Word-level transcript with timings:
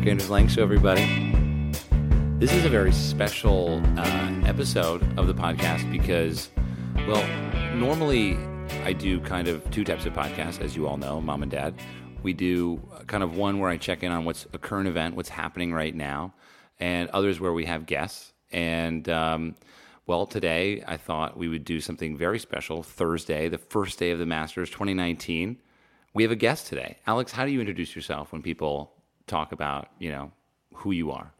Erik 0.00 0.12
Anders 0.12 0.30
Lang 0.30 0.48
Show, 0.48 0.62
everybody. 0.62 1.04
This 2.38 2.54
is 2.54 2.64
a 2.64 2.70
very 2.70 2.90
special 2.90 3.82
uh, 3.98 4.40
episode 4.46 5.02
of 5.18 5.26
the 5.26 5.34
podcast 5.34 5.92
because, 5.92 6.48
well, 7.06 7.76
normally 7.76 8.38
I 8.82 8.94
do 8.94 9.20
kind 9.20 9.46
of 9.46 9.70
two 9.70 9.84
types 9.84 10.06
of 10.06 10.14
podcasts, 10.14 10.58
as 10.62 10.74
you 10.74 10.88
all 10.88 10.96
know, 10.96 11.20
mom 11.20 11.42
and 11.42 11.52
dad. 11.52 11.74
We 12.22 12.32
do 12.32 12.80
kind 13.08 13.22
of 13.22 13.36
one 13.36 13.58
where 13.58 13.68
I 13.68 13.76
check 13.76 14.02
in 14.02 14.10
on 14.10 14.24
what's 14.24 14.46
a 14.54 14.58
current 14.58 14.88
event, 14.88 15.16
what's 15.16 15.28
happening 15.28 15.70
right 15.70 15.94
now, 15.94 16.32
and 16.78 17.10
others 17.10 17.38
where 17.38 17.52
we 17.52 17.66
have 17.66 17.84
guests. 17.84 18.32
And, 18.50 19.06
um, 19.10 19.54
well, 20.06 20.24
today 20.24 20.82
I 20.86 20.96
thought 20.96 21.36
we 21.36 21.48
would 21.48 21.66
do 21.66 21.78
something 21.78 22.16
very 22.16 22.38
special. 22.38 22.82
Thursday, 22.82 23.50
the 23.50 23.58
first 23.58 23.98
day 23.98 24.12
of 24.12 24.18
the 24.18 24.24
Masters 24.24 24.70
2019. 24.70 25.58
We 26.14 26.22
have 26.22 26.32
a 26.32 26.36
guest 26.36 26.68
today. 26.68 26.96
Alex, 27.06 27.32
how 27.32 27.44
do 27.44 27.52
you 27.52 27.60
introduce 27.60 27.94
yourself 27.94 28.32
when 28.32 28.40
people 28.40 28.94
talk 29.30 29.52
about, 29.52 29.88
you 29.98 30.10
know, 30.10 30.30
who 30.74 30.90
you 30.90 31.10
are? 31.10 31.32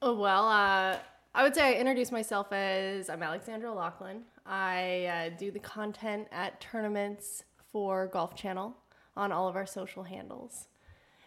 Oh, 0.00 0.14
well, 0.14 0.48
uh, 0.48 0.98
I 1.34 1.42
would 1.42 1.54
say 1.54 1.76
I 1.76 1.80
introduce 1.80 2.12
myself 2.12 2.52
as 2.52 3.10
I'm 3.10 3.22
Alexandra 3.22 3.70
O'Laughlin. 3.70 4.22
I 4.46 5.06
uh, 5.06 5.36
do 5.36 5.50
the 5.50 5.58
content 5.58 6.28
at 6.30 6.60
tournaments 6.60 7.44
for 7.72 8.06
Golf 8.06 8.34
Channel 8.36 8.76
on 9.16 9.32
all 9.32 9.48
of 9.48 9.56
our 9.56 9.66
social 9.66 10.04
handles. 10.04 10.68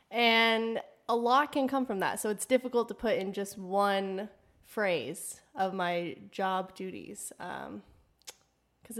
And 0.09 0.79
a 1.09 1.15
lot 1.15 1.51
can 1.51 1.67
come 1.67 1.85
from 1.85 1.99
that. 1.99 2.19
So 2.19 2.29
it's 2.29 2.45
difficult 2.45 2.87
to 2.87 2.93
put 2.93 3.17
in 3.17 3.33
just 3.33 3.57
one 3.57 4.29
phrase 4.63 5.41
of 5.55 5.73
my 5.73 6.15
job 6.31 6.75
duties 6.75 7.31
because 7.37 7.67
um, 7.67 7.81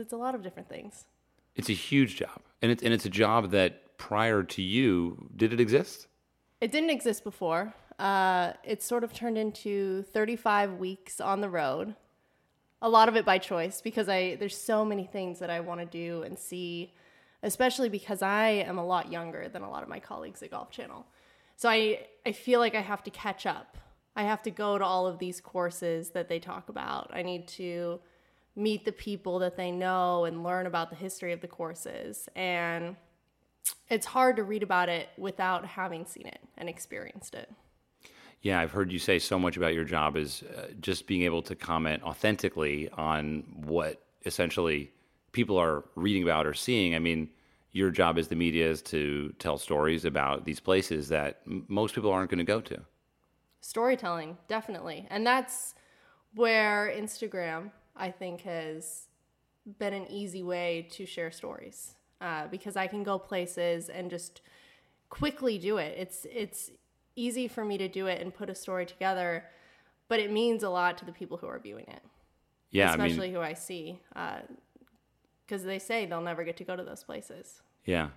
it's 0.02 0.14
a 0.14 0.18
lot 0.18 0.36
of 0.36 0.42
different 0.42 0.70
things. 0.70 1.06
It's 1.56 1.70
a 1.70 1.74
huge 1.74 2.16
job. 2.16 2.42
And 2.62 2.72
it's, 2.72 2.84
and 2.84 2.94
it's 2.94 3.06
a 3.06 3.10
job 3.10 3.52
that 3.52 3.98
prior 3.98 4.44
to 4.44 4.62
you, 4.62 5.30
did 5.36 5.54
it 5.54 5.60
exist? 5.60 6.08
It 6.60 6.72
didn't 6.72 6.90
exist 6.90 7.24
before. 7.24 7.74
Uh, 8.00 8.54
it 8.64 8.82
sort 8.82 9.04
of 9.04 9.14
turned 9.14 9.38
into 9.38 10.04
35 10.14 10.74
weeks 10.74 11.22
on 11.22 11.42
the 11.42 11.50
road. 11.50 11.96
A 12.82 12.90
lot 12.90 13.10
of 13.10 13.16
it 13.16 13.26
by 13.26 13.38
choice 13.38 13.82
because 13.82 14.08
I 14.08 14.36
there's 14.36 14.56
so 14.58 14.86
many 14.86 15.06
things 15.06 15.40
that 15.40 15.50
I 15.50 15.60
want 15.60 15.80
to 15.82 15.86
do 15.86 16.22
and 16.24 16.38
see, 16.38 16.94
especially 17.42 17.90
because 17.90 18.22
I 18.22 18.50
am 18.50 18.78
a 18.78 18.86
lot 18.86 19.12
younger 19.12 19.50
than 19.50 19.64
a 19.64 19.70
lot 19.70 19.82
of 19.82 19.90
my 19.90 20.00
colleagues 20.00 20.44
at 20.44 20.52
Golf 20.52 20.70
Channel. 20.70 21.06
So 21.56 21.70
I 21.70 22.06
I 22.26 22.32
feel 22.32 22.60
like 22.60 22.76
I 22.76 22.82
have 22.82 23.04
to 23.04 23.12
catch 23.12 23.48
up. 23.48 23.78
I 24.16 24.24
have 24.24 24.44
to 24.44 24.52
go 24.52 24.78
to 24.78 24.86
all 24.86 25.08
of 25.08 25.20
these 25.20 25.42
courses 25.42 26.10
that 26.12 26.28
they 26.28 26.40
talk 26.40 26.70
about. 26.70 27.12
I 27.14 27.24
need 27.24 27.48
to 27.50 28.00
meet 28.56 28.86
the 28.86 28.92
people 28.92 29.40
that 29.40 29.58
they 29.58 29.72
know 29.72 30.26
and 30.26 30.44
learn 30.44 30.66
about 30.66 30.90
the 30.90 30.96
history 30.96 31.32
of 31.34 31.42
the 31.42 31.48
courses 31.48 32.28
and 32.36 32.96
it's 33.90 34.06
hard 34.06 34.36
to 34.38 34.44
read 34.44 34.64
about 34.64 34.90
it 34.90 35.10
without 35.18 35.66
having 35.66 36.06
seen 36.06 36.28
it 36.28 36.40
and 36.58 36.70
experienced 36.70 37.36
it. 37.36 37.50
Yeah, 38.42 38.60
I've 38.60 38.72
heard 38.72 38.92
you 38.92 39.00
say 39.00 39.20
so 39.20 39.40
much 39.40 39.58
about 39.58 39.74
your 39.74 39.84
job 39.84 40.16
is 40.16 40.44
uh, 40.44 40.68
just 40.80 41.08
being 41.08 41.24
able 41.24 41.42
to 41.44 41.56
comment 41.56 42.04
authentically 42.04 42.90
on 42.90 43.44
what 43.66 44.02
essentially 44.26 44.92
people 45.32 45.58
are 45.58 45.86
reading 45.96 46.24
about 46.24 46.46
or 46.46 46.54
seeing. 46.54 46.96
I 46.96 47.00
mean, 47.00 47.30
your 47.72 47.92
job 47.92 48.18
as 48.18 48.28
the 48.28 48.36
media 48.36 48.70
is 48.70 48.82
to 48.84 49.34
tell 49.40 49.58
stories 49.58 50.06
about 50.06 50.46
these 50.46 50.60
places 50.60 51.10
that 51.10 51.42
m- 51.48 51.66
most 51.68 51.96
people 51.96 52.12
aren't 52.12 52.30
going 52.30 52.38
to 52.40 52.44
go 52.44 52.62
to. 52.62 52.80
Storytelling, 53.62 54.38
definitely. 54.48 55.08
And 55.10 55.26
that's 55.26 55.74
where 56.34 56.94
Instagram, 56.96 57.72
I 57.96 58.12
think, 58.12 58.42
has 58.42 59.08
been 59.80 59.94
an 59.94 60.08
easy 60.10 60.44
way 60.44 60.88
to 60.92 61.06
share 61.06 61.32
stories 61.32 61.97
uh, 62.22 62.48
because 62.48 62.76
I 62.76 62.88
can 62.88 63.04
go 63.04 63.18
places 63.20 63.90
and 63.90 64.10
just 64.10 64.42
quickly 65.10 65.58
do 65.58 65.78
it. 65.78 65.96
It's 65.98 66.26
it's 66.30 66.72
easy 67.16 67.48
for 67.48 67.66
me 67.66 67.78
to 67.78 67.88
do 67.88 68.08
it 68.08 68.22
and 68.22 68.34
put 68.34 68.50
a 68.50 68.56
story 68.56 68.86
together, 68.86 69.46
but 70.08 70.20
it 70.20 70.32
means 70.32 70.64
a 70.64 70.70
lot 70.70 70.98
to 71.00 71.06
the 71.06 71.12
people 71.12 71.38
who 71.38 71.48
are 71.48 71.60
viewing 71.60 71.86
it. 71.88 72.02
Yeah, 72.70 72.92
especially 72.92 73.28
I 73.28 73.32
mean, 73.32 73.36
who 73.36 73.42
I 73.42 73.54
see, 73.54 74.00
because 74.10 75.64
uh, 75.64 75.68
they 75.68 75.80
say 75.80 76.06
they'll 76.06 76.22
never 76.22 76.44
get 76.44 76.58
to 76.58 76.64
go 76.64 76.76
to 76.76 76.84
those 76.84 77.04
places. 77.04 77.62
Yeah, 77.86 78.10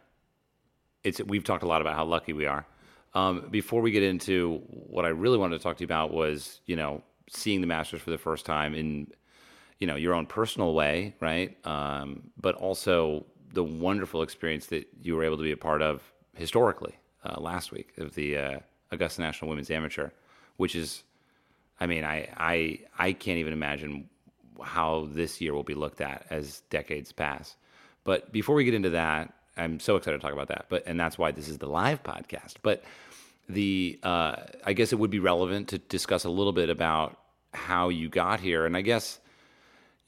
it's 1.04 1.22
we've 1.22 1.44
talked 1.44 1.62
a 1.62 1.66
lot 1.66 1.80
about 1.80 1.94
how 1.94 2.04
lucky 2.04 2.32
we 2.32 2.46
are. 2.46 2.66
Um, 3.14 3.48
before 3.50 3.80
we 3.80 3.90
get 3.90 4.02
into 4.02 4.62
what 4.68 5.04
I 5.04 5.08
really 5.08 5.38
wanted 5.38 5.58
to 5.58 5.62
talk 5.62 5.76
to 5.78 5.80
you 5.82 5.86
about 5.86 6.12
was, 6.12 6.60
you 6.66 6.76
know, 6.76 7.02
seeing 7.28 7.60
the 7.60 7.66
Masters 7.66 8.00
for 8.00 8.10
the 8.10 8.18
first 8.18 8.46
time 8.46 8.74
in, 8.74 9.08
you 9.78 9.86
know, 9.86 9.96
your 9.96 10.14
own 10.14 10.26
personal 10.26 10.74
way, 10.74 11.16
right? 11.20 11.56
Um, 11.66 12.30
but 12.40 12.54
also 12.56 13.26
the 13.52 13.64
wonderful 13.64 14.22
experience 14.22 14.66
that 14.66 14.88
you 15.02 15.16
were 15.16 15.24
able 15.24 15.36
to 15.36 15.42
be 15.42 15.52
a 15.52 15.56
part 15.56 15.82
of 15.82 16.02
historically 16.34 16.94
uh, 17.24 17.40
last 17.40 17.72
week 17.72 17.92
of 17.98 18.14
the 18.14 18.36
uh, 18.36 18.58
Augusta 18.90 19.20
National 19.20 19.48
Women's 19.48 19.70
Amateur, 19.70 20.10
which 20.56 20.74
is, 20.74 21.02
I 21.78 21.86
mean, 21.86 22.04
I, 22.04 22.28
I 22.36 22.80
I 22.98 23.12
can't 23.12 23.38
even 23.38 23.52
imagine 23.52 24.08
how 24.62 25.08
this 25.10 25.40
year 25.40 25.54
will 25.54 25.62
be 25.62 25.74
looked 25.74 26.00
at 26.00 26.26
as 26.30 26.60
decades 26.70 27.12
pass. 27.12 27.56
But 28.04 28.32
before 28.32 28.54
we 28.54 28.64
get 28.64 28.74
into 28.74 28.90
that, 28.90 29.32
I'm 29.56 29.80
so 29.80 29.96
excited 29.96 30.18
to 30.18 30.22
talk 30.22 30.32
about 30.32 30.48
that. 30.48 30.66
But 30.68 30.84
and 30.86 30.98
that's 30.98 31.18
why 31.18 31.32
this 31.32 31.48
is 31.48 31.58
the 31.58 31.68
live 31.68 32.02
podcast. 32.02 32.54
But 32.62 32.84
the 33.48 33.98
uh, 34.02 34.36
I 34.64 34.72
guess 34.72 34.92
it 34.92 34.98
would 34.98 35.10
be 35.10 35.18
relevant 35.18 35.68
to 35.68 35.78
discuss 35.78 36.24
a 36.24 36.30
little 36.30 36.52
bit 36.52 36.70
about 36.70 37.18
how 37.52 37.88
you 37.88 38.08
got 38.08 38.40
here. 38.40 38.66
And 38.66 38.76
I 38.76 38.82
guess 38.82 39.18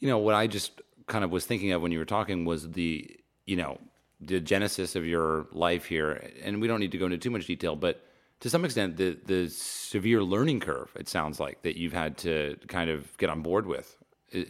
you 0.01 0.09
know 0.09 0.19
what 0.19 0.35
I 0.35 0.47
just 0.47 0.81
kind 1.07 1.25
of 1.25 1.31
was 1.31 1.45
thinking 1.45 1.73
of 1.73 1.83
when 1.83 1.93
you 1.93 1.99
were 1.99 2.05
talking 2.05 2.45
was 2.45 2.71
the 2.71 3.19
you 3.47 3.57
know, 3.57 3.79
the 4.21 4.41
genesis 4.41 4.95
of 4.97 5.05
your 5.05 5.47
life 5.53 5.85
here, 5.85 6.31
and 6.43 6.61
we 6.61 6.69
don't 6.69 6.81
need 6.81 6.93
to 6.93 6.99
go 6.99 7.07
into 7.07 7.19
too 7.19 7.31
much 7.31 7.47
detail, 7.47 7.77
but 7.77 8.05
to 8.41 8.51
some 8.51 8.65
extent, 8.65 8.97
the 8.97 9.19
the 9.25 9.49
severe 9.49 10.23
learning 10.23 10.61
curve 10.61 10.91
it 10.97 11.09
sounds 11.09 11.39
like 11.39 11.63
that 11.63 11.77
you've 11.77 11.93
had 11.93 12.17
to 12.19 12.57
kind 12.69 12.91
of 12.91 13.17
get 13.19 13.31
on 13.31 13.43
board 13.43 13.67
with. 13.67 13.97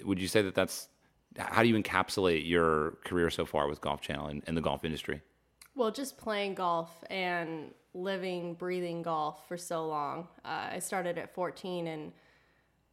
Would 0.05 0.21
you 0.21 0.29
say 0.29 0.43
that 0.43 0.55
that's 0.55 0.89
how 1.37 1.63
do 1.63 1.69
you 1.69 1.77
encapsulate 1.77 2.49
your 2.49 2.93
career 3.05 3.31
so 3.31 3.45
far 3.45 3.69
with 3.69 3.81
Golf 3.81 4.01
Channel 4.01 4.27
and, 4.27 4.43
and 4.47 4.57
the 4.57 4.61
golf 4.61 4.85
industry? 4.85 5.21
Well, 5.75 5.91
just 5.91 6.19
playing 6.19 6.55
golf 6.55 7.05
and 7.11 7.73
living, 7.95 8.55
breathing 8.55 9.03
golf 9.03 9.47
for 9.49 9.57
so 9.57 9.87
long. 9.87 10.29
Uh, 10.45 10.69
I 10.73 10.79
started 10.79 11.19
at 11.19 11.35
14 11.35 11.87
and 11.87 12.13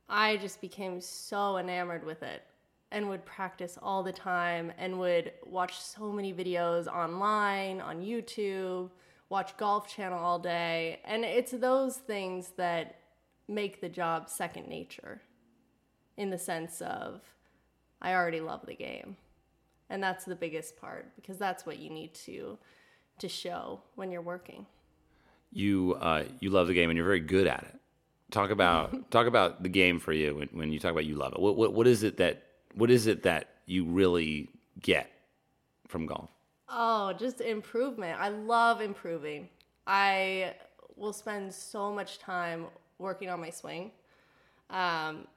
I 0.08 0.38
just 0.38 0.62
became 0.62 1.00
so 1.02 1.58
enamored 1.58 2.06
with 2.06 2.24
it 2.24 2.44
and 2.92 3.08
would 3.10 3.26
practice 3.26 3.78
all 3.82 4.04
the 4.04 4.12
time 4.12 4.72
and 4.78 5.00
would 5.00 5.32
watch 5.46 5.80
so 5.80 6.12
many 6.12 6.34
videos 6.34 6.88
online, 6.88 7.82
on 7.82 8.02
YouTube, 8.02 8.90
watch 9.30 9.56
Golf 9.58 9.88
Channel 9.88 10.18
all 10.18 10.40
day. 10.40 11.00
And 11.06 11.24
it's 11.24 11.52
those 11.52 11.98
things 11.98 12.54
that 12.58 12.96
make 13.48 13.82
the 13.82 13.90
job 13.90 14.30
second 14.30 14.68
nature 14.68 15.22
in 16.18 16.30
the 16.30 16.38
sense 16.38 16.82
of 16.82 17.22
I 18.02 18.14
already 18.14 18.42
love 18.42 18.66
the 18.66 18.76
game. 18.76 19.18
And 19.90 20.02
that's 20.04 20.26
the 20.26 20.36
biggest 20.36 20.78
part 20.78 21.16
because 21.16 21.38
that's 21.38 21.66
what 21.66 21.80
you 21.80 21.90
need 21.90 22.14
to 22.26 22.58
to 23.20 23.28
show 23.28 23.82
when 23.96 24.12
you're 24.12 24.22
working. 24.22 24.66
You 25.52 25.98
uh, 26.00 26.26
you 26.40 26.52
love 26.52 26.68
the 26.68 26.74
game 26.74 26.90
and 26.90 26.98
you're 26.98 27.06
very 27.06 27.20
good 27.20 27.48
at 27.48 27.64
it. 27.64 27.80
Talk 28.32 28.52
about 28.52 29.10
talk 29.12 29.26
about 29.26 29.64
the 29.64 29.70
game 29.70 30.00
for 30.00 30.14
you 30.14 30.36
when, 30.36 30.50
when 30.52 30.72
you 30.72 30.80
talk 30.80 30.92
about 30.92 31.06
you 31.06 31.16
love 31.16 31.34
it. 31.34 31.40
What, 31.40 31.58
what 31.58 31.74
what 31.74 31.88
is 31.88 32.04
it 32.04 32.18
that 32.18 32.44
what 32.76 32.92
is 32.92 33.08
it 33.08 33.24
that 33.24 33.50
you 33.66 33.86
really 33.86 34.50
get 34.82 35.12
from 35.88 36.06
golf? 36.06 36.30
Oh, 36.70 37.14
just 37.14 37.42
improvement. 37.42 38.20
I 38.20 38.30
love 38.30 38.82
improving. 38.82 39.50
I 39.88 40.56
will 40.96 41.14
spend 41.14 41.54
so 41.54 41.92
much 41.92 42.20
time 42.20 42.66
working 43.00 43.30
on 43.30 43.40
my 43.40 43.50
swing. 43.50 43.92
Um, 44.70 45.28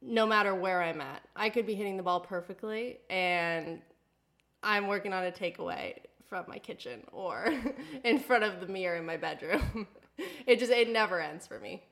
no 0.00 0.26
matter 0.26 0.54
where 0.54 0.82
I'm 0.82 1.00
at, 1.00 1.22
I 1.36 1.50
could 1.50 1.66
be 1.66 1.74
hitting 1.74 1.96
the 1.96 2.02
ball 2.02 2.20
perfectly, 2.20 2.98
and 3.10 3.80
I'm 4.62 4.88
working 4.88 5.12
on 5.12 5.24
a 5.24 5.30
takeaway 5.30 5.98
from 6.26 6.44
my 6.48 6.58
kitchen 6.58 7.02
or 7.12 7.52
in 8.04 8.18
front 8.18 8.44
of 8.44 8.60
the 8.60 8.66
mirror 8.66 8.96
in 8.96 9.04
my 9.04 9.16
bedroom. 9.16 9.86
it 10.46 10.58
just 10.58 10.72
it 10.72 10.88
never 10.88 11.20
ends 11.20 11.46
for 11.46 11.58
me. 11.58 11.82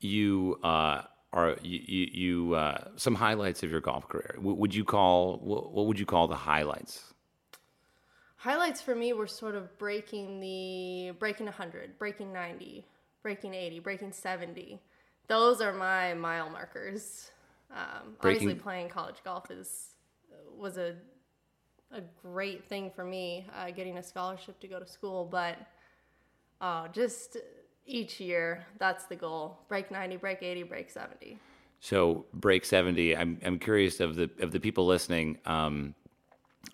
You 0.00 0.58
uh, 0.62 1.02
are 1.32 1.56
you, 1.62 1.80
you, 1.86 2.06
you 2.12 2.54
uh, 2.54 2.88
some 2.96 3.14
highlights 3.14 3.62
of 3.62 3.70
your 3.70 3.80
golf 3.80 4.08
career? 4.08 4.36
What 4.40 4.56
would 4.56 4.74
you 4.74 4.84
call 4.84 5.38
what, 5.38 5.72
what 5.72 5.86
would 5.86 5.98
you 5.98 6.06
call 6.06 6.28
the 6.28 6.36
highlights? 6.36 7.12
Highlights 8.36 8.80
for 8.80 8.94
me 8.94 9.12
were 9.12 9.26
sort 9.26 9.54
of 9.54 9.76
breaking 9.78 10.40
the 10.40 11.12
breaking 11.18 11.46
100, 11.46 11.98
breaking 11.98 12.32
90, 12.32 12.86
breaking 13.22 13.54
80, 13.54 13.80
breaking 13.80 14.12
70. 14.12 14.80
Those 15.26 15.60
are 15.60 15.72
my 15.72 16.14
mile 16.14 16.48
markers. 16.48 17.30
Um, 17.70 18.16
breaking... 18.20 18.48
Obviously, 18.48 18.62
playing 18.62 18.88
college 18.88 19.16
golf 19.24 19.50
is 19.50 19.94
was 20.56 20.78
a 20.78 20.96
a 21.92 22.02
great 22.22 22.68
thing 22.68 22.90
for 22.94 23.04
me, 23.04 23.46
uh, 23.56 23.70
getting 23.70 23.98
a 23.98 24.02
scholarship 24.02 24.60
to 24.60 24.68
go 24.68 24.78
to 24.78 24.86
school. 24.86 25.26
But 25.30 25.58
uh, 26.60 26.88
just 26.88 27.36
each 27.88 28.20
year. 28.20 28.66
That's 28.78 29.04
the 29.04 29.16
goal. 29.16 29.58
Break 29.68 29.90
90, 29.90 30.16
break 30.16 30.42
80, 30.42 30.62
break 30.64 30.90
70. 30.90 31.38
So 31.80 32.26
break 32.34 32.64
70. 32.64 33.16
I'm, 33.16 33.40
I'm 33.44 33.58
curious 33.58 34.00
of 34.00 34.16
the, 34.16 34.30
of 34.40 34.52
the 34.52 34.60
people 34.60 34.86
listening. 34.86 35.38
Um, 35.46 35.94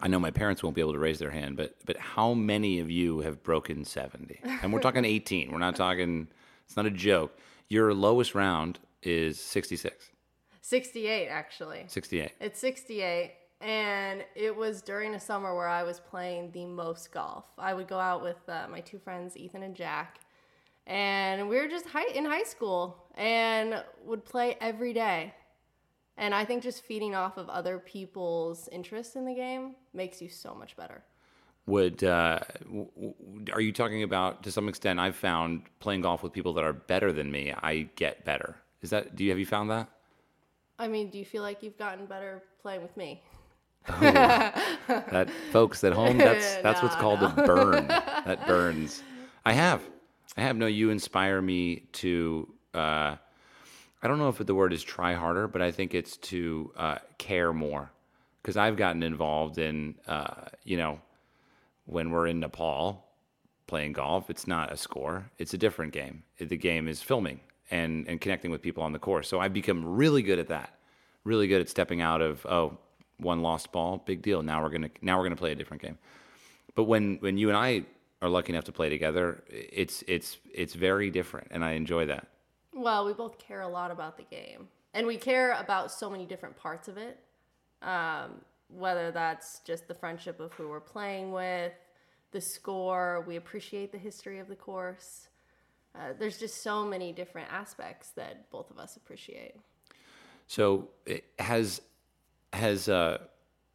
I 0.00 0.08
know 0.08 0.18
my 0.18 0.30
parents 0.30 0.62
won't 0.62 0.74
be 0.74 0.80
able 0.80 0.92
to 0.92 0.98
raise 0.98 1.18
their 1.18 1.30
hand, 1.30 1.56
but, 1.56 1.76
but 1.84 1.96
how 1.96 2.34
many 2.34 2.80
of 2.80 2.90
you 2.90 3.20
have 3.20 3.42
broken 3.42 3.84
70? 3.84 4.40
And 4.62 4.72
we're 4.72 4.80
talking 4.80 5.04
18. 5.04 5.52
We're 5.52 5.58
not 5.58 5.76
talking, 5.76 6.28
It's 6.66 6.76
not 6.76 6.86
a 6.86 6.90
joke. 6.90 7.38
Your 7.68 7.94
lowest 7.94 8.34
round 8.34 8.78
is 9.02 9.38
66, 9.38 10.10
68 10.60 11.28
actually. 11.28 11.84
68. 11.88 12.32
It's 12.40 12.58
68 12.58 13.32
and 13.60 14.24
it 14.34 14.54
was 14.54 14.82
during 14.82 15.14
a 15.14 15.20
summer 15.20 15.54
where 15.54 15.68
I 15.68 15.82
was 15.82 16.00
playing 16.00 16.50
the 16.52 16.66
most 16.66 17.12
golf. 17.12 17.44
I 17.58 17.72
would 17.72 17.88
go 17.88 17.98
out 17.98 18.22
with 18.22 18.36
uh, 18.48 18.66
my 18.70 18.80
two 18.80 18.98
friends 18.98 19.36
Ethan 19.36 19.62
and 19.62 19.74
Jack 19.74 20.20
and 20.86 21.48
we 21.48 21.56
were 21.56 21.68
just 21.68 21.86
high, 21.86 22.06
in 22.14 22.24
high 22.24 22.44
school 22.44 23.06
and 23.16 23.82
would 24.04 24.24
play 24.24 24.56
every 24.60 24.92
day. 24.92 25.34
And 26.16 26.34
I 26.34 26.44
think 26.44 26.62
just 26.62 26.82
feeding 26.84 27.14
off 27.14 27.36
of 27.38 27.48
other 27.48 27.78
people's 27.78 28.68
interest 28.68 29.16
in 29.16 29.24
the 29.24 29.34
game 29.34 29.74
makes 29.92 30.22
you 30.22 30.28
so 30.28 30.54
much 30.54 30.76
better. 30.76 31.02
Would 31.66 32.04
uh, 32.04 32.40
w- 32.64 32.88
w- 32.94 33.14
are 33.52 33.60
you 33.60 33.72
talking 33.72 34.02
about 34.02 34.42
to 34.44 34.52
some 34.52 34.68
extent? 34.68 35.00
I've 35.00 35.16
found 35.16 35.62
playing 35.80 36.02
golf 36.02 36.22
with 36.22 36.32
people 36.32 36.52
that 36.54 36.64
are 36.64 36.74
better 36.74 37.12
than 37.12 37.30
me, 37.32 37.52
I 37.62 37.88
get 37.96 38.24
better. 38.24 38.56
Is 38.82 38.90
that? 38.90 39.16
Do 39.16 39.24
you 39.24 39.30
have 39.30 39.38
you 39.38 39.46
found 39.46 39.70
that? 39.70 39.88
I 40.78 40.88
mean, 40.88 41.08
do 41.10 41.18
you 41.18 41.24
feel 41.24 41.42
like 41.42 41.62
you've 41.62 41.78
gotten 41.78 42.04
better 42.06 42.42
playing 42.60 42.82
with 42.82 42.96
me? 42.96 43.22
That 44.88 45.30
folks 45.52 45.82
at 45.84 45.92
home, 45.92 46.18
that's 46.18 46.56
that's 46.62 46.82
what's 46.82 46.96
No, 46.96 47.00
called 47.00 47.22
a 47.22 47.28
burn. 47.46 47.86
That 48.24 48.46
burns. 48.46 49.02
I 49.44 49.52
have, 49.52 49.82
I 50.36 50.42
have. 50.42 50.56
No, 50.56 50.66
you 50.66 50.90
inspire 50.90 51.40
me 51.40 51.84
to. 51.92 52.52
Uh, 52.72 53.16
I 54.02 54.08
don't 54.08 54.18
know 54.18 54.28
if 54.28 54.38
the 54.38 54.54
word 54.54 54.72
is 54.72 54.82
try 54.82 55.14
harder, 55.14 55.48
but 55.48 55.62
I 55.62 55.70
think 55.70 55.94
it's 55.94 56.16
to 56.18 56.72
uh, 56.76 56.98
care 57.18 57.52
more 57.52 57.90
because 58.42 58.56
I've 58.56 58.76
gotten 58.76 59.02
involved 59.02 59.56
in, 59.56 59.94
uh, 60.06 60.44
you 60.64 60.76
know, 60.76 61.00
when 61.86 62.10
we're 62.10 62.26
in 62.26 62.40
Nepal 62.40 63.06
playing 63.66 63.94
golf, 63.94 64.28
it's 64.28 64.46
not 64.46 64.72
a 64.72 64.76
score; 64.76 65.30
it's 65.38 65.54
a 65.54 65.58
different 65.58 65.92
game. 65.92 66.22
The 66.38 66.56
game 66.56 66.88
is 66.88 67.00
filming 67.00 67.40
and 67.70 68.06
and 68.08 68.20
connecting 68.20 68.50
with 68.50 68.62
people 68.62 68.82
on 68.82 68.92
the 68.92 68.98
course. 68.98 69.28
So 69.28 69.40
I've 69.40 69.54
become 69.54 69.84
really 69.84 70.22
good 70.22 70.38
at 70.38 70.48
that. 70.48 70.78
Really 71.24 71.46
good 71.46 71.60
at 71.62 71.68
stepping 71.68 72.02
out 72.02 72.20
of 72.20 72.44
oh, 72.46 72.76
one 73.18 73.42
lost 73.42 73.72
ball, 73.72 74.02
big 74.04 74.22
deal. 74.22 74.42
Now 74.42 74.62
we're 74.62 74.70
gonna 74.70 74.90
now 75.00 75.16
we're 75.18 75.24
gonna 75.24 75.36
play 75.36 75.52
a 75.52 75.54
different 75.54 75.82
game. 75.82 75.98
But 76.74 76.84
when 76.84 77.16
when 77.20 77.38
you 77.38 77.48
and 77.48 77.56
I 77.56 77.84
are 78.24 78.30
lucky 78.30 78.52
enough 78.52 78.64
to 78.64 78.72
play 78.72 78.88
together, 78.88 79.44
it's 79.48 80.02
it's 80.08 80.38
it's 80.52 80.72
very 80.74 81.10
different, 81.10 81.48
and 81.50 81.62
I 81.62 81.72
enjoy 81.72 82.06
that. 82.06 82.28
Well, 82.72 83.04
we 83.04 83.12
both 83.12 83.38
care 83.38 83.60
a 83.60 83.68
lot 83.68 83.90
about 83.90 84.16
the 84.16 84.22
game, 84.24 84.68
and 84.94 85.06
we 85.06 85.18
care 85.18 85.52
about 85.52 85.92
so 85.92 86.08
many 86.08 86.24
different 86.24 86.56
parts 86.56 86.88
of 86.88 86.96
it. 86.96 87.18
Um, 87.82 88.40
whether 88.68 89.10
that's 89.10 89.60
just 89.60 89.86
the 89.88 89.94
friendship 89.94 90.40
of 90.40 90.54
who 90.54 90.68
we're 90.70 90.80
playing 90.80 91.32
with, 91.32 91.74
the 92.32 92.40
score, 92.40 93.22
we 93.26 93.36
appreciate 93.36 93.92
the 93.92 93.98
history 93.98 94.38
of 94.38 94.48
the 94.48 94.56
course. 94.56 95.28
Uh, 95.94 96.14
there's 96.18 96.38
just 96.38 96.62
so 96.62 96.82
many 96.84 97.12
different 97.12 97.52
aspects 97.52 98.08
that 98.16 98.50
both 98.50 98.70
of 98.70 98.78
us 98.78 98.96
appreciate. 98.96 99.54
So 100.46 100.88
it 101.04 101.24
has 101.38 101.82
has 102.54 102.88
uh, 102.88 103.18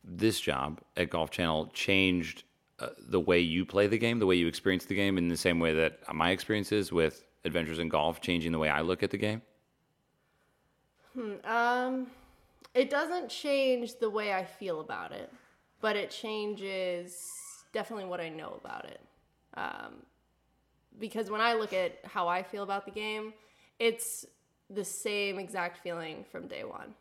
this 0.04 0.40
job 0.40 0.82
at 0.98 1.12
Golf 1.12 1.30
Channel 1.30 1.70
changed 1.72 2.46
uh, 2.80 2.90
the 2.98 3.20
way 3.20 3.40
you 3.40 3.66
play 3.66 3.88
the 3.88 3.98
game, 3.98 4.20
the 4.20 4.26
way 4.26 4.36
you 4.36 4.48
experience 4.48 4.86
the 4.86 4.96
game, 4.96 5.18
in 5.18 5.28
the 5.28 5.38
same 5.38 5.60
way 5.60 5.74
that 5.74 6.00
my 6.14 6.32
experience 6.32 6.72
is 6.72 6.92
with 6.92 7.24
Adventures 7.46 7.80
in 7.80 7.90
Golf, 7.90 8.22
changing 8.22 8.52
the 8.52 8.60
way 8.60 8.70
I 8.70 8.82
look 8.82 9.04
at 9.04 9.12
the 9.12 9.18
game. 9.18 9.42
Um, 11.44 12.08
it 12.74 12.90
doesn't 12.90 13.30
change 13.30 14.00
the 14.00 14.10
way 14.10 14.34
I 14.34 14.46
feel 14.46 14.80
about 14.80 15.12
it, 15.12 15.32
but 15.82 15.96
it 15.96 16.12
changes 16.12 17.28
definitely 17.74 18.06
what 18.06 18.22
I 18.22 18.30
know 18.30 18.60
about 18.62 18.86
it. 18.86 19.02
Um, 19.56 20.04
because 21.00 21.30
when 21.30 21.42
I 21.42 21.54
look 21.54 21.74
at 21.74 22.00
how 22.06 22.28
I 22.28 22.44
feel 22.44 22.64
about 22.64 22.86
the 22.86 22.92
game, 22.92 23.34
it's 23.80 24.26
the 24.70 24.84
same 24.84 25.40
exact 25.40 25.80
feeling 25.80 26.26
from 26.32 26.48
day 26.48 26.64
one. 26.64 26.94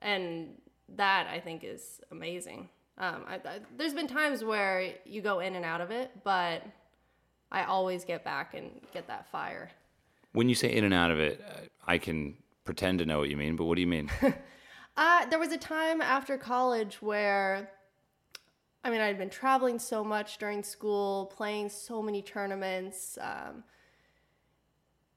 And 0.00 0.50
that 0.96 1.26
I 1.26 1.40
think 1.40 1.64
is 1.64 2.00
amazing. 2.10 2.68
Um, 2.98 3.24
I, 3.28 3.34
I, 3.34 3.60
there's 3.76 3.94
been 3.94 4.08
times 4.08 4.42
where 4.42 4.94
you 5.04 5.20
go 5.20 5.40
in 5.40 5.54
and 5.54 5.64
out 5.64 5.80
of 5.80 5.90
it, 5.90 6.10
but 6.24 6.62
I 7.52 7.64
always 7.64 8.04
get 8.04 8.24
back 8.24 8.54
and 8.54 8.70
get 8.92 9.06
that 9.08 9.30
fire. 9.30 9.70
When 10.32 10.48
you 10.48 10.54
say 10.54 10.72
in 10.72 10.84
and 10.84 10.94
out 10.94 11.10
of 11.10 11.20
it, 11.20 11.42
I 11.86 11.98
can 11.98 12.36
pretend 12.64 12.98
to 13.00 13.06
know 13.06 13.18
what 13.18 13.28
you 13.28 13.36
mean, 13.36 13.56
but 13.56 13.64
what 13.64 13.76
do 13.76 13.80
you 13.80 13.86
mean? 13.86 14.10
Uh, 14.96 15.26
there 15.26 15.38
was 15.38 15.52
a 15.52 15.58
time 15.58 16.00
after 16.00 16.38
college 16.38 17.02
where, 17.02 17.70
I 18.82 18.90
mean, 18.90 19.02
I'd 19.02 19.18
been 19.18 19.28
traveling 19.28 19.78
so 19.78 20.02
much 20.02 20.38
during 20.38 20.62
school, 20.62 21.30
playing 21.36 21.68
so 21.68 22.00
many 22.00 22.22
tournaments. 22.22 23.18
Um, 23.20 23.62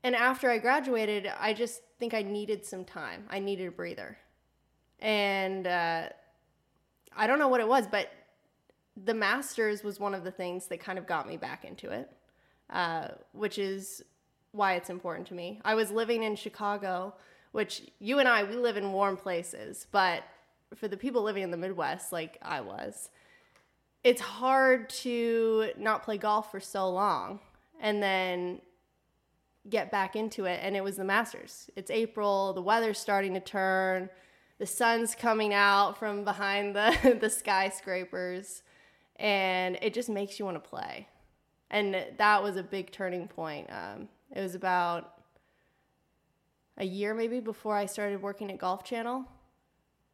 and 0.03 0.15
after 0.15 0.49
I 0.49 0.57
graduated, 0.57 1.31
I 1.39 1.53
just 1.53 1.81
think 1.97 2.13
I 2.13 2.23
needed 2.23 2.65
some 2.65 2.83
time. 2.83 3.23
I 3.29 3.39
needed 3.39 3.69
a 3.69 3.71
breather. 3.71 4.17
And 4.99 5.65
uh, 5.65 6.09
I 7.19 7.27
don't 7.27 7.37
know 7.37 7.49
what 7.49 7.59
it 7.59 7.67
was, 7.67 7.85
but 7.85 8.09
the 8.95 9.13
Masters 9.13 9.83
was 9.83 9.99
one 9.99 10.15
of 10.15 10.23
the 10.23 10.31
things 10.31 10.67
that 10.67 10.79
kind 10.79 10.97
of 10.97 11.05
got 11.05 11.27
me 11.27 11.35
back 11.35 11.65
into 11.65 11.91
it, 11.91 12.09
uh, 12.69 13.09
which 13.33 13.59
is 13.59 14.01
why 14.53 14.75
it's 14.75 14.89
important 14.89 15.27
to 15.27 15.33
me. 15.33 15.59
I 15.65 15.75
was 15.75 15.91
living 15.91 16.23
in 16.23 16.37
Chicago, 16.37 17.13
which 17.51 17.83
you 17.99 18.19
and 18.19 18.27
I, 18.27 18.43
we 18.43 18.55
live 18.55 18.77
in 18.77 18.93
warm 18.93 19.17
places, 19.17 19.85
but 19.91 20.23
for 20.75 20.87
the 20.87 20.95
people 20.95 21.21
living 21.21 21.43
in 21.43 21.51
the 21.51 21.57
Midwest, 21.57 22.13
like 22.13 22.37
I 22.41 22.61
was, 22.61 23.09
it's 24.05 24.21
hard 24.21 24.89
to 24.89 25.71
not 25.77 26.03
play 26.03 26.17
golf 26.17 26.51
for 26.51 26.61
so 26.61 26.89
long 26.89 27.41
and 27.81 28.01
then 28.01 28.61
get 29.69 29.91
back 29.91 30.15
into 30.15 30.45
it. 30.45 30.61
And 30.63 30.73
it 30.75 30.83
was 30.85 30.95
the 30.95 31.03
Masters. 31.03 31.69
It's 31.75 31.91
April, 31.91 32.53
the 32.53 32.61
weather's 32.61 32.97
starting 32.97 33.33
to 33.33 33.41
turn, 33.41 34.09
the 34.59 34.65
sun's 34.65 35.15
coming 35.15 35.53
out 35.53 35.97
from 35.97 36.23
behind 36.23 36.75
the, 36.75 37.17
the 37.21 37.29
skyscrapers, 37.29 38.61
and 39.15 39.77
it 39.81 39.93
just 39.93 40.09
makes 40.09 40.37
you 40.37 40.45
want 40.45 40.61
to 40.61 40.69
play. 40.69 41.07
And 41.71 42.05
that 42.17 42.43
was 42.43 42.57
a 42.57 42.63
big 42.63 42.91
turning 42.91 43.27
point. 43.27 43.69
Um, 43.71 44.09
it 44.35 44.41
was 44.41 44.55
about 44.55 45.13
a 46.77 46.85
year 46.85 47.13
maybe 47.13 47.39
before 47.39 47.75
I 47.75 47.85
started 47.85 48.21
working 48.21 48.51
at 48.51 48.57
Golf 48.57 48.83
Channel. 48.83 49.25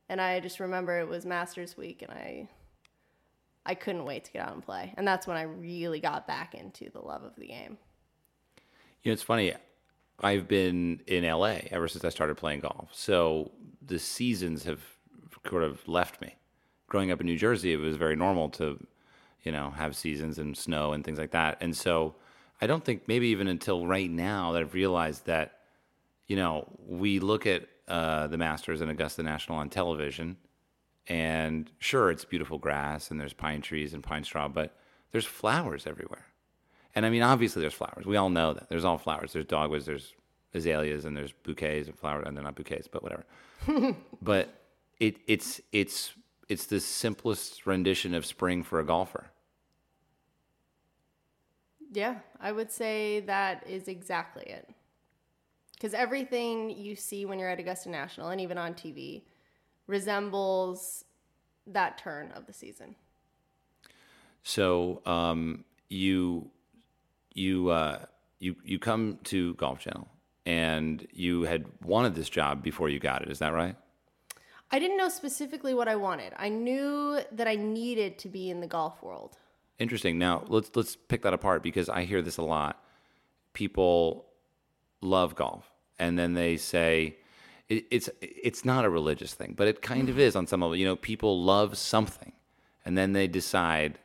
And 0.10 0.22
I 0.22 0.40
just 0.40 0.60
remember 0.60 1.00
it 1.00 1.08
was 1.08 1.26
Masters 1.26 1.78
Week 1.78 2.02
and 2.02 2.12
I 2.12 2.50
I 3.68 3.74
couldn't 3.74 4.06
wait 4.06 4.26
to 4.26 4.32
get 4.32 4.48
out 4.48 4.54
and 4.54 4.64
play. 4.64 4.94
And 4.96 5.08
that's 5.08 5.26
when 5.26 5.38
I 5.38 5.44
really 5.44 6.00
got 6.00 6.28
back 6.28 6.54
into 6.54 6.92
the 6.92 7.00
love 7.00 7.24
of 7.24 7.36
the 7.36 7.48
game. 7.48 7.80
You 9.02 9.10
know, 9.10 9.14
it's 9.14 9.24
funny. 9.24 9.54
I've 10.20 10.48
been 10.48 11.02
in 11.08 11.24
LA 11.24 11.60
ever 11.72 11.88
since 11.88 12.06
I 12.06 12.10
started 12.10 12.38
playing 12.38 12.62
golf. 12.62 12.90
So 12.94 13.52
the 13.86 14.00
seasons 14.00 14.64
have 14.64 14.82
sort 15.50 15.64
of 15.64 15.88
left 15.88 16.22
me. 16.22 16.36
Growing 16.88 17.12
up 17.12 17.20
in 17.20 17.26
New 17.26 17.38
Jersey, 17.38 17.74
it 17.74 17.78
was 17.78 17.98
very 17.98 18.16
normal 18.16 18.50
to, 18.50 18.80
you 19.44 19.52
know, 19.52 19.72
have 19.72 19.96
seasons 19.96 20.40
and 20.40 20.56
snow 20.56 20.94
and 20.94 21.04
things 21.04 21.20
like 21.20 21.32
that. 21.32 21.58
And 21.62 21.76
so 21.76 22.16
I 22.62 22.68
don't 22.68 22.84
think 22.84 23.08
maybe 23.08 23.28
even 23.28 23.48
until 23.48 23.86
right 23.86 24.10
now 24.10 24.54
that 24.54 24.62
I've 24.62 24.74
realized 24.74 25.26
that, 25.26 25.60
you 26.28 26.36
know, 26.36 26.68
we 26.88 27.20
look 27.20 27.46
at 27.46 27.68
uh, 27.88 28.28
the 28.28 28.38
Masters 28.38 28.82
and 28.82 28.90
Augusta 28.90 29.24
National 29.24 29.58
on 29.58 29.70
television, 29.70 30.38
and 31.08 31.70
sure, 31.78 32.10
it's 32.10 32.26
beautiful 32.26 32.58
grass 32.58 33.12
and 33.12 33.20
there's 33.20 33.34
pine 33.34 33.62
trees 33.62 33.94
and 33.94 34.04
pine 34.04 34.24
straw, 34.24 34.48
but 34.48 34.76
there's 35.12 35.26
flowers 35.26 35.86
everywhere. 35.86 36.26
And 36.96 37.06
I 37.06 37.10
mean, 37.10 37.22
obviously, 37.22 37.62
there's 37.62 37.74
flowers. 37.74 38.06
We 38.06 38.16
all 38.16 38.30
know 38.30 38.54
that. 38.54 38.70
There's 38.70 38.86
all 38.86 38.98
flowers. 38.98 39.34
There's 39.34 39.46
dogwoods, 39.46 39.86
there's 39.86 40.14
azaleas, 40.54 41.06
and 41.06 41.16
there's 41.16 41.34
bouquets 41.34 41.90
of 41.90 41.96
flowers, 41.96 42.26
and 42.26 42.36
they're 42.36 42.44
not 42.44 42.56
bouquets, 42.56 42.88
but 42.88 43.04
whatever. 43.04 43.26
but 44.22 44.50
it, 45.00 45.18
it's 45.28 45.62
it's 45.72 46.14
it's 46.48 46.66
the 46.66 46.80
simplest 46.80 47.66
rendition 47.66 48.14
of 48.14 48.26
spring 48.26 48.64
for 48.64 48.80
a 48.80 48.86
golfer. 48.86 49.28
Yeah, 51.92 52.16
I 52.40 52.52
would 52.52 52.72
say 52.72 53.22
that 53.22 53.68
is 53.68 53.88
exactly 53.88 54.44
it. 54.48 54.70
Because 55.74 55.94
everything 55.94 56.70
you 56.70 56.96
see 56.96 57.26
when 57.26 57.38
you're 57.38 57.50
at 57.50 57.60
Augusta 57.60 57.90
National 57.90 58.30
and 58.30 58.40
even 58.40 58.58
on 58.58 58.74
TV 58.74 59.24
resembles 59.88 61.04
that 61.68 61.98
turn 61.98 62.32
of 62.32 62.46
the 62.46 62.54
season. 62.54 62.96
So 64.44 65.02
um, 65.06 65.66
you 65.90 66.50
you 67.36 67.70
uh, 67.70 68.00
you 68.40 68.56
you 68.64 68.80
come 68.80 69.20
to 69.26 69.54
Golf 69.56 69.80
Channel, 69.80 70.08
and 70.46 71.08
you 71.14 71.44
had 71.44 71.66
wanted 71.84 72.16
this 72.16 72.30
job 72.30 72.64
before 72.64 72.90
you 72.90 73.00
got 73.00 73.22
it. 73.22 73.30
Is 73.30 73.40
that 73.40 73.54
right? 73.54 73.76
I 74.72 74.80
didn't 74.80 74.98
know 74.98 75.10
specifically 75.10 75.76
what 75.76 75.88
I 75.88 75.96
wanted. 75.96 76.34
I 76.38 76.50
knew 76.50 77.20
that 77.32 77.48
I 77.48 77.56
needed 77.56 78.18
to 78.20 78.28
be 78.28 78.50
in 78.50 78.62
the 78.62 78.68
golf 78.68 79.04
world. 79.04 79.38
Interesting. 79.78 80.18
Now 80.18 80.44
let's 80.48 80.72
let's 80.74 80.96
pick 80.96 81.22
that 81.22 81.34
apart 81.34 81.62
because 81.62 81.90
I 81.90 82.06
hear 82.06 82.22
this 82.22 82.38
a 82.38 82.42
lot. 82.42 82.82
People 83.54 84.26
love 85.02 85.36
golf, 85.36 85.70
and 86.00 86.18
then 86.18 86.34
they 86.34 86.58
say 86.58 87.18
it, 87.70 87.86
it's 87.92 88.10
it's 88.22 88.64
not 88.66 88.86
a 88.86 88.90
religious 88.90 89.34
thing, 89.34 89.54
but 89.56 89.68
it 89.68 89.82
kind 89.82 90.10
of 90.10 90.20
is 90.20 90.36
on 90.36 90.48
some 90.48 90.62
level. 90.62 90.76
You 90.76 90.86
know, 90.86 90.96
people 90.96 91.44
love 91.44 91.78
something, 91.78 92.32
and 92.86 92.98
then 92.98 93.14
they 93.14 93.28
decide, 93.28 94.00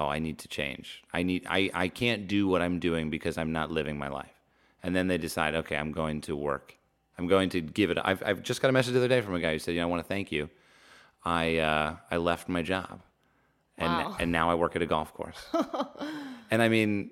oh, 0.00 0.08
I 0.08 0.18
need 0.18 0.38
to 0.38 0.48
change. 0.48 1.02
I 1.12 1.22
need 1.22 1.46
I 1.48 1.70
I 1.74 1.88
can't 1.88 2.26
do 2.26 2.48
what 2.48 2.60
I'm 2.62 2.78
doing 2.78 3.10
because 3.10 3.36
I'm 3.38 3.52
not 3.52 3.70
living 3.70 3.96
my 3.98 4.08
life, 4.08 4.34
and 4.82 4.94
then 4.96 5.06
they 5.08 5.18
decide, 5.18 5.54
okay, 5.54 5.76
I'm 5.76 5.92
going 5.92 6.20
to 6.22 6.34
work. 6.36 6.76
I'm 7.18 7.26
going 7.26 7.50
to 7.50 7.60
give 7.60 7.90
it. 7.90 7.98
I've, 8.02 8.22
I've 8.24 8.42
just 8.42 8.62
got 8.62 8.68
a 8.70 8.72
message 8.72 8.94
the 8.94 8.98
other 9.00 9.08
day 9.08 9.20
from 9.20 9.34
a 9.34 9.40
guy 9.40 9.52
who 9.52 9.58
said, 9.58 9.72
you 9.74 9.80
know, 9.80 9.86
I 9.88 9.90
want 9.90 10.02
to 10.02 10.08
thank 10.08 10.32
you. 10.32 10.48
I 11.24 11.58
uh, 11.58 11.96
I 12.10 12.16
left 12.16 12.48
my 12.48 12.62
job, 12.62 13.02
and 13.76 13.92
Wow. 13.92 14.16
and 14.18 14.32
now 14.32 14.50
I 14.50 14.54
work 14.54 14.74
at 14.76 14.82
a 14.82 14.86
golf 14.86 15.12
course. 15.12 15.40
and 16.50 16.62
I 16.62 16.68
mean, 16.68 17.10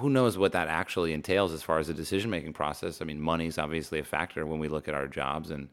who 0.00 0.10
knows 0.10 0.36
what 0.36 0.52
that 0.52 0.68
actually 0.68 1.12
entails 1.14 1.52
as 1.54 1.62
far 1.62 1.78
as 1.78 1.86
the 1.86 1.94
decision 1.94 2.30
making 2.30 2.52
process? 2.52 3.00
I 3.00 3.04
mean, 3.06 3.20
money's 3.20 3.58
obviously 3.58 3.98
a 4.00 4.04
factor 4.04 4.44
when 4.46 4.58
we 4.58 4.68
look 4.68 4.86
at 4.88 4.94
our 4.94 5.06
jobs 5.08 5.50
and 5.50 5.68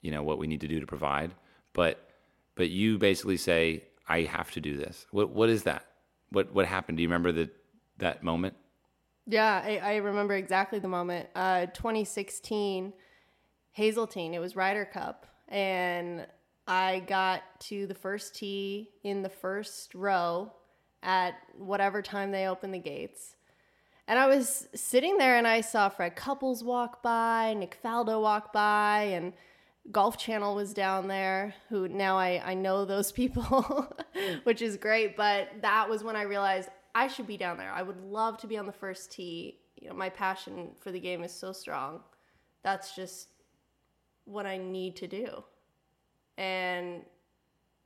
you 0.00 0.10
know 0.10 0.22
what 0.22 0.38
we 0.38 0.46
need 0.46 0.60
to 0.62 0.68
do 0.68 0.80
to 0.80 0.86
provide. 0.86 1.32
But 1.74 2.08
but 2.54 2.70
you 2.70 2.98
basically 2.98 3.36
say, 3.38 3.84
I 4.08 4.22
have 4.22 4.50
to 4.52 4.60
do 4.60 4.76
this. 4.76 5.06
What 5.10 5.30
what 5.30 5.48
is 5.48 5.64
that? 5.64 5.86
What 6.30 6.52
what 6.52 6.66
happened? 6.66 6.98
Do 6.98 7.02
you 7.02 7.08
remember 7.08 7.32
that 7.32 7.50
that 7.98 8.22
moment? 8.22 8.54
Yeah, 9.26 9.62
I, 9.64 9.78
I 9.78 9.96
remember 9.96 10.34
exactly 10.34 10.80
the 10.80 10.88
moment. 10.88 11.28
Uh, 11.34 11.66
2016, 11.66 12.92
Hazeltine. 13.70 14.34
It 14.34 14.40
was 14.40 14.56
Ryder 14.56 14.84
Cup, 14.84 15.26
and 15.48 16.26
I 16.66 17.00
got 17.06 17.42
to 17.60 17.86
the 17.86 17.94
first 17.94 18.34
tee 18.34 18.90
in 19.04 19.22
the 19.22 19.28
first 19.28 19.94
row 19.94 20.52
at 21.02 21.34
whatever 21.56 22.02
time 22.02 22.32
they 22.32 22.46
opened 22.46 22.74
the 22.74 22.78
gates. 22.78 23.36
And 24.08 24.18
I 24.18 24.26
was 24.26 24.68
sitting 24.74 25.18
there, 25.18 25.36
and 25.36 25.46
I 25.46 25.60
saw 25.60 25.88
Fred 25.88 26.16
Couples 26.16 26.64
walk 26.64 27.02
by, 27.02 27.54
Nick 27.54 27.78
Faldo 27.82 28.20
walk 28.20 28.52
by, 28.52 29.10
and 29.12 29.32
Golf 29.90 30.16
Channel 30.16 30.54
was 30.54 30.72
down 30.72 31.08
there. 31.08 31.54
Who 31.68 31.88
now 31.88 32.16
I 32.16 32.42
I 32.44 32.54
know 32.54 32.84
those 32.84 33.12
people, 33.22 33.96
which 34.44 34.62
is 34.62 34.76
great. 34.76 35.16
But 35.16 35.48
that 35.62 35.88
was 35.88 36.04
when 36.04 36.16
I 36.16 36.22
realized 36.22 36.68
I 36.94 37.08
should 37.08 37.26
be 37.26 37.36
down 37.36 37.56
there. 37.56 37.72
I 37.72 37.82
would 37.82 38.00
love 38.00 38.38
to 38.38 38.46
be 38.46 38.58
on 38.58 38.66
the 38.66 38.72
first 38.72 39.12
tee. 39.12 39.58
You 39.80 39.88
know, 39.88 39.94
my 39.94 40.10
passion 40.10 40.70
for 40.80 40.92
the 40.92 41.00
game 41.00 41.24
is 41.24 41.32
so 41.32 41.52
strong. 41.52 42.00
That's 42.62 42.94
just 42.94 43.28
what 44.24 44.46
I 44.46 44.56
need 44.56 44.96
to 44.96 45.08
do. 45.08 45.42
And 46.38 47.02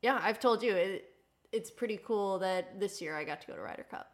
yeah, 0.02 0.20
I've 0.22 0.38
told 0.38 0.62
you 0.62 0.74
it, 0.74 1.10
it's 1.52 1.70
pretty 1.70 1.98
cool 2.04 2.38
that 2.40 2.78
this 2.78 3.00
year 3.00 3.16
I 3.16 3.24
got 3.24 3.40
to 3.40 3.46
go 3.46 3.54
to 3.54 3.62
Ryder 3.62 3.86
Cup. 3.90 4.10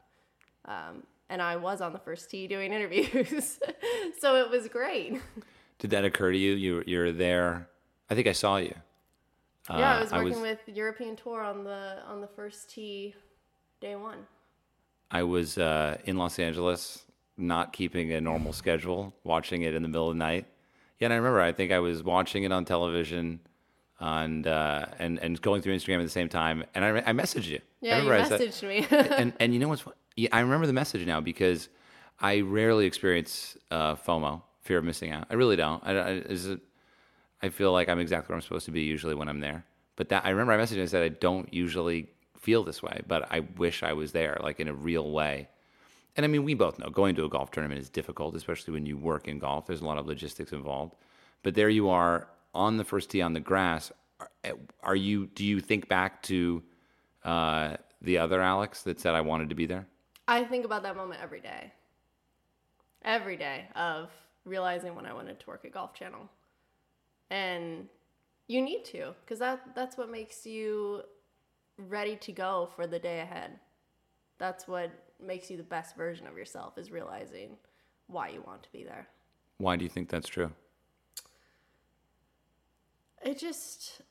Um, 0.65 1.03
and 1.29 1.43
I 1.43 1.57
was 1.57 1.81
on 1.81 1.93
the 1.93 1.99
first 1.99 2.31
tee 2.31 2.47
doing 2.47 2.73
interviews. 2.73 3.59
so 4.21 4.37
it 4.37 4.51
was 4.51 4.69
great. 4.69 5.21
Did 5.79 5.91
that 5.91 6.05
occur 6.05 6.31
to 6.31 6.39
you? 6.39 6.53
You 6.53 6.85
you're 6.87 7.13
there. 7.13 7.69
I 8.11 8.15
think 8.15 8.27
I 8.27 8.33
saw 8.33 8.57
you. 8.59 8.75
yeah, 9.71 9.77
Uh, 9.77 9.79
I 9.79 10.03
was 10.03 10.13
working 10.13 10.43
with 10.43 10.59
European 10.67 11.17
Tour 11.17 11.41
on 11.43 11.65
the 11.65 11.99
on 12.07 12.21
the 12.21 12.27
first 12.29 12.71
tee 12.71 13.15
day 13.81 13.97
one. 13.97 14.27
I 15.11 15.23
was 15.23 15.59
uh, 15.59 15.99
in 16.05 16.17
Los 16.17 16.39
Angeles, 16.39 17.05
not 17.37 17.73
keeping 17.73 18.13
a 18.13 18.21
normal 18.21 18.53
schedule, 18.53 19.15
watching 19.25 19.63
it 19.63 19.75
in 19.75 19.83
the 19.83 19.89
middle 19.89 20.09
of 20.09 20.15
the 20.15 20.19
night. 20.19 20.47
Yeah, 20.99 21.07
and 21.07 21.13
I 21.13 21.17
remember. 21.17 21.41
I 21.41 21.53
think 21.53 21.71
I 21.73 21.81
was 21.81 22.03
watching 22.03 22.45
it 22.45 22.53
on 22.53 22.65
television, 22.65 23.41
and 24.01 24.47
uh, 24.47 24.87
and 24.99 25.19
and 25.19 25.41
going 25.41 25.63
through 25.63 25.77
Instagram 25.77 25.99
at 25.99 26.05
the 26.05 26.09
same 26.11 26.29
time. 26.29 26.65
And 26.75 26.85
I, 26.85 26.91
I 26.99 27.13
messaged 27.13 27.47
you. 27.49 27.59
I 27.59 27.87
Yeah, 27.87 28.03
you 28.03 28.13
I 28.13 28.25
said- 28.25 28.41
messaged 28.41 28.69
me. 28.69 28.87
and 29.17 29.33
and 29.41 29.53
you 29.55 29.61
know 29.61 29.69
what's 29.69 29.85
yeah, 30.17 30.29
I 30.33 30.41
remember 30.41 30.67
the 30.67 30.73
message 30.75 31.07
now 31.07 31.21
because 31.21 31.69
I 32.21 32.41
rarely 32.41 32.85
experience 32.87 33.57
uh, 33.71 33.95
FOMO, 33.97 34.43
fear 34.61 34.79
of 34.79 34.85
missing 34.85 35.11
out. 35.11 35.27
I 35.31 35.35
really 35.35 35.57
don't. 35.57 35.83
I, 35.87 35.93
I, 35.97 36.11
is 36.13 36.47
it, 36.47 36.61
I 37.43 37.49
feel 37.49 37.73
like 37.73 37.89
I'm 37.89 37.99
exactly 37.99 38.33
where 38.33 38.37
I'm 38.37 38.43
supposed 38.43 38.67
to 38.67 38.71
be 38.71 38.83
usually 38.83 39.15
when 39.15 39.29
I'm 39.29 39.41
there. 39.41 39.65
But 39.97 40.09
that 40.11 40.25
I 40.25 40.31
remember 40.31 40.53
I 40.53 40.59
messaged 40.59 40.79
and 40.79 40.89
said 40.89 41.03
I 41.03 41.09
don't 41.09 41.53
usually 41.53 42.09
feel 42.39 42.65
this 42.65 42.83
way, 42.83 43.03
but 43.07 43.31
I 43.31 43.41
wish 43.41 43.83
I 43.83 43.93
was 43.93 44.13
there, 44.13 44.39
like 44.43 44.61
in 44.61 44.69
a 44.69 44.75
real 44.75 45.11
way. 45.11 45.49
And 46.17 46.25
I 46.25 46.29
mean, 46.29 46.45
we 46.45 46.55
both 46.55 46.79
know 46.79 46.91
going 46.91 47.15
to 47.17 47.25
a 47.25 47.29
golf 47.29 47.51
tournament 47.51 47.81
is 47.81 47.89
difficult, 47.89 48.35
especially 48.37 48.75
when 48.75 48.87
you 48.87 48.97
work 48.97 49.29
in 49.29 49.39
golf. 49.39 49.67
There's 49.67 49.81
a 49.81 49.87
lot 49.87 49.99
of 49.99 50.07
logistics 50.07 50.53
involved. 50.53 50.95
But 51.43 51.55
there 51.55 51.69
you 51.69 51.89
are 51.89 52.29
on 52.55 52.77
the 52.77 52.85
first 52.85 53.11
tee 53.11 53.23
on 53.23 53.33
the 53.33 53.41
grass. 53.41 53.91
Are, 54.21 54.29
are 54.83 54.97
you? 54.97 55.27
Do 55.27 55.45
you 55.45 55.61
think 55.61 55.89
back 55.89 56.23
to 56.25 56.63
uh, 57.25 57.77
the 58.03 58.19
other 58.19 58.41
Alex 58.41 58.83
that 58.83 59.01
said 59.01 59.15
I 59.15 59.21
wanted 59.21 59.49
to 59.49 59.55
be 59.55 59.67
there? 59.67 59.87
I 60.29 60.45
think 60.45 60.65
about 60.65 60.83
that 60.85 60.97
moment 60.97 61.21
every 61.23 61.41
day. 61.41 61.73
Every 63.05 63.37
day 63.37 63.67
of 63.75 64.11
realizing 64.45 64.95
when 64.95 65.07
I 65.07 65.13
wanted 65.13 65.41
to 65.41 65.47
work 65.47 65.65
at 65.65 65.73
Golf 65.73 65.95
Channel. 65.95 66.29
And 67.33 67.89
you 68.47 68.61
need 68.61 68.85
to, 68.85 69.15
because 69.25 69.39
that, 69.39 69.75
that's 69.75 69.97
what 69.97 70.11
makes 70.11 70.45
you 70.45 71.01
ready 71.79 72.15
to 72.17 72.31
go 72.31 72.69
for 72.77 72.87
the 72.87 72.99
day 72.99 73.21
ahead. 73.21 73.53
That's 74.37 74.69
what 74.69 74.91
makes 75.19 75.51
you 75.51 75.57
the 75.57 75.63
best 75.63 75.97
version 75.97 76.27
of 76.27 76.37
yourself, 76.37 76.77
is 76.77 76.91
realizing 76.91 77.57
why 78.07 78.29
you 78.29 78.43
want 78.47 78.63
to 78.65 78.71
be 78.71 78.85
there. 78.85 79.09
Why 79.57 79.77
do 79.77 79.85
you 79.85 79.89
think 79.89 80.11
that's 80.11 80.29
true? 80.29 80.53
It 83.25 83.39
just 83.39 84.03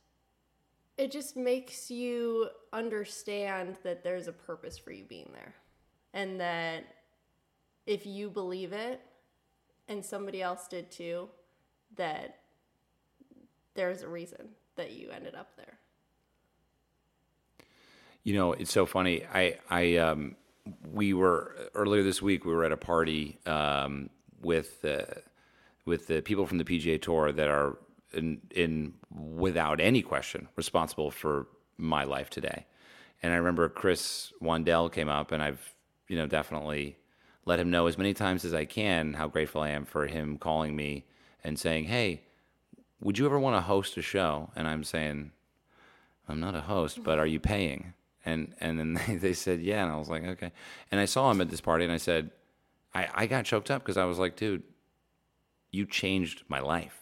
it 0.98 1.12
just 1.12 1.38
makes 1.38 1.92
you 1.92 2.50
understand 2.74 3.78
that 3.84 4.04
there's 4.04 4.28
a 4.28 4.34
purpose 4.34 4.80
for 4.80 4.92
you 4.92 5.04
being 5.04 5.30
there. 5.32 5.54
And 6.16 6.40
that 6.40 6.86
if 7.86 8.08
you 8.08 8.32
believe 8.32 8.74
it 8.74 9.00
and 9.88 10.04
somebody 10.04 10.42
else 10.42 10.68
did 10.68 10.90
too, 10.90 11.30
that 11.98 12.41
there's 13.76 14.02
a 14.02 14.08
reason 14.08 14.50
that 14.76 14.92
you 14.92 15.10
ended 15.12 15.36
up 15.36 15.56
there. 15.58 15.78
You 18.24 18.36
know, 18.36 18.54
it's 18.54 18.72
so 18.72 18.86
funny. 18.86 19.24
I, 19.34 19.58
I, 19.70 19.98
um, 19.98 20.36
we 20.92 21.14
were 21.14 21.56
earlier 21.74 22.04
this 22.04 22.22
week. 22.22 22.46
We 22.46 22.54
were 22.54 22.66
at 22.66 22.72
a 22.72 22.78
party 22.78 23.40
um, 23.46 24.10
with 24.42 24.84
uh, 24.86 25.06
with 25.86 26.08
the 26.08 26.22
people 26.22 26.46
from 26.46 26.60
the 26.60 26.64
PGA 26.64 27.02
Tour 27.02 27.32
that 27.32 27.48
are 27.48 27.78
in, 28.14 28.42
in 28.52 28.94
without 29.10 29.80
any 29.80 30.02
question 30.02 30.48
responsible 30.56 31.10
for 31.10 31.48
my 31.78 32.04
life 32.04 32.30
today. 32.30 32.66
And 33.24 33.34
I 33.34 33.38
remember 33.38 33.68
Chris 33.70 34.32
Wandell 34.42 34.92
came 34.92 35.10
up, 35.10 35.32
and 35.32 35.42
I've 35.42 35.74
you 36.08 36.18
know 36.18 36.28
definitely 36.28 36.98
let 37.46 37.60
him 37.60 37.72
know 37.72 37.88
as 37.88 37.98
many 37.98 38.14
times 38.14 38.46
as 38.46 38.54
I 38.54 38.66
can 38.66 39.14
how 39.14 39.28
grateful 39.28 39.62
I 39.62 39.70
am 39.70 39.86
for 39.86 40.06
him 40.06 40.38
calling 40.38 40.76
me 40.76 41.06
and 41.44 41.58
saying, 41.58 41.86
"Hey, 41.86 42.22
would 43.02 43.18
you 43.18 43.26
ever 43.26 43.40
want 43.40 43.56
to 43.56 43.62
host 43.62 43.98
a 43.98 44.02
show?" 44.02 44.52
And 44.56 44.68
I'm 44.68 44.84
saying, 44.84 45.32
I'm 46.28 46.40
not 46.40 46.56
a 46.56 46.62
host, 46.62 47.04
but 47.04 47.20
are 47.20 47.26
you 47.28 47.40
paying? 47.40 47.94
And 48.26 48.56
and 48.60 48.80
then 48.80 48.94
they, 49.08 49.16
they 49.16 49.34
said, 49.34 49.62
yeah. 49.62 49.84
And 49.84 49.92
I 49.92 49.98
was 49.98 50.10
like, 50.10 50.24
okay. 50.24 50.52
And 50.90 51.00
I 51.00 51.06
saw 51.06 51.30
him 51.30 51.42
at 51.42 51.50
this 51.50 51.62
party 51.62 51.84
and 51.84 51.94
I 51.94 51.98
said, 51.98 52.32
I, 52.94 53.08
I 53.14 53.28
got 53.28 53.46
choked 53.46 53.72
up 53.72 53.82
because 53.82 53.98
I 53.98 54.06
was 54.06 54.18
like, 54.20 54.36
dude, 54.36 54.64
you 55.72 55.86
changed 55.86 56.44
my 56.48 56.60
life. 56.60 56.98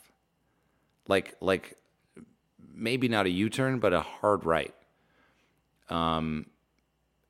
Like, 1.08 1.36
like 1.42 1.78
maybe 2.74 3.08
not 3.08 3.26
a 3.26 3.30
U 3.30 3.50
turn, 3.50 3.80
but 3.80 3.94
a 3.94 4.02
hard 4.02 4.46
right. 4.46 4.74
Um, 5.90 6.46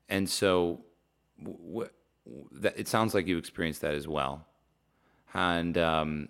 and 0.08 0.28
so 0.28 0.80
w- 1.42 1.58
w- 2.26 2.48
that, 2.52 2.78
it 2.78 2.88
sounds 2.88 3.14
like 3.14 3.26
you 3.26 3.38
experienced 3.38 3.80
that 3.80 3.94
as 3.94 4.06
well. 4.06 4.46
And, 5.32 5.78
um, 5.78 6.28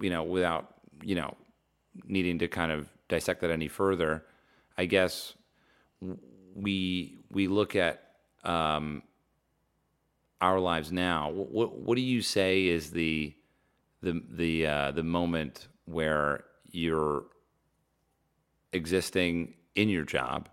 you 0.00 0.08
know, 0.08 0.22
without, 0.22 0.74
you 1.02 1.16
know, 1.16 1.36
needing 2.04 2.38
to 2.38 2.48
kind 2.48 2.72
of 2.72 2.88
dissect 3.08 3.40
that 3.40 3.50
any 3.50 3.68
further, 3.68 4.24
I 4.76 4.86
guess 4.86 5.34
we 6.54 7.18
we 7.30 7.48
look 7.48 7.76
at 7.76 8.02
um, 8.44 9.02
our 10.40 10.58
lives 10.58 10.90
now. 10.92 11.30
What 11.30 11.78
what 11.78 11.96
do 11.96 12.02
you 12.02 12.22
say 12.22 12.66
is 12.66 12.90
the 12.90 13.34
the 14.02 14.22
the 14.28 14.66
uh, 14.66 14.90
the 14.92 15.02
moment 15.02 15.68
where 15.84 16.44
you're 16.70 17.24
existing 18.72 19.54
in 19.74 19.88
your 19.88 20.04
job 20.04 20.48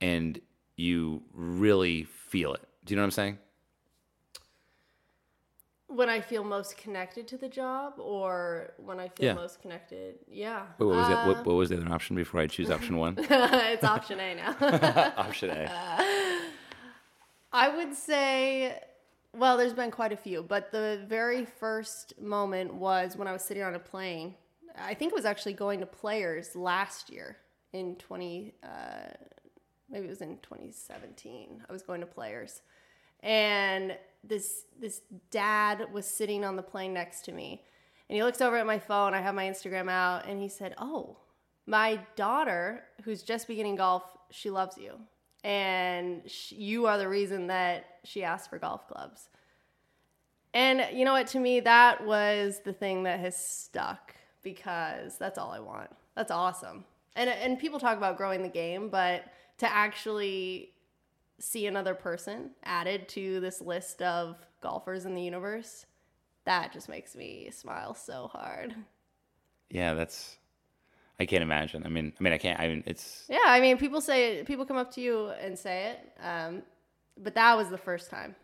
and 0.00 0.40
you 0.76 1.22
really 1.32 2.04
feel 2.04 2.54
it? 2.54 2.62
Do 2.84 2.92
you 2.92 2.96
know 2.96 3.02
what 3.02 3.06
I'm 3.06 3.10
saying? 3.12 3.38
When 5.88 6.10
I 6.10 6.20
feel 6.20 6.44
most 6.44 6.76
connected 6.76 7.26
to 7.28 7.38
the 7.38 7.48
job 7.48 7.94
or 7.98 8.74
when 8.76 9.00
I 9.00 9.08
feel 9.08 9.26
Yeah. 9.26 9.32
most 9.34 9.62
connected, 9.62 10.18
yeah. 10.28 10.66
Wait, 10.78 10.86
what 10.86 10.96
was 10.96 11.08
it? 11.08 11.12
Uh, 11.14 11.26
What, 11.26 11.46
what 11.46 11.54
was 11.56 11.70
the 11.70 11.78
other 11.78 11.90
option 11.92 12.14
before 12.14 12.40
I 12.40 12.46
choose 12.46 12.70
option 12.70 12.98
one? 12.98 13.14
it's 13.18 13.84
option 13.84 14.20
A 14.20 14.34
now. 14.34 14.54
option 15.16 15.48
A. 15.50 15.66
I 17.52 17.68
would 17.74 17.94
say, 17.94 18.78
well, 19.34 19.56
there's 19.56 19.72
been 19.72 19.90
quite 19.90 20.12
a 20.12 20.16
few, 20.16 20.42
but 20.42 20.70
the 20.70 21.04
very 21.08 21.46
first 21.46 22.20
moment 22.20 22.74
was 22.74 23.16
when 23.16 23.26
I 23.26 23.32
was 23.32 23.42
sitting 23.42 23.62
on 23.62 23.74
a 23.74 23.78
plane. 23.78 24.34
I 24.76 24.92
think 24.94 25.12
it 25.12 25.14
was 25.16 25.24
actually 25.24 25.54
going 25.54 25.80
to 25.80 25.86
Players 25.86 26.54
last 26.54 27.08
year 27.10 27.38
in 27.72 27.96
20, 27.96 28.52
uh, 28.62 28.68
maybe 29.88 30.06
it 30.06 30.10
was 30.10 30.20
in 30.20 30.36
2017. 30.42 31.64
I 31.68 31.72
was 31.72 31.82
going 31.82 32.00
to 32.00 32.06
Players, 32.06 32.60
and 33.20 33.96
this 34.24 34.64
this 34.80 35.02
dad 35.30 35.92
was 35.92 36.06
sitting 36.06 36.44
on 36.44 36.56
the 36.56 36.62
plane 36.62 36.92
next 36.92 37.24
to 37.26 37.32
me, 37.32 37.64
and 38.08 38.16
he 38.16 38.22
looks 38.22 38.40
over 38.40 38.56
at 38.56 38.66
my 38.66 38.78
phone. 38.78 39.14
I 39.14 39.20
have 39.20 39.34
my 39.34 39.46
Instagram 39.46 39.90
out, 39.90 40.26
and 40.26 40.40
he 40.40 40.48
said, 40.48 40.74
"Oh, 40.78 41.18
my 41.66 42.00
daughter, 42.16 42.84
who's 43.04 43.22
just 43.22 43.48
beginning 43.48 43.76
golf, 43.76 44.04
she 44.30 44.50
loves 44.50 44.78
you, 44.78 44.94
and 45.44 46.22
sh 46.26 46.52
you 46.52 46.86
are 46.86 46.98
the 46.98 47.08
reason 47.08 47.48
that 47.48 47.98
she 48.04 48.22
asked 48.24 48.50
for 48.50 48.58
golf 48.58 48.86
clubs." 48.88 49.28
And 50.54 50.86
you 50.96 51.04
know 51.04 51.12
what? 51.12 51.26
To 51.28 51.38
me, 51.38 51.60
that 51.60 52.04
was 52.06 52.60
the 52.64 52.72
thing 52.72 53.02
that 53.04 53.20
has 53.20 53.36
stuck 53.36 54.14
because 54.42 55.18
that's 55.18 55.38
all 55.38 55.50
I 55.50 55.60
want. 55.60 55.90
That's 56.14 56.30
awesome. 56.30 56.84
And 57.16 57.28
and 57.28 57.58
people 57.58 57.78
talk 57.78 57.96
about 57.96 58.16
growing 58.16 58.42
the 58.42 58.48
game, 58.48 58.88
but 58.88 59.24
to 59.58 59.70
actually 59.70 60.72
see 61.38 61.66
another 61.66 61.94
person 61.94 62.50
added 62.64 63.08
to 63.08 63.40
this 63.40 63.60
list 63.60 64.02
of 64.02 64.36
golfers 64.60 65.04
in 65.04 65.14
the 65.14 65.22
universe, 65.22 65.86
that 66.44 66.72
just 66.72 66.88
makes 66.88 67.14
me 67.14 67.50
smile 67.50 67.94
so 67.94 68.28
hard. 68.32 68.74
Yeah, 69.70 69.94
that's. 69.94 70.36
I 71.20 71.26
can't 71.26 71.42
imagine. 71.42 71.82
I 71.84 71.88
mean, 71.88 72.12
I 72.18 72.22
mean, 72.22 72.32
I 72.32 72.38
can't. 72.38 72.58
I 72.58 72.68
mean, 72.68 72.84
it's. 72.86 73.24
Yeah, 73.28 73.38
I 73.44 73.60
mean, 73.60 73.76
people 73.76 74.00
say 74.00 74.44
people 74.44 74.64
come 74.64 74.76
up 74.76 74.92
to 74.94 75.00
you 75.00 75.28
and 75.30 75.58
say 75.58 75.92
it, 75.92 76.12
um, 76.24 76.62
but 77.16 77.34
that 77.34 77.56
was 77.56 77.68
the 77.68 77.78
first 77.78 78.10
time. 78.10 78.34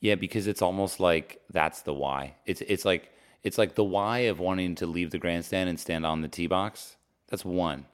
Yeah, 0.00 0.14
because 0.14 0.46
it's 0.46 0.62
almost 0.62 1.00
like 1.00 1.40
that's 1.50 1.82
the 1.82 1.94
why. 1.94 2.34
It's 2.44 2.60
it's 2.62 2.84
like 2.84 3.12
it's 3.42 3.58
like 3.58 3.74
the 3.74 3.84
why 3.84 4.18
of 4.20 4.38
wanting 4.38 4.74
to 4.76 4.86
leave 4.86 5.10
the 5.10 5.18
grandstand 5.18 5.68
and 5.68 5.78
stand 5.78 6.04
on 6.04 6.22
the 6.22 6.28
tee 6.28 6.46
box. 6.46 6.96
That's 7.28 7.44
one. 7.44 7.86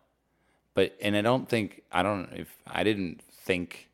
But 0.74 0.96
and 1.00 1.16
I 1.16 1.22
don't 1.22 1.48
think 1.48 1.82
I 1.92 2.02
don't 2.02 2.30
if 2.32 2.56
I 2.66 2.82
didn't 2.82 3.22
think 3.44 3.90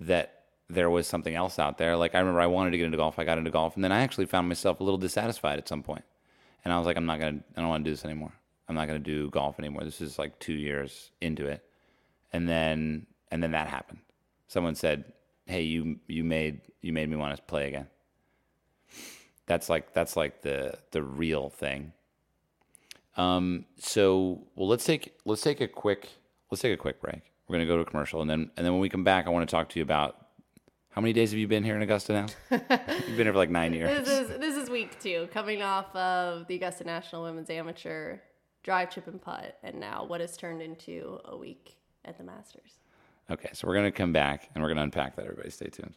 that 0.00 0.44
there 0.70 0.90
was 0.90 1.06
something 1.06 1.34
else 1.34 1.58
out 1.58 1.78
there. 1.78 1.96
Like 1.96 2.14
I 2.14 2.18
remember 2.18 2.40
I 2.40 2.46
wanted 2.46 2.72
to 2.72 2.76
get 2.76 2.84
into 2.84 2.98
golf, 2.98 3.18
I 3.18 3.24
got 3.24 3.38
into 3.38 3.50
golf, 3.50 3.74
and 3.74 3.82
then 3.82 3.92
I 3.92 4.02
actually 4.02 4.26
found 4.26 4.48
myself 4.48 4.80
a 4.80 4.84
little 4.84 4.98
dissatisfied 4.98 5.58
at 5.58 5.68
some 5.68 5.82
point. 5.82 6.04
And 6.64 6.72
I 6.72 6.78
was 6.78 6.86
like, 6.86 6.96
I'm 6.96 7.06
not 7.06 7.18
gonna 7.18 7.40
I 7.56 7.60
don't 7.60 7.68
want 7.68 7.84
to 7.84 7.90
do 7.90 7.94
this 7.94 8.04
anymore. 8.04 8.32
I'm 8.68 8.74
not 8.74 8.86
gonna 8.86 8.98
do 8.98 9.30
golf 9.30 9.58
anymore. 9.58 9.82
This 9.82 10.00
is 10.00 10.18
like 10.18 10.38
two 10.38 10.52
years 10.52 11.10
into 11.20 11.46
it. 11.46 11.64
And 12.32 12.48
then 12.48 13.06
and 13.30 13.42
then 13.42 13.52
that 13.52 13.68
happened. 13.68 14.00
Someone 14.46 14.74
said, 14.74 15.04
Hey, 15.46 15.62
you 15.62 15.98
you 16.06 16.22
made 16.22 16.60
you 16.82 16.92
made 16.92 17.08
me 17.08 17.16
want 17.16 17.34
to 17.34 17.42
play 17.42 17.68
again. 17.68 17.86
That's 19.46 19.70
like 19.70 19.94
that's 19.94 20.16
like 20.16 20.42
the 20.42 20.78
the 20.90 21.02
real 21.02 21.48
thing. 21.48 21.92
Um, 23.16 23.64
so 23.78 24.42
well, 24.54 24.68
let's 24.68 24.84
take 24.84 25.14
let's 25.24 25.42
take 25.42 25.62
a 25.62 25.68
quick 25.68 26.08
let's 26.50 26.60
take 26.60 26.74
a 26.74 26.76
quick 26.76 27.00
break. 27.00 27.27
We're 27.48 27.54
gonna 27.54 27.66
go 27.66 27.76
to 27.76 27.82
a 27.82 27.86
commercial, 27.86 28.20
and 28.20 28.28
then 28.28 28.50
and 28.56 28.66
then 28.66 28.72
when 28.72 28.80
we 28.80 28.90
come 28.90 29.04
back, 29.04 29.26
I 29.26 29.30
want 29.30 29.48
to 29.48 29.50
talk 29.50 29.70
to 29.70 29.78
you 29.78 29.82
about 29.82 30.28
how 30.90 31.00
many 31.00 31.12
days 31.12 31.30
have 31.30 31.38
you 31.38 31.48
been 31.48 31.64
here 31.64 31.76
in 31.76 31.82
Augusta 31.82 32.12
now? 32.12 32.26
You've 32.50 32.68
been 32.68 33.26
here 33.26 33.32
for 33.32 33.38
like 33.38 33.50
nine 33.50 33.72
years. 33.72 34.06
This 34.06 34.30
is 34.30 34.38
this 34.38 34.56
is 34.56 34.68
week 34.68 34.98
two, 35.00 35.28
coming 35.32 35.62
off 35.62 35.94
of 35.96 36.46
the 36.46 36.56
Augusta 36.56 36.84
National 36.84 37.22
Women's 37.22 37.48
Amateur 37.48 38.18
Drive, 38.62 38.90
Chip, 38.90 39.06
and 39.06 39.20
Putt, 39.20 39.56
and 39.62 39.80
now 39.80 40.04
what 40.06 40.20
has 40.20 40.36
turned 40.36 40.60
into 40.60 41.18
a 41.24 41.36
week 41.36 41.76
at 42.04 42.18
the 42.18 42.24
Masters. 42.24 42.72
Okay, 43.30 43.48
so 43.54 43.66
we're 43.66 43.74
gonna 43.74 43.90
come 43.90 44.12
back 44.12 44.50
and 44.54 44.62
we're 44.62 44.68
gonna 44.68 44.82
unpack 44.82 45.16
that. 45.16 45.24
Everybody, 45.24 45.50
stay 45.50 45.68
tuned. 45.68 45.94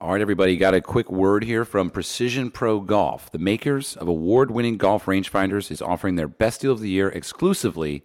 All 0.00 0.12
right, 0.12 0.20
everybody, 0.20 0.56
got 0.58 0.74
a 0.74 0.82
quick 0.82 1.10
word 1.10 1.44
here 1.44 1.64
from 1.64 1.88
Precision 1.88 2.50
Pro 2.50 2.80
Golf. 2.80 3.30
The 3.30 3.38
makers 3.38 3.96
of 3.96 4.06
award 4.06 4.50
winning 4.50 4.76
golf 4.76 5.06
rangefinders 5.06 5.70
is 5.70 5.80
offering 5.80 6.16
their 6.16 6.28
best 6.28 6.60
deal 6.60 6.72
of 6.72 6.80
the 6.80 6.90
year 6.90 7.08
exclusively 7.08 8.02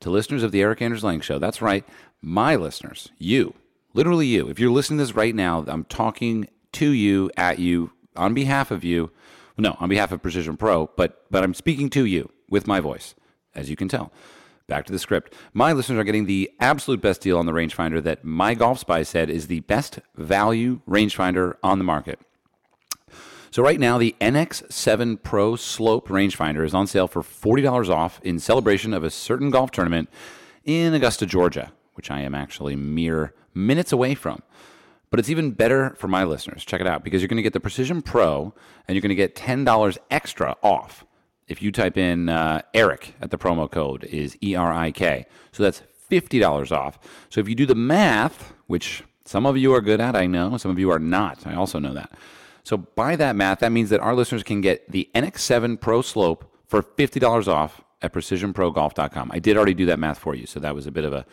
to 0.00 0.10
listeners 0.10 0.42
of 0.42 0.52
the 0.52 0.62
Erik 0.62 0.82
Anders 0.82 1.04
Lang 1.04 1.20
Show. 1.20 1.38
That's 1.38 1.62
right, 1.62 1.84
my 2.20 2.56
listeners, 2.56 3.10
you, 3.18 3.54
literally 3.94 4.26
you. 4.26 4.48
If 4.48 4.58
you're 4.58 4.70
listening 4.70 4.98
to 4.98 5.04
this 5.04 5.14
right 5.14 5.34
now, 5.34 5.64
I'm 5.66 5.84
talking 5.84 6.48
to 6.72 6.90
you, 6.90 7.30
at 7.36 7.58
you, 7.58 7.92
on 8.16 8.34
behalf 8.34 8.70
of 8.70 8.84
you. 8.84 9.10
No, 9.58 9.76
on 9.78 9.88
behalf 9.90 10.10
of 10.10 10.22
Precision 10.22 10.56
Pro, 10.56 10.90
but 10.96 11.24
but 11.30 11.44
I'm 11.44 11.52
speaking 11.52 11.90
to 11.90 12.06
you 12.06 12.30
with 12.48 12.66
my 12.66 12.80
voice, 12.80 13.14
as 13.54 13.68
you 13.68 13.76
can 13.76 13.88
tell. 13.88 14.10
Back 14.68 14.86
to 14.86 14.92
the 14.92 14.98
script. 14.98 15.34
My 15.52 15.72
listeners 15.72 15.98
are 15.98 16.04
getting 16.04 16.26
the 16.26 16.50
absolute 16.60 17.02
best 17.02 17.20
deal 17.20 17.36
on 17.36 17.44
the 17.44 17.52
rangefinder 17.52 18.02
that 18.04 18.24
MyGolfSpy 18.24 19.04
said 19.04 19.28
is 19.28 19.48
the 19.48 19.60
best 19.60 19.98
value 20.14 20.80
rangefinder 20.88 21.56
on 21.62 21.78
the 21.78 21.84
market. 21.84 22.20
So 23.52 23.64
right 23.64 23.80
now, 23.80 23.98
the 23.98 24.14
NX7 24.20 25.24
Pro 25.24 25.56
Slope 25.56 26.06
rangefinder 26.06 26.64
is 26.64 26.72
on 26.72 26.86
sale 26.86 27.08
for 27.08 27.20
$40 27.20 27.88
off 27.88 28.20
in 28.22 28.38
celebration 28.38 28.94
of 28.94 29.02
a 29.02 29.10
certain 29.10 29.50
golf 29.50 29.72
tournament 29.72 30.08
in 30.64 30.94
Augusta, 30.94 31.26
Georgia, 31.26 31.72
which 31.94 32.12
I 32.12 32.20
am 32.20 32.32
actually 32.32 32.76
mere 32.76 33.34
minutes 33.52 33.90
away 33.90 34.14
from. 34.14 34.42
But 35.10 35.18
it's 35.18 35.28
even 35.28 35.50
better 35.50 35.96
for 35.98 36.06
my 36.06 36.22
listeners. 36.22 36.64
Check 36.64 36.80
it 36.80 36.86
out 36.86 37.02
because 37.02 37.20
you're 37.20 37.28
going 37.28 37.38
to 37.38 37.42
get 37.42 37.52
the 37.52 37.58
Precision 37.58 38.02
Pro 38.02 38.54
and 38.86 38.94
you're 38.94 39.02
going 39.02 39.08
to 39.08 39.16
get 39.16 39.34
$10 39.34 39.98
extra 40.12 40.54
off 40.62 41.04
if 41.48 41.60
you 41.60 41.72
type 41.72 41.98
in 41.98 42.28
uh, 42.28 42.62
Erik 42.72 43.16
at 43.20 43.32
the 43.32 43.38
promo 43.38 43.68
code 43.68 44.04
is 44.04 44.38
E 44.40 44.54
R 44.54 44.72
I 44.72 44.92
K. 44.92 45.26
So 45.50 45.64
that's 45.64 45.82
$50 46.08 46.70
off. 46.70 47.00
So 47.28 47.40
if 47.40 47.48
you 47.48 47.56
do 47.56 47.66
the 47.66 47.74
math, 47.74 48.52
which 48.68 49.02
some 49.24 49.44
of 49.44 49.56
you 49.56 49.74
are 49.74 49.80
good 49.80 50.00
at, 50.00 50.14
I 50.14 50.26
know, 50.26 50.56
some 50.56 50.70
of 50.70 50.78
you 50.78 50.90
are 50.92 51.00
not. 51.00 51.44
I 51.44 51.56
also 51.56 51.80
know 51.80 51.94
that. 51.94 52.12
So 52.62 52.76
by 52.76 53.16
that 53.16 53.36
math, 53.36 53.60
that 53.60 53.72
means 53.72 53.90
that 53.90 54.00
our 54.00 54.14
listeners 54.14 54.42
can 54.42 54.60
get 54.60 54.90
the 54.90 55.08
NX7 55.14 55.80
Pro 55.80 56.02
Slope 56.02 56.44
for 56.66 56.82
$50 56.82 57.48
off 57.48 57.82
at 58.02 58.12
precisionprogolf.com. 58.12 59.30
I 59.32 59.38
did 59.38 59.56
already 59.56 59.74
do 59.74 59.86
that 59.86 59.98
math 59.98 60.18
for 60.18 60.34
you, 60.34 60.46
so 60.46 60.60
that 60.60 60.74
was 60.74 60.86
a 60.86 60.90
bit 60.90 61.04
of 61.04 61.12
a 61.12 61.26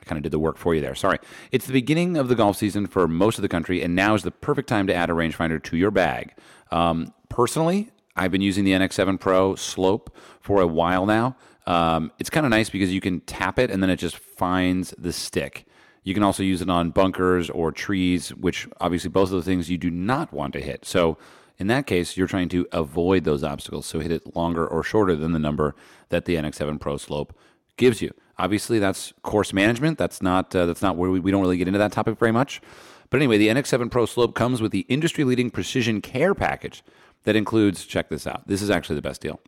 I 0.00 0.06
kind 0.06 0.18
of 0.18 0.22
did 0.22 0.32
the 0.32 0.38
work 0.38 0.58
for 0.58 0.74
you 0.74 0.82
there. 0.82 0.94
Sorry. 0.94 1.18
It's 1.50 1.66
the 1.66 1.72
beginning 1.72 2.18
of 2.18 2.28
the 2.28 2.34
golf 2.34 2.58
season 2.58 2.86
for 2.86 3.08
most 3.08 3.38
of 3.38 3.42
the 3.42 3.48
country, 3.48 3.82
and 3.82 3.94
now 3.94 4.14
is 4.14 4.22
the 4.22 4.30
perfect 4.30 4.68
time 4.68 4.86
to 4.88 4.94
add 4.94 5.08
a 5.08 5.14
rangefinder 5.14 5.62
to 5.62 5.76
your 5.78 5.90
bag. 5.90 6.34
Um, 6.70 7.14
personally, 7.30 7.90
I've 8.14 8.30
been 8.30 8.42
using 8.42 8.64
the 8.64 8.72
NX7 8.72 9.18
Pro 9.18 9.54
Slope 9.54 10.14
for 10.40 10.60
a 10.60 10.66
while 10.66 11.06
now. 11.06 11.36
Um, 11.66 12.12
it's 12.18 12.28
kind 12.28 12.44
of 12.44 12.50
nice 12.50 12.68
because 12.68 12.92
you 12.92 13.00
can 13.00 13.20
tap 13.20 13.58
it 13.58 13.70
and 13.70 13.82
then 13.82 13.88
it 13.88 13.96
just 13.96 14.18
finds 14.18 14.94
the 14.98 15.12
stick. 15.12 15.66
You 16.04 16.14
can 16.14 16.22
also 16.22 16.42
use 16.42 16.62
it 16.62 16.70
on 16.70 16.90
bunkers 16.90 17.50
or 17.50 17.72
trees, 17.72 18.28
which 18.34 18.68
obviously 18.80 19.10
both 19.10 19.30
of 19.30 19.36
the 19.36 19.42
things 19.42 19.70
you 19.70 19.78
do 19.78 19.90
not 19.90 20.32
want 20.32 20.52
to 20.52 20.60
hit. 20.60 20.84
So 20.84 21.16
in 21.58 21.66
that 21.68 21.86
case, 21.86 22.16
you're 22.16 22.26
trying 22.26 22.50
to 22.50 22.66
avoid 22.72 23.24
those 23.24 23.42
obstacles. 23.42 23.86
So 23.86 24.00
hit 24.00 24.12
it 24.12 24.36
longer 24.36 24.66
or 24.66 24.82
shorter 24.82 25.16
than 25.16 25.32
the 25.32 25.38
number 25.38 25.74
that 26.10 26.26
the 26.26 26.36
NX7 26.36 26.78
Pro 26.78 26.98
Slope 26.98 27.36
gives 27.76 28.02
you. 28.02 28.12
Obviously, 28.38 28.78
that's 28.78 29.12
course 29.22 29.52
management. 29.52 29.96
That's 29.96 30.20
not 30.20 30.54
uh, 30.54 30.66
that's 30.66 30.82
not 30.82 30.96
where 30.96 31.10
we, 31.10 31.20
we 31.20 31.30
don't 31.30 31.40
really 31.40 31.56
get 31.56 31.68
into 31.68 31.78
that 31.78 31.92
topic 31.92 32.18
very 32.18 32.32
much. 32.32 32.60
But 33.08 33.18
anyway, 33.18 33.38
the 33.38 33.48
NX7 33.48 33.90
Pro 33.90 34.06
Slope 34.06 34.34
comes 34.34 34.60
with 34.60 34.72
the 34.72 34.80
industry-leading 34.88 35.50
precision 35.50 36.00
care 36.00 36.34
package 36.34 36.82
that 37.22 37.36
includes. 37.36 37.84
Check 37.84 38.08
this 38.08 38.26
out. 38.26 38.46
This 38.48 38.60
is 38.60 38.70
actually 38.70 38.96
the 38.96 39.02
best 39.02 39.20
deal. 39.20 39.40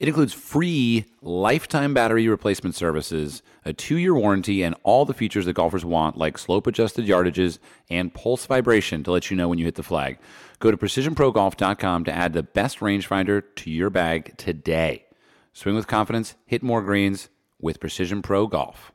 It 0.00 0.08
includes 0.08 0.32
free 0.32 1.06
lifetime 1.22 1.94
battery 1.94 2.28
replacement 2.28 2.74
services, 2.74 3.42
a 3.64 3.72
two 3.72 3.96
year 3.96 4.14
warranty, 4.14 4.62
and 4.62 4.74
all 4.82 5.04
the 5.04 5.14
features 5.14 5.46
that 5.46 5.54
golfers 5.54 5.84
want, 5.84 6.16
like 6.16 6.38
slope 6.38 6.66
adjusted 6.66 7.06
yardages 7.06 7.58
and 7.90 8.14
pulse 8.14 8.46
vibration 8.46 9.02
to 9.04 9.12
let 9.12 9.30
you 9.30 9.36
know 9.36 9.48
when 9.48 9.58
you 9.58 9.64
hit 9.64 9.74
the 9.76 9.82
flag. 9.82 10.18
Go 10.58 10.70
to 10.70 10.76
precisionprogolf.com 10.76 12.04
to 12.04 12.12
add 12.12 12.32
the 12.32 12.42
best 12.42 12.80
rangefinder 12.80 13.42
to 13.56 13.70
your 13.70 13.90
bag 13.90 14.36
today. 14.36 15.04
Swing 15.52 15.74
with 15.74 15.86
confidence, 15.86 16.34
hit 16.46 16.62
more 16.62 16.82
greens 16.82 17.28
with 17.60 17.80
Precision 17.80 18.22
Pro 18.22 18.46
Golf. 18.46 18.92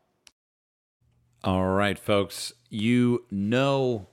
All 1.43 1.67
right, 1.67 1.99
folks, 1.99 2.53
you 2.69 3.25
know 3.29 4.07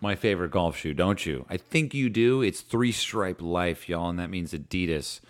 my 0.00 0.14
favorite 0.14 0.50
golf 0.50 0.76
shoe, 0.76 0.92
don't 0.92 1.24
you? 1.24 1.46
I 1.48 1.56
think 1.56 1.94
you 1.94 2.10
do. 2.10 2.42
It's 2.42 2.60
Three 2.60 2.92
Stripe 2.92 3.40
Life, 3.40 3.88
y'all, 3.88 4.10
and 4.10 4.18
that 4.18 4.30
means 4.30 4.52
Adidas. 4.52 5.20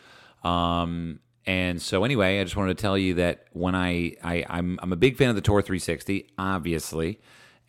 Um, 0.46 1.18
and 1.44 1.80
so 1.80 2.04
anyway, 2.04 2.40
I 2.40 2.44
just 2.44 2.56
wanted 2.56 2.76
to 2.76 2.82
tell 2.82 2.96
you 2.96 3.14
that 3.14 3.46
when 3.52 3.74
I, 3.74 4.16
I 4.22 4.44
I'm 4.48 4.78
I'm 4.82 4.92
a 4.92 4.96
big 4.96 5.16
fan 5.16 5.28
of 5.28 5.34
the 5.34 5.40
Tour 5.40 5.62
360, 5.62 6.30
obviously, 6.38 7.20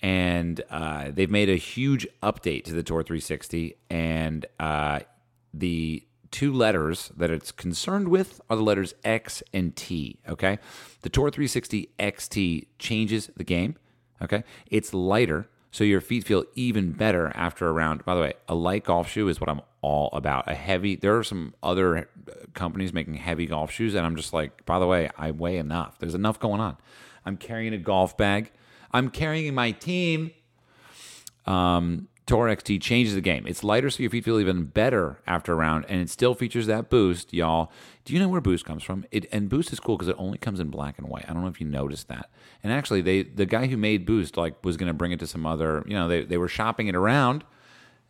and 0.02 0.62
uh, 0.70 1.12
they've 1.12 1.30
made 1.30 1.50
a 1.50 1.56
huge 1.56 2.08
update 2.22 2.66
to 2.66 2.74
the 2.74 2.84
Tour 2.84 3.04
360, 3.04 3.76
and 3.90 4.46
uh, 4.60 5.00
the 5.54 6.04
two 6.30 6.52
letters 6.54 7.12
that 7.18 7.32
it's 7.32 7.52
concerned 7.52 8.10
with 8.10 8.42
are 8.50 8.58
the 8.58 8.64
letters 8.64 8.94
X 9.04 9.42
and 9.54 9.76
T. 9.76 10.20
Okay, 10.28 10.60
the 11.02 11.10
Tour 11.10 11.30
360 11.30 11.90
XT 12.00 12.68
changes 12.80 13.30
the 13.38 13.44
game. 13.44 13.76
Okay, 14.22 14.44
it's 14.72 14.94
lighter, 14.94 15.50
so 15.72 15.84
your 15.84 16.02
feet 16.02 16.24
feel 16.24 16.46
even 16.56 16.92
better 16.92 17.32
after 17.36 17.68
a 17.68 17.72
round. 17.72 18.06
By 18.06 18.16
the 18.16 18.22
way, 18.22 18.34
a 18.48 18.56
light 18.56 18.84
golf 18.84 19.10
shoe 19.10 19.28
is 19.28 19.40
what 19.40 19.50
I'm 19.50 19.62
all 19.82 20.10
about. 20.14 20.50
A 20.50 20.56
heavy. 20.56 20.96
There 20.96 21.18
are 21.18 21.24
some 21.24 21.54
other 21.62 21.98
uh, 21.98 22.04
companies 22.54 22.94
making 22.94 23.16
heavy 23.16 23.46
golf 23.46 23.72
shoes, 23.72 23.94
and 23.94 24.06
I'm 24.06 24.16
just 24.16 24.34
like, 24.34 24.66
by 24.66 24.80
the 24.80 24.88
way, 24.88 25.10
I 25.18 25.32
weigh 25.32 25.58
enough. 25.58 26.00
There's 26.00 26.16
enough 26.16 26.40
going 26.40 26.62
on. 26.62 26.78
I'm 27.26 27.38
carrying 27.38 27.74
a 27.74 27.78
golf 27.78 28.18
bag. 28.18 28.52
I'm 28.92 29.10
carrying 29.10 29.54
my 29.54 29.72
team. 29.72 30.32
Um, 31.46 32.08
Tour 32.28 32.48
XT 32.48 32.82
changes 32.82 33.16
the 33.16 33.22
game. 33.22 33.48
It's 33.48 33.64
lighter, 33.64 33.90
so 33.90 34.04
your 34.04 34.10
feet 34.10 34.26
feel 34.26 34.38
even 34.38 34.66
better 34.66 35.22
after 35.26 35.54
a 35.54 35.56
round, 35.56 35.86
and 35.88 36.02
it 36.02 36.10
still 36.10 36.36
features 36.36 36.68
that 36.68 36.90
boost, 36.90 37.34
y'all. 37.34 37.72
Do 38.04 38.14
you 38.14 38.20
know 38.20 38.28
where 38.28 38.42
Boost 38.42 38.66
comes 38.66 38.84
from? 38.84 39.06
It 39.12 39.28
and 39.32 39.48
Boost 39.48 39.72
is 39.72 39.80
cool 39.80 39.96
because 39.96 40.10
it 40.10 40.16
only 40.20 40.38
comes 40.38 40.60
in 40.60 40.68
black 40.70 40.98
and 40.98 41.08
white. 41.08 41.24
I 41.28 41.34
don't 41.34 41.42
know 41.42 41.48
if 41.48 41.62
you 41.62 41.68
noticed 41.68 42.10
that. 42.10 42.30
And 42.64 42.74
actually, 42.74 43.02
they 43.02 43.24
the 43.24 43.46
guy 43.46 43.68
who 43.68 43.78
made 43.78 44.06
Boost 44.06 44.36
like 44.36 44.64
was 44.66 44.76
going 44.76 44.88
to 44.88 44.94
bring 44.94 45.14
it 45.14 45.20
to 45.20 45.28
some 45.28 45.46
other. 45.46 45.86
You 45.88 45.94
know, 45.94 46.10
they 46.10 46.26
they 46.26 46.38
were 46.38 46.50
shopping 46.50 46.88
it 46.88 46.96
around, 46.96 47.46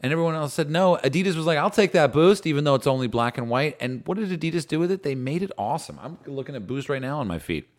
and 0.02 0.12
everyone 0.12 0.34
else 0.34 0.56
said 0.56 0.72
no. 0.72 0.98
Adidas 1.04 1.36
was 1.36 1.46
like, 1.46 1.60
"I'll 1.60 1.70
take 1.70 1.92
that 1.92 2.12
Boost, 2.12 2.48
even 2.48 2.64
though 2.64 2.74
it's 2.74 2.88
only 2.88 3.06
black 3.06 3.38
and 3.38 3.52
white." 3.52 3.78
And 3.80 4.02
what 4.08 4.18
did 4.18 4.30
Adidas 4.30 4.68
do 4.68 4.80
with 4.80 4.92
it? 4.92 5.04
They 5.04 5.14
made 5.14 5.44
it 5.44 5.52
awesome. 5.60 6.00
I'm 6.02 6.18
looking 6.26 6.56
at 6.56 6.66
Boost 6.66 6.90
right 6.90 7.02
now 7.02 7.20
on 7.20 7.28
my 7.28 7.38
feet. 7.38 7.70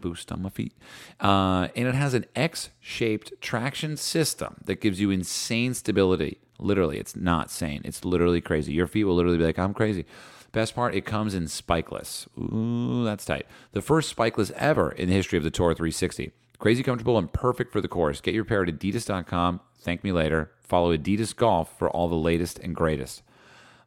Boost 0.00 0.30
on 0.32 0.42
my 0.42 0.48
feet. 0.48 0.74
Uh, 1.20 1.68
and 1.76 1.88
it 1.88 1.94
has 1.94 2.14
an 2.14 2.26
X 2.34 2.70
shaped 2.80 3.32
traction 3.40 3.96
system 3.96 4.56
that 4.64 4.80
gives 4.80 5.00
you 5.00 5.10
insane 5.10 5.74
stability. 5.74 6.38
Literally, 6.58 6.98
it's 6.98 7.14
not 7.14 7.50
sane. 7.50 7.82
It's 7.84 8.04
literally 8.04 8.40
crazy. 8.40 8.72
Your 8.72 8.86
feet 8.86 9.04
will 9.04 9.14
literally 9.14 9.38
be 9.38 9.44
like, 9.44 9.58
I'm 9.58 9.74
crazy. 9.74 10.06
Best 10.52 10.74
part, 10.74 10.94
it 10.94 11.04
comes 11.04 11.34
in 11.34 11.44
spikeless. 11.44 12.26
Ooh, 12.38 13.04
that's 13.04 13.24
tight. 13.24 13.46
The 13.72 13.82
first 13.82 14.14
spikeless 14.14 14.50
ever 14.52 14.90
in 14.90 15.08
the 15.08 15.14
history 15.14 15.36
of 15.36 15.44
the 15.44 15.50
Tour 15.50 15.74
360. 15.74 16.32
Crazy 16.58 16.82
comfortable 16.82 17.18
and 17.18 17.32
perfect 17.32 17.70
for 17.70 17.80
the 17.80 17.88
course. 17.88 18.20
Get 18.20 18.34
your 18.34 18.44
pair 18.44 18.62
at 18.62 18.68
adidas.com. 18.68 19.60
Thank 19.78 20.02
me 20.02 20.10
later. 20.10 20.50
Follow 20.60 20.96
Adidas 20.96 21.34
Golf 21.36 21.78
for 21.78 21.88
all 21.88 22.08
the 22.08 22.16
latest 22.16 22.58
and 22.58 22.74
greatest. 22.74 23.22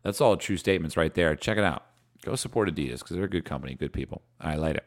That's 0.04 0.22
all 0.22 0.38
true 0.38 0.58
statements 0.58 0.96
right 0.96 1.14
there. 1.14 1.36
Check 1.36 1.58
it 1.58 1.64
out. 1.64 1.86
Go 2.24 2.36
support 2.36 2.70
Adidas 2.70 3.00
because 3.00 3.16
they're 3.16 3.26
a 3.26 3.30
good 3.30 3.46
company, 3.46 3.76
good 3.76 3.94
people. 3.94 4.22
I 4.40 4.56
like 4.56 4.78
it. 4.78 4.86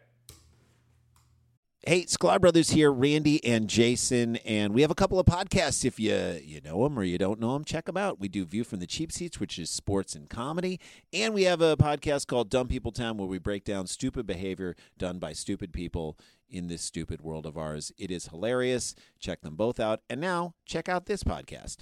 Hey, 1.86 2.06
Sklar 2.06 2.40
Brothers 2.40 2.70
here, 2.70 2.90
Randy 2.90 3.44
and 3.44 3.68
Jason, 3.68 4.36
and 4.36 4.72
we 4.72 4.80
have 4.80 4.90
a 4.90 4.94
couple 4.94 5.20
of 5.20 5.26
podcasts. 5.26 5.84
If 5.84 6.00
you 6.00 6.40
you 6.42 6.62
know 6.62 6.82
them 6.82 6.98
or 6.98 7.02
you 7.02 7.18
don't 7.18 7.38
know 7.38 7.52
them, 7.52 7.62
check 7.62 7.84
them 7.84 7.98
out. 7.98 8.18
We 8.18 8.26
do 8.26 8.46
View 8.46 8.64
from 8.64 8.80
the 8.80 8.86
Cheap 8.86 9.12
Seats, 9.12 9.38
which 9.38 9.58
is 9.58 9.68
sports 9.68 10.14
and 10.14 10.30
comedy, 10.30 10.80
and 11.12 11.34
we 11.34 11.42
have 11.42 11.60
a 11.60 11.76
podcast 11.76 12.26
called 12.26 12.48
Dumb 12.48 12.68
People 12.68 12.90
Town, 12.90 13.18
where 13.18 13.28
we 13.28 13.36
break 13.36 13.64
down 13.64 13.86
stupid 13.86 14.26
behavior 14.26 14.74
done 14.96 15.18
by 15.18 15.34
stupid 15.34 15.74
people 15.74 16.16
in 16.48 16.68
this 16.68 16.80
stupid 16.80 17.20
world 17.20 17.44
of 17.44 17.58
ours. 17.58 17.92
It 17.98 18.10
is 18.10 18.28
hilarious. 18.28 18.94
Check 19.20 19.42
them 19.42 19.54
both 19.54 19.78
out, 19.78 20.00
and 20.08 20.22
now 20.22 20.54
check 20.64 20.88
out 20.88 21.04
this 21.04 21.22
podcast. 21.22 21.80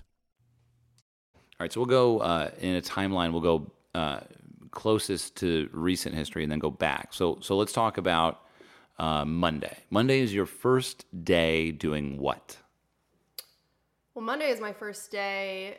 All 1.37 1.43
right, 1.61 1.73
so 1.73 1.79
we'll 1.79 1.87
go 1.87 2.19
uh, 2.19 2.51
in 2.61 2.75
a 2.75 2.83
timeline. 2.83 3.31
We'll 3.31 3.41
go 3.41 3.71
uh, 3.95 4.19
closest 4.73 5.37
to 5.37 5.71
recent 5.73 6.17
history 6.17 6.43
and 6.43 6.51
then 6.51 6.59
go 6.59 6.73
back. 6.73 7.15
So, 7.15 7.39
so 7.41 7.57
let's 7.57 7.73
talk 7.73 7.99
about 7.99 8.41
uh, 9.03 9.25
Monday. 9.25 9.77
Monday 9.91 10.21
is 10.21 10.33
your 10.33 10.47
first 10.47 11.05
day 11.25 11.73
doing 11.73 12.19
what? 12.19 12.57
Well, 14.15 14.25
Monday 14.25 14.49
is 14.51 14.61
my 14.61 14.73
first 14.73 15.11
day 15.11 15.79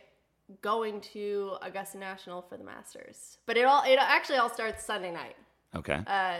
going 0.62 1.00
to 1.00 1.54
Augusta 1.62 1.98
National 1.98 2.42
for 2.42 2.58
the 2.58 2.66
Masters. 2.66 3.38
But 3.46 3.56
it 3.56 3.64
all 3.64 3.84
it 3.84 3.98
actually 3.98 4.38
all 4.38 4.50
starts 4.50 4.84
Sunday 4.84 5.12
night. 5.12 5.38
Okay. 5.74 6.02
Uh, 6.06 6.40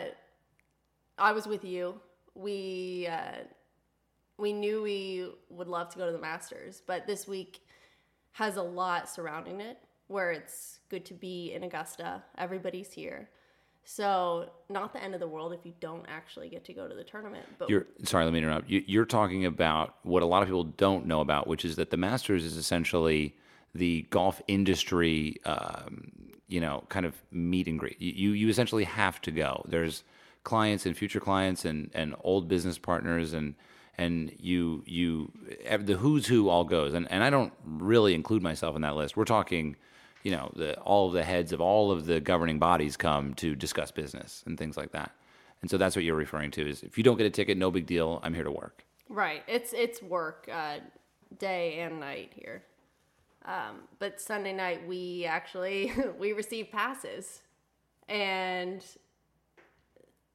I 1.18 1.32
was 1.32 1.48
with 1.48 1.64
you. 1.64 2.02
We 2.36 3.08
uh, 3.10 3.44
we 4.38 4.52
knew 4.52 4.84
we 4.84 5.30
would 5.50 5.70
love 5.70 5.90
to 5.90 5.98
go 5.98 6.06
to 6.06 6.12
the 6.12 6.20
Masters, 6.20 6.82
but 6.86 7.08
this 7.08 7.28
week 7.30 7.62
has 8.34 8.58
a 8.58 8.64
lot 8.64 9.10
surrounding 9.10 9.62
it 9.62 9.78
where 10.08 10.32
it's 10.32 10.80
good 10.90 11.06
to 11.06 11.14
be 11.14 11.54
in 11.54 11.64
Augusta. 11.64 12.24
Everybody's 12.38 12.92
here. 12.92 13.30
So, 13.86 14.50
not 14.70 14.94
the 14.94 15.04
end 15.04 15.14
of 15.14 15.20
the 15.20 15.28
world 15.28 15.54
if 15.54 15.60
you 15.66 15.74
don't 15.82 16.06
actually 16.08 16.48
get 16.48 16.64
to 16.66 16.74
go 16.74 16.88
to 16.88 16.96
the 16.96 17.04
tournament. 17.04 17.46
But 17.60 17.70
You're 17.70 17.86
sorry, 18.04 18.24
let 18.24 18.32
me 18.32 18.40
interrupt. 18.40 18.70
You, 18.70 18.82
you're 18.88 19.06
talking 19.06 19.46
about 19.46 19.96
what 20.04 20.24
a 20.24 20.26
lot 20.26 20.42
of 20.42 20.48
people 20.48 20.64
don't 20.64 21.06
know 21.06 21.20
about, 21.20 21.48
which 21.48 21.66
is 21.66 21.76
that 21.76 21.90
the 21.90 21.98
Masters 21.98 22.46
is 22.46 22.56
essentially 22.56 23.36
the 23.76 24.04
golf 24.10 24.42
industry, 24.48 25.38
um, 25.46 26.12
you 26.48 26.62
know, 26.62 26.86
kind 26.88 27.06
of 27.06 27.16
meet 27.32 27.68
and 27.68 27.78
greet. 27.78 28.00
You 28.00 28.32
you 28.32 28.48
essentially 28.48 28.86
have 28.86 29.20
to 29.22 29.32
go. 29.32 29.66
There's 29.68 30.04
clients 30.44 30.86
and 30.86 30.96
future 30.96 31.20
clients 31.20 31.66
and 31.66 31.90
and 31.94 32.16
old 32.24 32.48
business 32.48 32.78
partners 32.78 33.34
and 33.34 33.56
and 33.98 34.32
you 34.40 34.84
you 34.86 35.32
the 35.80 35.96
who's 35.96 36.28
who 36.28 36.50
all 36.50 36.64
goes 36.64 36.94
and 36.94 37.10
and 37.12 37.24
I 37.24 37.30
don't 37.30 37.54
really 37.66 38.14
include 38.14 38.42
myself 38.44 38.76
in 38.76 38.82
that 38.84 38.96
list. 38.96 39.18
We're 39.18 39.26
talking 39.26 39.76
you 40.24 40.32
know, 40.32 40.52
the, 40.56 40.80
all 40.80 41.08
of 41.08 41.14
the 41.14 41.24
heads 41.24 41.52
of 41.52 41.62
all 41.62 41.92
of 41.92 42.06
the 42.06 42.20
governing 42.20 42.58
bodies 42.58 42.98
come 42.98 43.34
to 43.36 43.56
discuss 43.56 43.92
business 43.92 44.44
and 44.46 44.58
things 44.58 44.78
like 44.78 44.92
that. 44.94 45.12
And 45.62 45.70
so 45.70 45.78
that's 45.78 45.96
what 45.96 46.04
you're 46.04 46.16
referring 46.16 46.52
to 46.52 46.68
is 46.68 46.84
if 46.84 46.98
you 46.98 47.04
don't 47.04 47.18
get 47.18 47.26
a 47.26 47.30
ticket, 47.30 47.58
no 47.58 47.72
big 47.72 47.86
deal. 47.86 48.20
I'm 48.24 48.34
here 48.34 48.44
to 48.44 48.52
work. 48.52 48.86
Right. 49.10 49.44
It's 49.48 49.74
it's 49.74 50.02
work 50.02 50.50
uh, 50.52 50.78
day 51.40 51.80
and 51.80 52.00
night 52.00 52.32
here. 52.36 52.64
Um, 53.46 53.82
but 54.00 54.20
Sunday 54.20 54.54
night 54.54 54.88
we 54.88 55.26
actually 55.26 55.94
we 56.20 56.34
received 56.34 56.72
passes, 56.72 57.42
and 58.08 58.84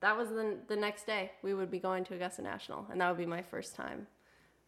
that 0.01 0.16
was 0.16 0.29
the 0.29 0.57
the 0.66 0.77
next 0.77 1.07
day 1.07 1.33
we 1.42 1.55
would 1.55 1.70
be 1.70 1.79
going 1.79 2.05
to 2.05 2.14
Augusta 2.14 2.42
National, 2.42 2.87
and 2.90 3.01
that 3.01 3.09
would 3.09 3.18
be 3.18 3.27
my 3.27 3.42
first 3.42 3.74
time 3.74 4.07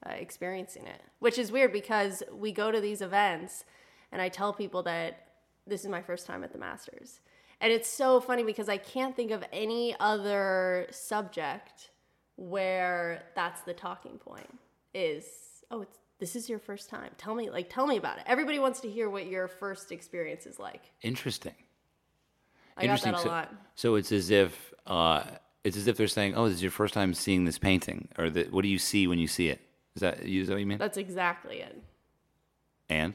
uh, 0.06 0.12
experiencing 0.12 0.86
it. 0.86 1.02
Which 1.20 1.38
is 1.38 1.52
weird 1.52 1.72
because 1.72 2.22
we 2.32 2.52
go 2.52 2.70
to 2.70 2.80
these 2.80 3.00
events 3.00 3.64
and 4.12 4.20
I 4.20 4.28
tell 4.28 4.52
people 4.52 4.82
that 4.84 5.28
this 5.66 5.82
is 5.82 5.88
my 5.88 6.02
first 6.02 6.26
time 6.26 6.44
at 6.44 6.52
the 6.52 6.58
Masters. 6.58 7.20
And 7.60 7.72
it's 7.72 7.88
so 7.88 8.20
funny 8.20 8.42
because 8.42 8.68
I 8.68 8.78
can't 8.78 9.14
think 9.14 9.30
of 9.30 9.44
any 9.52 9.94
other 10.00 10.86
subject 10.90 11.90
where 12.36 13.22
that's 13.34 13.60
the 13.62 13.74
talking 13.74 14.16
point 14.16 14.58
is 14.94 15.24
oh 15.70 15.82
it's 15.82 15.98
this 16.20 16.36
is 16.36 16.48
your 16.48 16.58
first 16.58 16.90
time. 16.90 17.10
Tell 17.16 17.34
me 17.34 17.50
like 17.50 17.68
tell 17.70 17.86
me 17.86 17.96
about 17.96 18.18
it. 18.18 18.24
Everybody 18.26 18.58
wants 18.58 18.80
to 18.80 18.90
hear 18.90 19.10
what 19.10 19.26
your 19.26 19.48
first 19.48 19.90
experience 19.90 20.46
is 20.46 20.58
like. 20.58 20.82
Interesting. 21.02 21.54
I 22.76 22.86
got 22.86 23.02
that 23.02 23.14
a 23.14 23.18
so, 23.18 23.28
lot. 23.28 23.54
so 23.74 23.94
it's 23.96 24.12
as 24.12 24.30
if 24.30 24.72
uh, 24.86 25.24
it's 25.64 25.76
as 25.76 25.86
if 25.86 25.96
they're 25.96 26.06
saying, 26.06 26.34
"Oh, 26.36 26.46
this 26.46 26.56
is 26.56 26.62
your 26.62 26.70
first 26.70 26.94
time 26.94 27.14
seeing 27.14 27.44
this 27.44 27.58
painting," 27.58 28.08
or 28.18 28.30
the, 28.30 28.44
"What 28.50 28.62
do 28.62 28.68
you 28.68 28.78
see 28.78 29.06
when 29.06 29.18
you 29.18 29.26
see 29.26 29.48
it?" 29.48 29.60
Is 29.96 30.00
that 30.00 30.20
is 30.20 30.46
that 30.46 30.54
what 30.54 30.60
you 30.60 30.66
mean? 30.66 30.78
That's 30.78 30.98
exactly 30.98 31.60
it. 31.60 31.82
and 32.88 33.14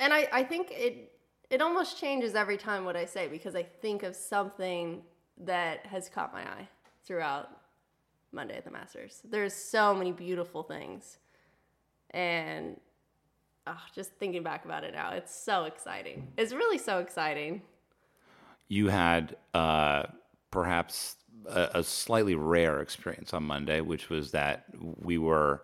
And 0.00 0.12
I, 0.12 0.28
I 0.32 0.42
think 0.42 0.72
it 0.72 1.12
it 1.50 1.62
almost 1.62 1.98
changes 2.00 2.34
every 2.34 2.56
time 2.56 2.84
what 2.84 2.96
I 2.96 3.04
say 3.06 3.28
because 3.28 3.54
I 3.56 3.62
think 3.62 4.02
of 4.02 4.16
something 4.16 5.02
that 5.38 5.86
has 5.86 6.08
caught 6.08 6.32
my 6.32 6.42
eye 6.42 6.68
throughout 7.04 7.50
Monday 8.32 8.56
at 8.56 8.64
the 8.64 8.70
Masters. 8.70 9.20
There's 9.24 9.54
so 9.54 9.94
many 9.94 10.12
beautiful 10.12 10.62
things. 10.62 11.18
And 12.10 12.80
oh, 13.66 13.76
just 13.94 14.12
thinking 14.12 14.42
back 14.42 14.64
about 14.64 14.84
it 14.84 14.94
now, 14.94 15.12
it's 15.12 15.34
so 15.34 15.64
exciting. 15.64 16.28
It's 16.36 16.52
really 16.52 16.78
so 16.78 16.98
exciting. 17.00 17.62
you 18.68 18.88
had 18.88 19.36
uh, 19.54 20.04
perhaps 20.50 21.16
a, 21.48 21.70
a 21.76 21.82
slightly 21.84 22.34
rare 22.36 22.80
experience 22.80 23.34
on 23.34 23.42
Monday, 23.44 23.80
which 23.80 24.08
was 24.10 24.30
that 24.32 24.66
we 24.78 25.18
were, 25.18 25.62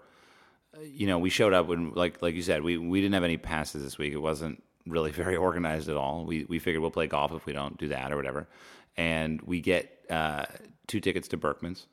you 0.82 1.06
know, 1.06 1.18
we 1.18 1.30
showed 1.30 1.52
up 1.52 1.66
when, 1.66 1.92
like, 1.94 2.22
like 2.22 2.34
you 2.34 2.42
said, 2.42 2.62
we, 2.62 2.76
we 2.76 3.00
didn't 3.00 3.14
have 3.14 3.24
any 3.24 3.36
passes 3.36 3.82
this 3.82 3.98
week. 3.98 4.12
It 4.12 4.18
wasn't 4.18 4.62
really 4.86 5.10
very 5.22 5.36
organized 5.36 5.88
at 5.88 5.96
all. 5.96 6.24
We, 6.24 6.44
we 6.44 6.58
figured 6.58 6.80
we'll 6.80 6.90
play 6.90 7.06
golf 7.06 7.32
if 7.32 7.46
we 7.46 7.52
don't 7.52 7.78
do 7.78 7.88
that 7.88 8.12
or 8.12 8.16
whatever. 8.16 8.48
And 8.96 9.40
we 9.42 9.60
get 9.60 10.04
uh, 10.10 10.46
two 10.86 11.00
tickets 11.00 11.28
to 11.28 11.38
Berckmans, 11.38 11.86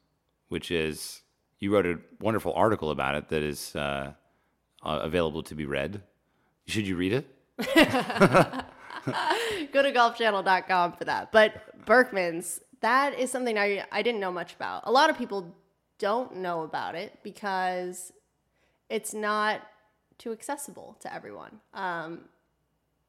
which 0.49 0.71
is, 0.71 1.21
you 1.59 1.73
wrote 1.73 1.85
a 1.85 1.99
wonderful 2.19 2.53
article 2.53 2.91
about 2.91 3.15
it 3.15 3.29
that 3.29 3.41
is 3.41 3.75
uh, 3.75 4.13
uh, 4.83 4.99
available 5.01 5.43
to 5.43 5.55
be 5.55 5.65
read. 5.65 6.01
Should 6.65 6.87
you 6.87 6.95
read 6.95 7.13
it? 7.13 7.27
Go 9.73 9.81
to 9.81 9.91
golfchannel.com 9.91 10.93
for 10.93 11.05
that. 11.05 11.31
But 11.31 11.85
Berckmans, 11.85 12.59
that 12.81 13.17
is 13.17 13.31
something 13.31 13.57
I, 13.57 13.85
I 13.91 14.01
didn't 14.01 14.21
know 14.21 14.31
much 14.31 14.53
about. 14.53 14.83
A 14.85 14.91
lot 14.91 15.09
of 15.09 15.17
people 15.17 15.55
don't 15.99 16.37
know 16.37 16.63
about 16.63 16.95
it 16.95 17.19
because 17.23 18.11
it's 18.89 19.13
not 19.13 19.61
too 20.17 20.31
accessible 20.31 20.97
to 21.01 21.13
everyone. 21.13 21.59
Um, 21.73 22.25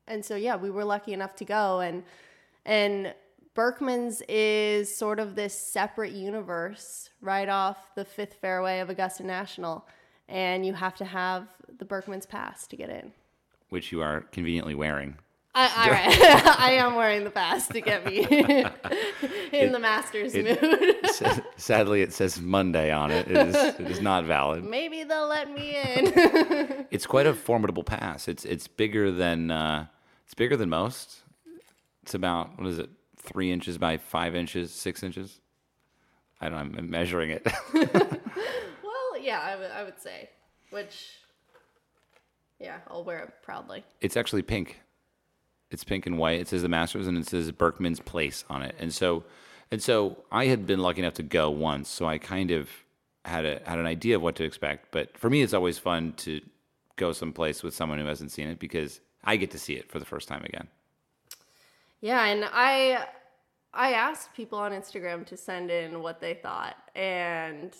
and 0.06 0.24
so 0.24 0.37
yeah, 0.37 0.56
we 0.56 0.70
were 0.70 0.84
lucky 0.84 1.12
enough 1.12 1.34
to 1.37 1.44
go 1.44 1.80
and 1.80 2.02
and 2.66 3.14
Berckmans 3.54 4.20
is 4.28 4.94
sort 4.94 5.20
of 5.20 5.37
this 5.37 5.54
separate 5.54 6.12
universe 6.12 7.10
right 7.20 7.48
off 7.48 7.94
the 7.94 8.04
fifth 8.04 8.34
fairway 8.34 8.80
of 8.80 8.90
Augusta 8.90 9.22
National. 9.22 9.87
And 10.28 10.66
you 10.66 10.72
have 10.72 10.96
to 10.96 11.04
have 11.04 11.48
the 11.78 11.84
Berckmans 11.84 12.28
pass 12.28 12.66
to 12.66 12.76
get 12.76 12.90
in. 12.90 13.12
Which 13.68 13.92
you 13.92 14.00
are 14.00 14.22
conveniently 14.32 14.74
wearing. 14.74 15.18
I, 15.56 15.84
all 15.84 15.90
right. 15.92 16.56
I 16.60 16.72
am 16.72 16.96
wearing 16.96 17.22
the 17.24 17.30
pass 17.30 17.68
to 17.68 17.80
get 17.80 18.04
me 18.04 18.18
in 19.52 19.70
the 19.72 19.78
Masters 19.78 20.34
mood. 20.34 20.96
Sa- 21.12 21.38
Sadly, 21.56 22.02
it 22.02 22.12
says 22.12 22.40
Monday 22.40 22.90
on 22.90 23.10
it. 23.12 23.28
It 23.28 23.36
is, 23.48 23.54
it 23.54 23.80
is 23.90 24.00
not 24.00 24.24
valid. 24.24 24.64
Maybe 24.68 25.04
they'll 25.04 25.28
let 25.28 25.48
me 25.52 25.76
in. 25.76 26.86
It's 26.90 27.06
quite 27.06 27.26
a 27.26 27.34
formidable 27.34 27.84
pass. 27.84 28.26
It's 28.26 28.44
it's 28.44 28.66
bigger 28.66 29.12
than 29.12 29.50
uh, 29.52 29.86
it's 30.24 30.34
bigger 30.34 30.56
than 30.56 30.70
most. 30.70 31.20
It's 32.02 32.14
about 32.14 32.58
what 32.58 32.66
is 32.66 32.78
it? 32.80 32.90
Three 33.16 33.52
inches 33.52 33.78
by 33.78 33.96
five 33.96 34.34
inches, 34.34 34.72
six 34.72 35.02
inches. 35.04 35.40
I 36.40 36.48
don't. 36.48 36.72
know. 36.72 36.78
I'm 36.78 36.90
measuring 36.90 37.30
it. 37.30 37.46
well, 37.72 39.18
yeah, 39.20 39.40
I 39.40 39.56
would- 39.56 39.70
I 39.70 39.84
would 39.84 40.00
say. 40.00 40.28
Which, 40.70 41.10
yeah, 42.58 42.78
I'll 42.88 43.04
wear 43.04 43.20
it 43.20 43.32
proudly. 43.42 43.84
it's 44.00 44.16
actually 44.16 44.42
pink. 44.42 44.80
It's 45.74 45.84
pink 45.84 46.06
and 46.06 46.18
white. 46.18 46.40
It 46.40 46.48
says 46.48 46.62
the 46.62 46.68
Masters 46.68 47.06
and 47.06 47.18
it 47.18 47.28
says 47.28 47.50
Berckmans 47.52 48.02
Place 48.02 48.44
on 48.48 48.62
it. 48.62 48.76
And 48.78 48.94
so, 48.94 49.24
and 49.70 49.82
so 49.82 50.24
I 50.30 50.46
had 50.46 50.66
been 50.66 50.78
lucky 50.78 51.00
enough 51.00 51.14
to 51.14 51.22
go 51.22 51.50
once, 51.50 51.88
so 51.88 52.06
I 52.06 52.16
kind 52.16 52.52
of 52.52 52.70
had 53.24 53.44
a 53.44 53.60
had 53.66 53.78
an 53.78 53.87
idea 53.87 54.16
of 54.16 54.22
what 54.22 54.37
to 54.37 54.44
expect. 54.44 54.92
But 54.92 55.18
for 55.18 55.28
me, 55.28 55.42
it's 55.42 55.52
always 55.52 55.76
fun 55.76 56.12
to 56.18 56.40
go 56.96 57.12
someplace 57.12 57.62
with 57.62 57.74
someone 57.74 57.98
who 57.98 58.06
hasn't 58.06 58.30
seen 58.30 58.48
it 58.48 58.60
because 58.60 59.00
I 59.24 59.37
get 59.37 59.50
to 59.50 59.58
see 59.58 59.74
it 59.74 59.90
for 59.90 59.98
the 59.98 60.04
first 60.04 60.28
time 60.28 60.44
again. 60.44 60.68
Yeah, 62.00 62.24
and 62.24 62.44
I 62.52 63.06
I 63.72 63.94
asked 63.94 64.32
people 64.34 64.58
on 64.58 64.70
Instagram 64.70 65.26
to 65.26 65.37
send 65.37 65.72
in 65.72 66.02
what 66.02 66.20
they 66.20 66.34
thought, 66.34 66.76
and 66.94 67.74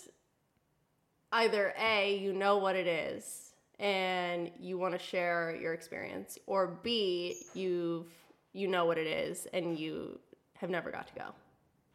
either 1.31 1.73
A, 1.79 2.17
you 2.17 2.33
know 2.33 2.57
what 2.57 2.75
it 2.75 2.87
is 2.87 3.44
and 3.79 4.51
you 4.59 4.77
want 4.77 4.93
to 4.93 4.99
share 4.99 5.57
your 5.59 5.73
experience, 5.73 6.37
or 6.47 6.79
B, 6.83 7.37
you've 7.53 8.07
you 8.55 8.69
know 8.69 8.85
what 8.85 8.97
it 8.97 9.05
is 9.05 9.47
and 9.53 9.77
you 9.77 10.17
have 10.53 10.69
never 10.69 10.89
got 10.89 11.07
to 11.07 11.13
go. 11.13 11.25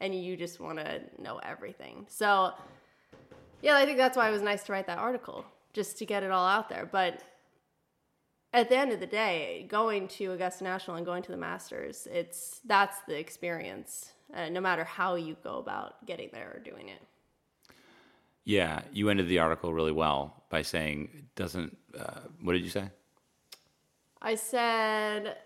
And 0.00 0.14
you 0.14 0.36
just 0.36 0.60
want 0.60 0.78
to 0.78 1.00
know 1.18 1.40
everything. 1.42 2.06
So 2.08 2.52
yeah, 3.62 3.76
I 3.76 3.84
think 3.86 3.96
that's 3.96 4.16
why 4.16 4.28
it 4.28 4.32
was 4.32 4.42
nice 4.42 4.62
to 4.64 4.72
write 4.72 4.86
that 4.86 4.98
article, 4.98 5.44
just 5.72 5.98
to 5.98 6.06
get 6.06 6.22
it 6.22 6.30
all 6.30 6.46
out 6.46 6.68
there. 6.68 6.88
But 6.90 7.22
at 8.52 8.68
the 8.68 8.76
end 8.76 8.92
of 8.92 9.00
the 9.00 9.06
day, 9.06 9.66
going 9.68 10.08
to 10.08 10.32
Augusta 10.32 10.64
National 10.64 10.96
and 10.96 11.06
going 11.06 11.22
to 11.22 11.30
the 11.30 11.38
Masters, 11.38 12.06
it's 12.10 12.60
that's 12.64 12.98
the 13.08 13.18
experience, 13.18 14.12
uh, 14.34 14.48
no 14.48 14.60
matter 14.60 14.84
how 14.84 15.14
you 15.14 15.36
go 15.42 15.58
about 15.58 16.04
getting 16.06 16.28
there 16.32 16.52
or 16.54 16.60
doing 16.60 16.88
it. 16.88 17.00
Yeah, 18.50 18.80
you 18.92 19.10
ended 19.10 19.28
the 19.28 19.38
article 19.38 19.72
really 19.72 19.92
well 19.92 20.42
by 20.50 20.62
saying 20.62 21.10
it 21.14 21.36
doesn't. 21.36 21.76
Uh, 21.96 22.22
what 22.42 22.54
did 22.54 22.62
you 22.62 22.68
say? 22.68 22.90
I 24.20 24.34
said 24.34 25.36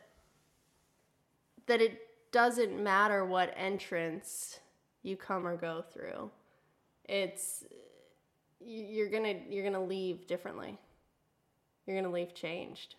that 1.67 1.83
it 1.83 2.01
doesn't 2.33 2.83
matter 2.83 3.27
what 3.27 3.53
entrance 3.59 4.59
you 5.03 5.19
come 5.19 5.47
or 5.47 5.55
go 5.55 5.85
through. 5.93 6.31
It's 7.05 7.65
you're 8.59 9.11
gonna 9.11 9.35
you're 9.51 9.65
gonna 9.65 9.85
leave 9.85 10.27
differently. 10.27 10.79
You're 11.87 12.01
gonna 12.01 12.15
leave 12.15 12.35
changed. 12.35 12.95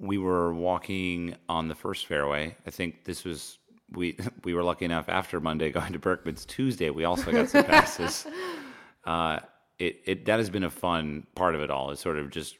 We 0.00 0.18
were 0.18 0.52
walking 0.52 1.36
on 1.48 1.68
the 1.68 1.76
first 1.76 2.06
fairway. 2.06 2.56
I 2.66 2.70
think 2.70 3.04
this 3.04 3.22
was 3.22 3.58
we 3.92 4.16
we 4.44 4.54
were 4.54 4.62
lucky 4.62 4.84
enough 4.84 5.08
after 5.08 5.40
Monday 5.40 5.70
going 5.72 5.92
to 5.92 5.98
Berckmans 5.98 6.46
Tuesday. 6.46 6.90
We 6.90 7.04
also 7.04 7.32
got 7.32 7.48
some 7.48 7.64
passes. 7.64 8.26
uh, 9.04 9.40
it, 9.78 10.00
it 10.04 10.24
that 10.26 10.38
has 10.38 10.50
been 10.50 10.64
a 10.64 10.70
fun 10.70 11.26
part 11.34 11.54
of 11.54 11.60
it 11.60 11.70
all. 11.70 11.90
Is 11.90 12.00
sort 12.00 12.18
of 12.18 12.30
just 12.30 12.56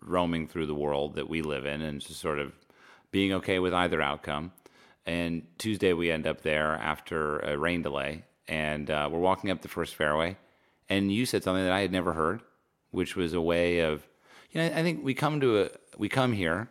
roaming 0.00 0.48
through 0.48 0.66
the 0.66 0.74
world 0.74 1.14
that 1.14 1.28
we 1.28 1.42
live 1.42 1.66
in 1.66 1.82
and 1.82 2.00
just 2.00 2.20
sort 2.20 2.38
of 2.38 2.52
being 3.10 3.32
okay 3.34 3.58
with 3.58 3.74
either 3.74 4.00
outcome. 4.00 4.52
And 5.04 5.42
Tuesday 5.58 5.92
we 5.92 6.10
end 6.10 6.26
up 6.26 6.40
there 6.40 6.72
after 6.74 7.38
a 7.40 7.56
rain 7.56 7.82
delay, 7.82 8.24
and 8.48 8.90
uh, 8.90 9.08
we're 9.10 9.20
walking 9.20 9.50
up 9.50 9.62
the 9.62 9.68
first 9.68 9.94
fairway. 9.94 10.36
And 10.88 11.12
you 11.12 11.26
said 11.26 11.44
something 11.44 11.62
that 11.62 11.72
I 11.72 11.80
had 11.80 11.92
never 11.92 12.12
heard, 12.12 12.42
which 12.90 13.14
was 13.14 13.32
a 13.32 13.40
way 13.40 13.80
of, 13.80 14.06
you 14.50 14.60
know, 14.60 14.66
I 14.66 14.82
think 14.82 15.04
we 15.04 15.14
come 15.14 15.40
to 15.40 15.62
a 15.62 15.70
we 15.98 16.08
come 16.08 16.32
here, 16.32 16.68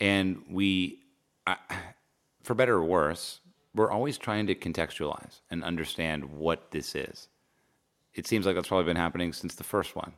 and 0.00 0.42
we. 0.50 1.00
I, 1.46 1.56
for 2.46 2.54
better 2.54 2.76
or 2.76 2.84
worse, 2.84 3.40
we're 3.74 3.90
always 3.90 4.16
trying 4.16 4.46
to 4.46 4.54
contextualize 4.54 5.40
and 5.50 5.64
understand 5.64 6.24
what 6.24 6.70
this 6.70 6.94
is. 6.94 7.28
It 8.14 8.26
seems 8.26 8.46
like 8.46 8.54
that's 8.54 8.68
probably 8.68 8.84
been 8.84 8.96
happening 8.96 9.32
since 9.32 9.56
the 9.56 9.64
first 9.64 9.96
one. 9.96 10.12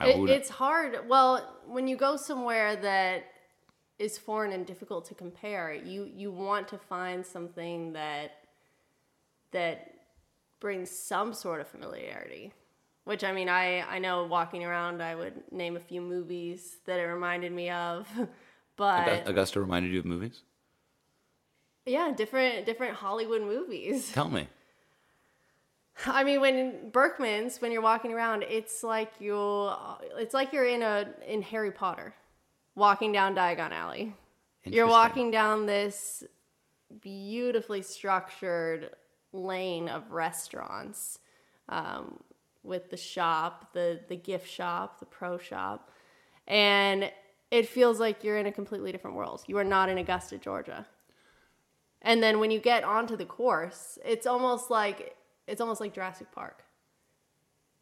It, 0.00 0.30
it's 0.30 0.48
hard. 0.48 1.08
Well, 1.08 1.60
when 1.66 1.86
you 1.86 1.96
go 1.96 2.16
somewhere 2.16 2.74
that 2.76 3.24
is 4.00 4.18
foreign 4.18 4.52
and 4.52 4.66
difficult 4.66 5.06
to 5.06 5.14
compare, 5.14 5.72
you 5.72 6.04
you 6.04 6.30
want 6.30 6.68
to 6.68 6.78
find 6.78 7.24
something 7.24 7.92
that 7.92 8.32
that 9.52 9.92
brings 10.60 10.90
some 10.90 11.32
sort 11.32 11.60
of 11.60 11.68
familiarity. 11.68 12.52
Which 13.04 13.24
I 13.24 13.32
mean, 13.32 13.48
I 13.48 13.80
I 13.88 13.98
know 13.98 14.24
walking 14.26 14.64
around, 14.64 15.02
I 15.02 15.14
would 15.14 15.52
name 15.52 15.76
a 15.76 15.80
few 15.80 16.00
movies 16.00 16.78
that 16.86 17.00
it 17.00 17.04
reminded 17.04 17.52
me 17.52 17.70
of, 17.70 18.08
but 18.76 19.28
Augusta 19.28 19.60
reminded 19.60 19.92
you 19.92 20.00
of 20.00 20.04
movies. 20.04 20.42
Yeah, 21.88 22.12
different 22.14 22.66
different 22.66 22.94
Hollywood 22.94 23.42
movies. 23.42 24.10
Tell 24.12 24.28
me. 24.30 24.48
I 26.06 26.22
mean, 26.22 26.40
when 26.40 26.90
Berckmans, 26.92 27.60
when 27.60 27.72
you're 27.72 27.82
walking 27.82 28.12
around, 28.12 28.44
it's 28.44 28.84
like 28.84 29.12
you, 29.18 29.72
it's 30.16 30.32
like 30.32 30.52
you're 30.52 30.66
in 30.66 30.82
a 30.82 31.08
in 31.26 31.42
Harry 31.42 31.72
Potter, 31.72 32.14
walking 32.76 33.10
down 33.10 33.34
Diagon 33.34 33.72
Alley. 33.72 34.14
You're 34.64 34.86
walking 34.86 35.30
down 35.30 35.66
this 35.66 36.22
beautifully 37.00 37.82
structured 37.82 38.90
lane 39.32 39.88
of 39.88 40.10
restaurants, 40.12 41.18
um, 41.68 42.20
with 42.62 42.90
the 42.90 42.96
shop, 42.96 43.72
the 43.72 44.00
the 44.08 44.16
gift 44.16 44.48
shop, 44.48 45.00
the 45.00 45.06
pro 45.06 45.38
shop, 45.38 45.90
and 46.46 47.10
it 47.50 47.66
feels 47.66 47.98
like 47.98 48.22
you're 48.22 48.38
in 48.38 48.46
a 48.46 48.52
completely 48.52 48.92
different 48.92 49.16
world. 49.16 49.42
You 49.46 49.58
are 49.58 49.64
not 49.64 49.88
in 49.88 49.98
Augusta, 49.98 50.38
Georgia. 50.38 50.86
And 52.02 52.22
then 52.22 52.38
when 52.38 52.50
you 52.50 52.60
get 52.60 52.84
onto 52.84 53.16
the 53.16 53.24
course, 53.24 53.98
it's 54.04 54.26
almost 54.26 54.70
like 54.70 55.16
it's 55.46 55.60
almost 55.60 55.80
like 55.80 55.94
Jurassic 55.94 56.30
Park. 56.32 56.64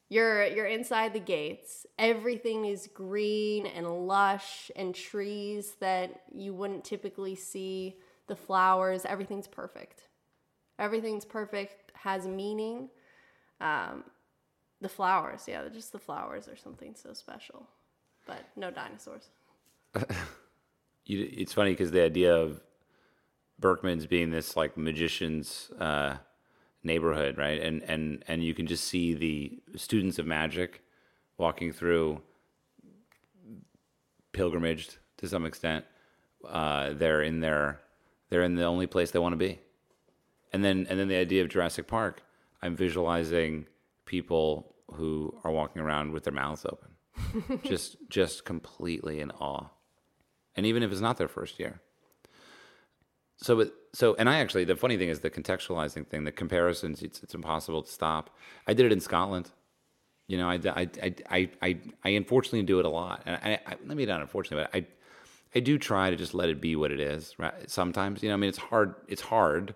You're 0.09 0.47
you're 0.47 0.67
inside 0.67 1.13
the 1.13 1.21
gates. 1.21 1.85
Everything 1.99 2.65
is 2.65 2.89
green 2.93 3.67
and 3.67 4.07
lush 4.07 4.71
and 4.77 4.95
trees 4.95 5.75
that 5.81 6.23
you 6.33 6.55
wouldn't 6.55 6.85
typically 6.85 7.35
see. 7.35 7.97
The 8.29 8.37
flowers, 8.37 9.05
everything's 9.05 9.47
perfect. 9.47 10.09
Everything's 10.79 11.25
perfect, 11.25 11.93
has 11.95 12.27
meaning. 12.27 12.89
Um, 13.61 14.03
the 14.81 14.89
flowers, 14.89 15.45
yeah, 15.47 15.63
just 15.73 15.93
the 15.93 15.99
flowers 15.99 16.49
are 16.49 16.57
something 16.57 16.95
so 16.95 17.13
special. 17.13 17.69
But 18.27 18.41
no 18.57 18.71
dinosaurs. 18.71 19.29
it's 21.07 21.53
funny 21.53 21.71
because 21.71 21.93
the 21.93 22.03
idea 22.03 22.35
of 22.35 22.61
Berckmans 23.61 24.09
being 24.09 24.31
this 24.31 24.57
like 24.57 24.77
magician's 24.77 25.71
uh, 25.79 26.17
neighborhood, 26.83 27.39
right? 27.39 27.61
And 27.61 27.83
and 27.83 28.25
and 28.29 28.45
you 28.45 28.55
can 28.55 28.67
just 28.67 28.85
see 28.85 29.15
the 29.15 29.79
students 29.79 30.19
of 30.19 30.27
magic 30.27 30.83
walking 31.39 31.73
through 31.73 32.23
pilgrimaged 34.33 34.99
to 35.19 35.29
some 35.29 35.47
extent. 35.47 35.85
Uh, 36.47 36.93
they're 36.93 37.23
in 37.23 37.41
their 37.41 37.81
they're 38.31 38.43
in 38.43 38.55
the 38.55 38.65
only 38.65 38.87
place 38.87 39.11
they 39.11 39.19
want 39.19 39.33
to 39.33 39.39
be. 39.39 39.59
And 40.53 40.65
then 40.65 40.87
and 40.89 40.99
then 40.99 41.09
the 41.09 41.17
idea 41.17 41.43
of 41.43 41.49
Jurassic 41.49 41.87
Park, 41.87 42.23
I'm 42.63 42.77
visualizing 42.77 43.67
people 44.05 44.75
who 44.95 45.37
are 45.43 45.51
walking 45.51 45.83
around 45.83 46.13
with 46.13 46.25
their 46.25 46.33
mouths 46.33 46.65
open. 46.65 47.61
just 47.65 47.97
just 48.11 48.45
completely 48.45 49.21
in 49.21 49.31
awe. 49.33 49.69
And 50.55 50.67
even 50.67 50.83
if 50.83 50.93
it's 50.93 51.01
not 51.01 51.17
their 51.17 51.29
first 51.29 51.59
year 51.59 51.81
so 53.37 53.69
so 53.93 54.15
and 54.19 54.29
i 54.29 54.39
actually 54.39 54.65
the 54.65 54.77
funny 54.77 54.97
thing 54.97 55.09
is 55.09 55.21
the 55.21 55.31
contextualizing 55.31 56.07
thing 56.07 56.25
the 56.25 56.33
comparisons 56.33 57.03
it's, 57.03 57.23
it's 57.23 57.35
impossible 57.35 57.83
to 57.83 57.91
stop. 57.91 58.31
I 58.67 58.73
did 58.75 58.87
it 58.87 58.93
in 58.93 59.01
scotland. 59.01 59.51
You 60.29 60.39
know 60.39 60.49
i 60.49 60.55
i 60.55 60.89
i 61.31 61.51
i, 61.63 61.79
I 62.05 62.09
unfortunately 62.11 62.63
do 62.63 62.79
it 62.79 62.87
a 62.87 62.91
lot. 62.91 63.23
And 63.27 63.37
i, 63.43 63.61
I 63.67 63.77
let 63.87 63.97
me 63.97 64.07
not 64.07 64.21
unfortunately 64.21 64.67
but 64.73 64.79
i 64.79 64.87
i 65.55 65.61
do 65.61 65.79
try 65.79 66.11
to 66.11 66.17
just 66.17 66.35
let 66.35 66.49
it 66.49 66.61
be 66.61 66.77
what 66.77 66.93
it 66.93 67.01
is 67.01 67.35
right? 67.39 67.71
Sometimes 67.71 68.23
you 68.23 68.29
know 68.29 68.35
i 68.35 68.39
mean 68.39 68.49
it's 68.49 68.59
hard 68.59 68.95
it's 69.09 69.23
hard 69.23 69.75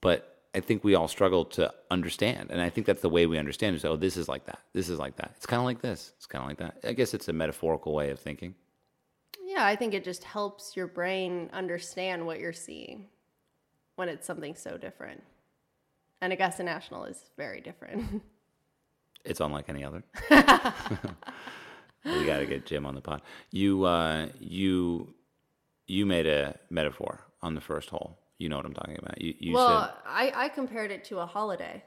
but 0.00 0.42
i 0.54 0.60
think 0.60 0.84
we 0.84 0.94
all 0.94 1.08
struggle 1.08 1.44
to 1.44 1.72
understand. 1.90 2.50
And 2.50 2.60
i 2.60 2.70
think 2.70 2.86
that's 2.86 3.02
the 3.02 3.10
way 3.10 3.26
we 3.26 3.38
understand 3.38 3.80
so 3.80 3.92
oh, 3.92 3.96
this 3.96 4.16
is 4.16 4.28
like 4.28 4.46
that. 4.46 4.60
This 4.72 4.88
is 4.88 4.98
like 4.98 5.16
that. 5.16 5.32
It's 5.36 5.46
kind 5.46 5.60
of 5.60 5.66
like 5.66 5.82
this. 5.82 6.12
It's 6.16 6.26
kind 6.26 6.42
of 6.42 6.48
like 6.48 6.58
that. 6.58 6.88
I 6.88 6.92
guess 6.92 7.12
it's 7.12 7.28
a 7.28 7.32
metaphorical 7.32 7.92
way 7.92 8.10
of 8.10 8.20
thinking 8.20 8.54
yeah, 9.54 9.64
I 9.64 9.76
think 9.76 9.94
it 9.94 10.04
just 10.04 10.24
helps 10.24 10.76
your 10.76 10.88
brain 10.88 11.48
understand 11.52 12.26
what 12.26 12.40
you're 12.40 12.52
seeing 12.52 13.06
when 13.96 14.08
it's 14.08 14.26
something 14.26 14.56
so 14.56 14.76
different. 14.76 15.22
And 16.20 16.32
Augusta 16.32 16.64
National 16.64 17.04
is 17.04 17.30
very 17.36 17.60
different. 17.60 18.22
it's 19.24 19.40
unlike 19.40 19.68
any 19.68 19.84
other. 19.84 20.02
we 20.30 22.26
got 22.26 22.38
to 22.38 22.46
get 22.46 22.66
Jim 22.66 22.84
on 22.84 22.94
the 22.94 23.00
pod. 23.00 23.22
You, 23.50 23.84
uh, 23.84 24.28
you, 24.40 25.14
you 25.86 26.04
made 26.04 26.26
a 26.26 26.58
metaphor 26.70 27.20
on 27.40 27.54
the 27.54 27.60
first 27.60 27.90
hole. 27.90 28.18
You 28.38 28.48
know 28.48 28.56
what 28.56 28.66
I'm 28.66 28.74
talking 28.74 28.98
about. 28.98 29.20
You, 29.20 29.34
you 29.38 29.54
well, 29.54 29.86
said 29.86 29.94
I, 30.04 30.32
I 30.34 30.48
compared 30.48 30.90
it 30.90 31.04
to 31.04 31.20
a 31.20 31.26
holiday, 31.26 31.84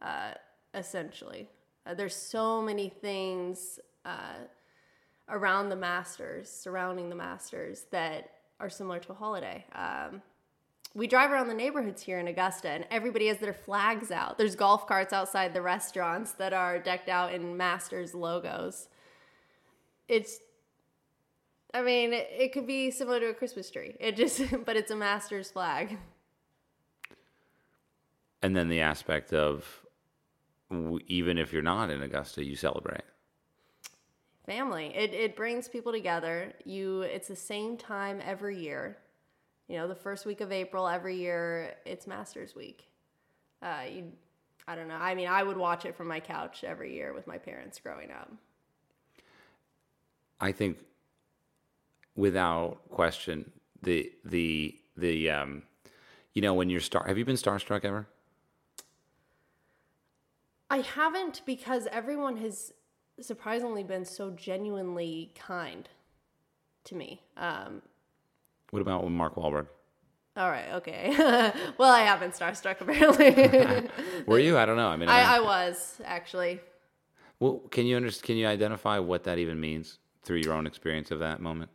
uh, 0.00 0.32
essentially. 0.72 1.48
Uh, 1.84 1.92
there's 1.92 2.16
so 2.16 2.62
many 2.62 2.88
things 2.88 3.78
uh, 4.06 4.36
around 5.30 5.68
the 5.68 5.76
Masters, 5.76 6.50
surrounding 6.50 7.08
the 7.08 7.14
Masters, 7.14 7.86
that 7.90 8.32
are 8.58 8.68
similar 8.68 8.98
to 8.98 9.12
a 9.12 9.14
holiday. 9.14 9.64
Um, 9.74 10.22
we 10.94 11.06
drive 11.06 11.30
around 11.30 11.46
the 11.46 11.54
neighborhoods 11.54 12.02
here 12.02 12.18
in 12.18 12.26
Augusta, 12.26 12.68
and 12.68 12.84
everybody 12.90 13.28
has 13.28 13.38
their 13.38 13.54
flags 13.54 14.10
out. 14.10 14.38
There's 14.38 14.56
golf 14.56 14.86
carts 14.86 15.12
outside 15.12 15.54
the 15.54 15.62
restaurants 15.62 16.32
that 16.32 16.52
are 16.52 16.78
decked 16.78 17.08
out 17.08 17.32
in 17.32 17.56
Masters 17.56 18.14
logos. 18.14 18.88
It's, 20.08 20.40
I 21.72 21.82
mean, 21.82 22.12
it, 22.12 22.28
it 22.36 22.52
could 22.52 22.66
be 22.66 22.90
similar 22.90 23.20
to 23.20 23.26
a 23.26 23.34
Christmas 23.34 23.70
tree. 23.70 23.94
It 24.00 24.16
just, 24.16 24.42
but 24.64 24.76
it's 24.76 24.90
a 24.90 24.96
Masters 24.96 25.50
flag. 25.50 25.96
And 28.42 28.56
then 28.56 28.68
the 28.68 28.80
aspect 28.80 29.32
of 29.32 29.86
even 31.06 31.38
if 31.38 31.52
you're 31.52 31.62
not 31.62 31.90
in 31.90 32.02
Augusta, 32.02 32.44
you 32.44 32.56
celebrate 32.56 33.02
family. 34.50 34.92
It 34.96 35.14
it 35.14 35.36
brings 35.36 35.68
people 35.68 35.92
together. 35.92 36.52
You 36.64 37.02
it's 37.02 37.28
the 37.28 37.36
same 37.36 37.76
time 37.76 38.20
every 38.24 38.56
year. 38.60 38.98
you 39.68 39.76
know, 39.78 39.86
the 39.86 39.94
first 39.94 40.26
week 40.26 40.40
of 40.40 40.50
April 40.50 40.88
every 40.88 41.16
year, 41.16 41.74
it's 41.86 42.06
Masters 42.08 42.56
Week. 42.56 42.80
Uh, 43.62 43.82
you, 43.94 44.02
I 44.66 44.74
don't 44.74 44.88
know. 44.88 44.96
I 44.96 45.14
mean, 45.14 45.28
I 45.28 45.44
would 45.44 45.56
watch 45.56 45.84
it 45.84 45.94
from 45.96 46.08
my 46.08 46.18
couch 46.18 46.64
every 46.64 46.92
year 46.92 47.12
with 47.14 47.26
my 47.28 47.38
parents 47.38 47.78
growing 47.78 48.10
up. 48.10 48.30
I 50.40 50.50
think, 50.50 50.78
without 52.16 52.78
question, 52.90 53.52
the 53.82 54.10
the 54.24 54.76
the 54.96 55.30
um, 55.30 55.62
you 56.34 56.42
know, 56.42 56.54
when 56.54 56.68
you're 56.68 56.80
star. 56.80 57.04
Have 57.06 57.18
you 57.18 57.24
been 57.24 57.36
starstruck 57.36 57.84
ever? 57.84 58.08
I 60.68 60.78
haven't 60.78 61.42
because 61.46 61.86
everyone 61.92 62.36
has 62.38 62.72
surprisingly 63.22 63.82
been 63.82 64.04
so 64.04 64.30
genuinely 64.30 65.32
kind 65.34 65.88
to 66.84 66.94
me. 66.94 67.22
Um, 67.36 67.82
What 68.70 68.80
about 68.80 69.04
with 69.04 69.12
Mark 69.12 69.34
Wahlberg? 69.36 69.66
all 70.36 70.48
right, 70.48 70.70
okay. 70.74 71.12
well, 71.78 71.90
I 71.92 72.02
have 72.02 72.20
been 72.20 72.30
starstruck 72.30 72.80
apparently. 72.80 73.88
Were 74.26 74.38
you? 74.38 74.56
I 74.56 74.64
don't 74.64 74.76
know. 74.76 74.88
I 74.88 74.96
mean, 74.96 75.08
I, 75.08 75.36
I 75.36 75.40
was 75.40 76.00
actually. 76.04 76.60
well, 77.40 77.58
can 77.70 77.84
you 77.86 77.96
under, 77.96 78.10
Can 78.10 78.36
you 78.36 78.46
identify 78.46 78.98
what 78.98 79.24
that 79.24 79.38
even 79.38 79.60
means 79.60 79.98
through 80.22 80.38
your 80.38 80.54
own 80.54 80.66
experience 80.66 81.10
of 81.10 81.18
that 81.18 81.40
moment? 81.40 81.70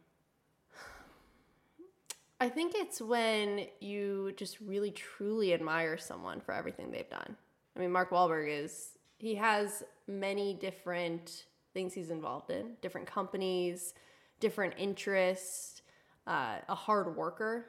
I 2.39 2.49
think 2.49 2.73
it's 2.75 3.01
when 3.01 3.67
you 3.79 4.33
just 4.35 4.59
really 4.59 4.91
truly 4.91 5.53
admire 5.53 5.97
someone 5.97 6.41
for 6.41 6.53
everything 6.53 6.91
they've 6.91 7.09
done. 7.09 7.35
I 7.75 7.79
mean, 7.79 7.91
Mark 7.91 8.11
Wahlberg 8.11 8.49
is, 8.49 8.89
he 9.17 9.35
has 9.35 9.83
many 10.07 10.53
different 10.53 11.45
things 11.73 11.93
he's 11.93 12.09
involved 12.09 12.51
in, 12.51 12.71
different 12.81 13.07
companies, 13.07 13.93
different 14.39 14.73
interests, 14.77 15.81
uh, 16.27 16.57
a 16.67 16.75
hard 16.75 17.15
worker, 17.15 17.65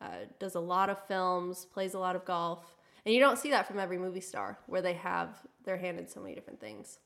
uh, 0.00 0.24
does 0.38 0.54
a 0.54 0.60
lot 0.60 0.88
of 0.88 1.06
films, 1.06 1.66
plays 1.72 1.94
a 1.94 1.98
lot 1.98 2.16
of 2.16 2.24
golf. 2.24 2.74
And 3.04 3.14
you 3.14 3.20
don't 3.20 3.38
see 3.38 3.50
that 3.50 3.66
from 3.66 3.78
every 3.78 3.98
movie 3.98 4.20
star 4.20 4.58
where 4.66 4.82
they 4.82 4.94
have 4.94 5.40
their 5.64 5.76
hand 5.76 5.98
in 5.98 6.08
so 6.08 6.20
many 6.20 6.34
different 6.34 6.60
things. 6.60 6.98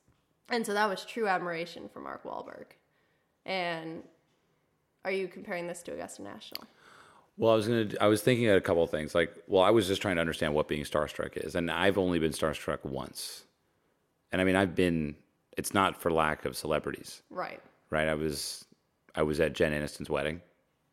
And 0.49 0.65
so 0.65 0.75
that 0.75 0.89
was 0.89 1.05
true 1.05 1.27
admiration 1.27 1.89
for 1.93 2.01
Mark 2.01 2.25
Wahlberg. 2.25 2.67
And 3.47 4.03
are 5.05 5.11
you 5.11 5.29
comparing 5.29 5.67
this 5.67 5.83
to 5.85 5.93
Augusta 5.93 6.23
National? 6.23 6.65
Well, 7.37 7.53
I 7.53 7.57
was 7.57 7.67
gonna. 7.67 7.89
I 8.01 8.07
was 8.07 8.23
thinking 8.23 8.47
of 8.49 8.57
a 8.57 8.61
couple 8.61 8.85
of 8.85 8.91
things. 8.91 9.15
Like, 9.15 9.35
well, 9.49 9.63
I 9.63 9.71
was 9.71 9.89
just 9.89 10.01
trying 10.01 10.15
to 10.17 10.21
understand 10.21 10.55
what 10.55 10.69
being 10.69 10.85
starstruck 10.85 11.37
is, 11.37 11.57
and 11.57 11.69
I've 11.69 11.99
only 11.99 12.21
been 12.21 12.31
starstruck 12.31 12.85
once. 12.85 13.45
And 14.35 14.41
I 14.41 14.45
mean, 14.45 14.57
I've 14.57 14.75
been. 14.75 15.15
It's 15.57 15.73
not 15.73 15.97
for 15.97 16.11
lack 16.11 16.45
of 16.45 16.57
celebrities, 16.57 17.23
Right. 17.31 17.61
right? 17.91 18.09
I 18.09 18.15
was. 18.15 18.65
I 19.15 19.23
was 19.23 19.39
at 19.39 19.53
Jen 19.53 19.71
Aniston's 19.73 20.11
wedding. 20.11 20.41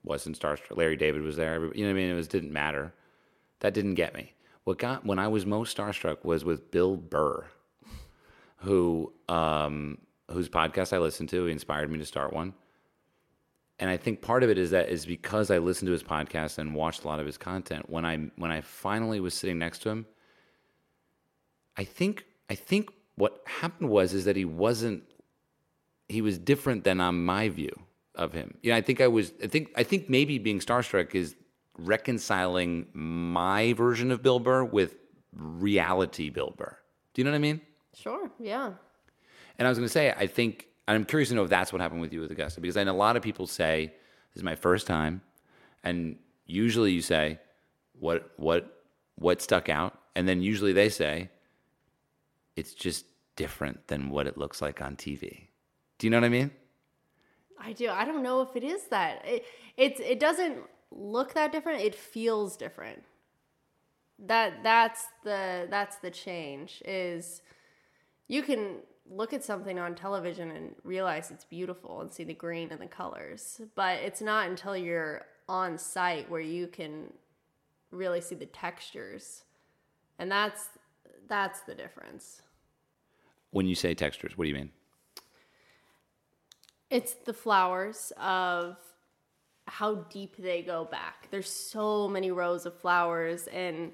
Wasn't 0.04 0.40
starstruck. 0.40 0.78
Larry 0.78 0.96
David 0.96 1.24
was 1.24 1.38
there. 1.38 1.56
You 1.74 1.84
know 1.84 1.86
what 1.86 1.90
I 1.90 1.94
mean? 1.94 2.12
It 2.12 2.14
was 2.14 2.28
didn't 2.28 2.54
matter. 2.54 2.94
That 3.62 3.74
didn't 3.74 3.96
get 3.96 4.14
me. 4.14 4.34
What 4.66 4.78
got 4.78 5.08
when 5.08 5.18
I 5.18 5.28
was 5.28 5.48
most 5.48 5.76
starstruck 5.76 6.24
was 6.24 6.46
with 6.46 6.70
Bill 6.70 6.96
Burr, 6.96 7.48
who 8.58 9.12
um, 9.28 9.98
whose 10.30 10.48
podcast 10.48 10.94
I 10.94 11.00
listened 11.00 11.30
to. 11.30 11.46
He 11.46 11.52
inspired 11.52 11.90
me 11.90 11.98
to 11.98 12.06
start 12.06 12.34
one 12.34 12.54
and 13.80 13.90
I 13.90 13.98
think 13.98 14.22
part 14.22 14.44
of 14.44 14.52
it 14.52 14.60
is 14.60 14.70
that 14.70 14.90
is 14.90 15.08
because 15.08 15.50
I 15.50 15.58
listened 15.58 15.88
to 15.88 15.92
his 15.94 16.04
podcast 16.04 16.60
and 16.60 16.76
watched 16.76 17.04
a 17.04 17.08
lot 17.08 17.20
of 17.20 17.26
his 17.26 17.40
content. 17.40 17.90
When 17.90 18.06
I 18.06 18.18
when 18.36 18.52
I 18.52 18.62
finally 18.62 19.20
was 19.20 19.34
sitting 19.34 19.58
next 19.58 19.80
to 19.80 19.90
him, 19.90 20.06
I 21.76 21.84
think 21.84 22.26
I 22.48 22.54
think 22.54 22.92
what 23.16 23.42
happened 23.46 23.90
was 23.90 24.14
is 24.14 24.26
that 24.26 24.36
he 24.36 24.46
wasn't 24.46 25.04
he 26.08 26.22
was 26.22 26.38
different 26.38 26.84
than 26.84 27.00
on 27.00 27.24
my 27.24 27.48
view 27.50 27.74
of 28.16 28.34
him. 28.34 28.58
You 28.62 28.72
know, 28.72 28.78
I 28.78 28.82
think 28.82 29.00
I 29.02 29.08
was 29.08 29.34
I 29.44 29.48
think 29.48 29.72
I 29.76 29.84
think 29.84 30.10
maybe 30.10 30.38
being 30.38 30.60
starstruck 30.60 31.16
is 31.16 31.36
reconciling 31.78 32.88
my 32.94 33.74
version 33.74 34.12
of 34.12 34.22
Bill 34.22 34.40
Burr 34.40 34.64
with 34.64 34.96
reality 35.34 36.30
Bill 36.30 36.54
Burr. 36.58 36.78
Do 37.14 37.22
you 37.22 37.26
know 37.26 37.32
what 37.32 37.38
I 37.38 37.40
mean? 37.40 37.62
Sure. 37.94 38.30
Yeah. 38.40 38.74
And 39.58 39.68
I 39.68 39.70
was 39.70 39.78
going 39.78 39.88
to 39.88 39.92
say, 39.92 40.12
I 40.12 40.28
think, 40.28 40.68
I'm 40.88 41.06
curious 41.06 41.30
to 41.30 41.36
know 41.36 41.44
if 41.44 41.50
that's 41.50 41.72
what 41.72 41.82
happened 41.82 42.02
with 42.02 42.14
you 42.14 42.22
with 42.22 42.32
Augusta, 42.32 42.62
because 42.62 42.78
I 42.78 42.84
know 42.84 42.94
a 42.94 42.94
lot 42.94 43.16
of 43.16 43.22
people 43.22 43.48
say, 43.48 43.94
"This 44.34 44.38
is 44.38 44.44
my 44.44 44.56
first 44.56 44.88
time," 44.88 45.22
and 45.84 46.18
usually 46.46 46.92
you 46.92 47.02
say, 47.02 47.40
"What, 48.00 48.32
what, 48.38 48.82
what 49.16 49.42
stuck 49.42 49.70
out?" 49.70 50.00
And 50.16 50.28
then 50.28 50.42
usually 50.42 50.74
they 50.74 50.90
say, 50.90 51.30
"It's 52.62 52.74
just 52.74 53.06
different 53.36 53.88
than 53.88 54.10
what 54.10 54.28
it 54.28 54.38
looks 54.38 54.62
like 54.62 54.82
on 54.82 54.96
TV." 54.96 55.50
Do 55.98 56.08
you 56.08 56.12
know 56.12 56.18
what 56.18 56.26
I 56.26 56.30
mean? 56.30 56.52
I 57.60 57.74
do. 57.74 57.90
I 57.90 58.06
don't 58.06 58.24
know 58.24 58.42
if 58.42 58.56
it 58.56 58.64
is 58.64 58.84
that. 58.96 59.24
It 59.26 59.46
it's 59.78 60.00
it 60.00 60.20
doesn't 60.20 60.58
look 60.92 61.34
that 61.34 61.52
different. 61.52 61.82
It 61.82 61.96
feels 61.96 62.58
different. 62.58 63.04
That 64.20 64.64
that's 64.64 65.08
the 65.24 65.68
that's 65.70 65.98
the 65.98 66.12
change 66.12 66.82
is 66.86 67.42
you 68.28 68.44
can 68.44 68.78
look 69.10 69.34
at 69.34 69.44
something 69.44 69.78
on 69.78 69.96
television 69.96 70.52
and 70.52 70.76
realize 70.84 71.32
it's 71.32 71.46
beautiful 71.46 72.02
and 72.02 72.12
see 72.12 72.24
the 72.24 72.34
green 72.34 72.70
and 72.72 72.80
the 72.80 72.88
colors, 72.88 73.62
but 73.76 74.00
it's 74.00 74.22
not 74.22 74.50
until 74.50 74.78
you're 74.78 75.26
on 75.50 75.78
site 75.78 76.30
where 76.30 76.42
you 76.42 76.68
can 76.68 77.12
really 77.92 78.22
see 78.22 78.36
the 78.36 78.46
textures. 78.46 79.44
And 80.18 80.32
that's 80.32 80.70
that's 81.28 81.62
the 81.62 81.76
difference. 81.76 82.42
When 83.52 83.68
you 83.68 83.76
say 83.76 83.94
textures, 83.94 84.38
what 84.38 84.46
do 84.46 84.50
you 84.50 84.56
mean? 84.56 84.72
It's 86.90 87.14
the 87.14 87.34
flowers 87.34 88.12
of 88.18 88.78
how 89.68 89.96
deep 90.10 90.36
they 90.38 90.62
go 90.62 90.86
back. 90.86 91.28
There's 91.32 91.50
so 91.50 92.08
many 92.08 92.32
rows 92.32 92.66
of 92.66 92.78
flowers, 92.78 93.48
and 93.48 93.92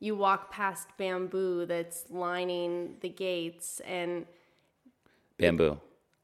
you 0.00 0.16
walk 0.16 0.50
past 0.50 0.88
bamboo 0.98 1.66
that's 1.66 2.04
lining 2.10 2.96
the 3.00 3.08
gates, 3.08 3.80
and 3.86 4.26
Bamboo. 5.38 5.80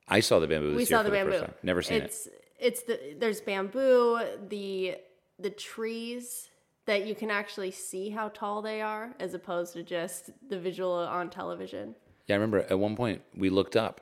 I 0.08 0.20
saw 0.20 0.38
the 0.38 0.46
bamboo. 0.46 0.74
We 0.74 0.84
saw 0.84 1.02
the 1.02 1.10
bamboo. 1.10 1.40
time. 1.40 1.54
Never 1.62 1.82
seen 1.82 1.98
it. 1.98 2.04
it's, 2.04 2.28
It's 2.58 2.82
the 2.82 3.16
there's 3.18 3.40
bamboo, 3.40 4.20
the 4.48 4.96
the 5.38 5.50
trees 5.50 6.50
that 6.86 7.06
you 7.06 7.14
can 7.14 7.30
actually 7.30 7.70
see 7.70 8.10
how 8.10 8.28
tall 8.30 8.62
they 8.62 8.80
are, 8.80 9.14
as 9.20 9.34
opposed 9.34 9.74
to 9.74 9.82
just 9.82 10.30
the 10.48 10.58
visual 10.58 10.92
on 10.92 11.30
television. 11.30 11.94
Yeah, 12.28 12.36
I 12.36 12.38
remember 12.38 12.60
at 12.60 12.78
one 12.78 12.94
point 12.96 13.22
we 13.36 13.50
looked 13.50 13.76
up, 13.76 14.00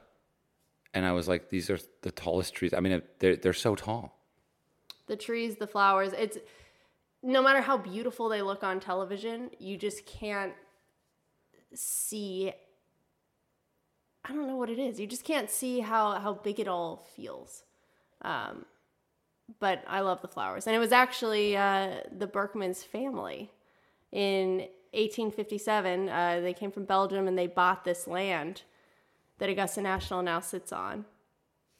and 0.92 1.06
I 1.06 1.12
was 1.12 1.28
like, 1.28 1.48
"These 1.50 1.70
are 1.70 1.78
the 2.02 2.10
tallest 2.10 2.54
trees." 2.54 2.74
I 2.74 2.80
mean, 2.80 3.02
they're 3.20 3.36
they're 3.36 3.52
so 3.54 3.74
tall. 3.74 4.12
the 5.06 5.16
trees, 5.16 5.56
the 5.56 5.66
flowers. 5.68 6.12
It's 6.12 6.38
no 7.22 7.42
matter 7.42 7.60
how 7.60 7.76
beautiful 7.78 8.28
they 8.28 8.42
look 8.42 8.62
on 8.64 8.80
television, 8.80 9.50
you 9.58 9.76
just 9.78 10.04
can't 10.06 10.54
see. 11.74 12.52
I 14.24 14.32
don't 14.32 14.48
know 14.48 14.56
what 14.56 14.70
it 14.70 14.78
is. 14.80 14.98
You 14.98 15.06
just 15.06 15.24
can't 15.24 15.48
see 15.50 15.80
how 15.80 16.18
how 16.18 16.34
big 16.34 16.58
it 16.60 16.68
all 16.68 17.06
feels. 17.14 17.62
Um, 18.22 18.64
but 19.60 19.84
I 19.86 20.00
love 20.00 20.22
the 20.22 20.28
flowers, 20.28 20.66
and 20.66 20.74
it 20.74 20.80
was 20.80 20.90
actually 20.92 21.56
uh, 21.56 21.98
the 22.10 22.26
Berckmans 22.26 22.84
family 22.84 23.52
in 24.10 24.66
1857. 24.96 26.08
Uh, 26.08 26.40
they 26.40 26.52
came 26.52 26.70
from 26.70 26.84
Belgium, 26.84 27.28
and 27.28 27.38
they 27.38 27.46
bought 27.46 27.84
this 27.84 28.06
land 28.06 28.62
that 29.38 29.48
Augusta 29.48 29.82
National 29.82 30.22
now 30.22 30.40
sits 30.40 30.72
on, 30.72 31.04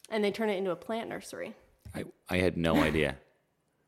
and 0.09 0.23
they 0.23 0.31
turned 0.31 0.51
it 0.51 0.57
into 0.57 0.71
a 0.71 0.75
plant 0.75 1.09
nursery. 1.09 1.53
I 1.95 2.05
I 2.29 2.37
had 2.37 2.57
no 2.57 2.75
idea. 2.75 3.17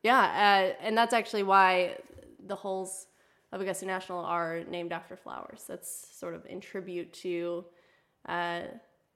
Yeah, 0.02 0.18
uh, 0.18 0.82
and 0.82 0.96
that's 0.96 1.12
actually 1.12 1.42
why 1.42 1.98
the 2.46 2.56
holes 2.56 3.06
of 3.52 3.60
Augusta 3.60 3.84
National 3.84 4.24
are 4.24 4.64
named 4.64 4.92
after 4.92 5.14
flowers. 5.14 5.64
That's 5.68 6.08
sort 6.18 6.34
of 6.34 6.46
in 6.46 6.62
tribute 6.62 7.12
to 7.24 7.66
uh, 8.26 8.60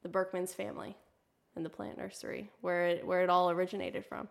the 0.03 0.11
Berckmans 0.11 0.51
family 0.55 0.95
and 1.57 1.65
the 1.65 1.71
plant 1.71 1.97
nursery, 1.97 2.51
where 2.61 2.87
it, 2.89 3.07
where 3.07 3.23
it 3.23 3.31
all 3.31 3.51
originated 3.51 4.05
from. 4.05 4.29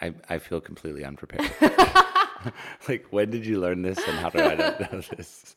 I 0.00 0.14
I 0.30 0.38
feel 0.38 0.62
completely 0.62 1.04
unprepared. 1.04 1.50
like, 2.88 3.06
when 3.10 3.30
did 3.30 3.46
you 3.46 3.60
learn 3.60 3.82
this, 3.82 3.98
and 3.98 4.18
how 4.18 4.30
did 4.30 4.42
I 4.42 4.54
not 4.54 4.92
know 4.92 5.00
this? 5.00 5.56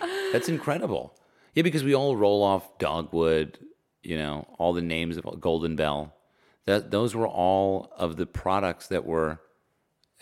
That's 0.32 0.48
incredible. 0.48 1.14
Yeah, 1.54 1.62
because 1.62 1.84
we 1.84 1.94
all 1.94 2.16
roll 2.16 2.42
off 2.42 2.78
dogwood, 2.78 3.58
you 4.02 4.16
know, 4.16 4.46
all 4.58 4.72
the 4.72 4.82
names 4.82 5.16
of 5.16 5.40
Golden 5.40 5.76
Bell. 5.76 6.14
That 6.64 6.90
those 6.90 7.14
were 7.14 7.26
all 7.26 7.92
of 7.96 8.16
the 8.16 8.26
products 8.26 8.86
that 8.88 9.04
were 9.04 9.40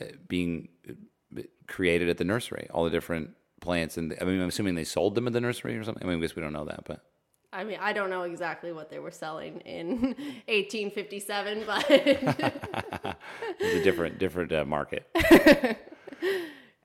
uh, 0.01 0.07
being 0.27 0.69
uh, 0.89 1.43
created 1.67 2.09
at 2.09 2.17
the 2.17 2.25
nursery. 2.25 2.67
All 2.73 2.85
the 2.85 2.91
different 2.91 3.31
plants, 3.61 3.97
and 3.99 4.17
I 4.21 4.25
mean, 4.25 4.41
I'm 4.41 4.49
assuming 4.49 4.75
they 4.75 4.85
sold 4.85 5.15
them 5.15 5.27
at 5.27 5.33
the 5.33 5.41
nursery 5.41 5.77
or 5.77 5.85
something. 5.85 6.03
I 6.03 6.07
mean, 6.07 6.19
I 6.19 6.21
guess 6.21 6.35
we 6.35 6.43
don't 6.43 6.55
know 6.55 6.65
that, 6.65 6.85
but 6.87 7.05
I 7.53 7.65
mean, 7.65 7.79
I 7.81 7.93
don't 7.93 8.11
know 8.11 8.23
exactly 8.23 8.73
what 8.73 8.91
they 8.91 8.99
were 8.99 9.11
selling 9.11 9.61
in 9.61 10.01
1857, 10.47 11.65
but 11.67 11.85
it's 11.91 13.81
a 13.81 13.83
different 13.83 14.19
different 14.19 14.53
uh, 14.53 14.65
market. 14.65 15.09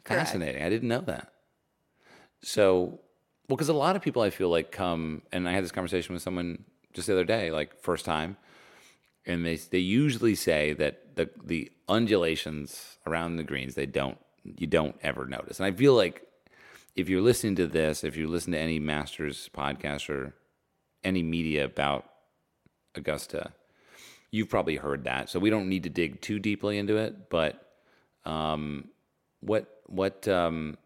Fascinating. 0.06 0.64
I 0.64 0.70
didn't 0.70 0.88
know 0.88 1.02
that. 1.02 1.34
So, 2.42 3.00
well, 3.48 3.58
because 3.58 3.70
a 3.70 3.74
lot 3.74 3.96
of 3.96 4.02
people 4.02 4.22
I 4.22 4.30
feel 4.30 4.50
like 4.50 4.72
come, 4.72 5.22
and 5.32 5.48
I 5.48 5.54
had 5.54 5.64
this 5.64 5.72
conversation 5.72 6.14
with 6.14 6.22
someone 6.22 6.64
just 6.94 7.08
the 7.08 7.14
other 7.14 7.26
day, 7.26 7.52
like 7.52 7.82
first 7.82 8.06
time, 8.06 8.38
and 9.26 9.46
they 9.46 9.58
they 9.58 9.80
usually 9.80 10.36
say 10.36 10.74
that 10.74 11.16
the 11.16 11.30
the 11.44 11.72
undulations 11.88 12.98
around 13.06 13.36
the 13.36 13.44
greens 13.44 13.76
they 13.76 13.86
don't 13.86 14.18
you 14.44 14.66
don't 14.66 14.96
ever 15.04 15.26
notice. 15.26 15.60
And 15.60 15.68
I 15.68 15.72
feel 15.72 15.94
like 15.94 16.24
if 16.96 17.08
you're 17.10 17.22
listening 17.22 17.56
to 17.58 17.68
this, 17.68 18.04
if 18.04 18.18
you 18.18 18.28
listen 18.28 18.54
to 18.54 18.60
any 18.60 18.80
Masters 18.80 19.50
podcast 19.56 20.10
or 20.10 20.34
any 21.06 21.24
media 21.24 21.64
about 21.64 22.06
Augusta, 22.96 23.54
you've 24.32 24.50
probably 24.50 24.76
heard 24.76 25.04
that. 25.06 25.30
So 25.30 25.40
we 25.40 25.50
don't 25.50 25.70
need 25.70 25.84
to 25.84 25.90
dig 25.90 26.20
too 26.22 26.40
deeply 26.40 26.78
into 26.78 26.98
it. 26.98 27.30
But 27.30 27.66
um, 28.26 28.90
what 29.40 29.82
what 29.86 30.28
um, 30.28 30.78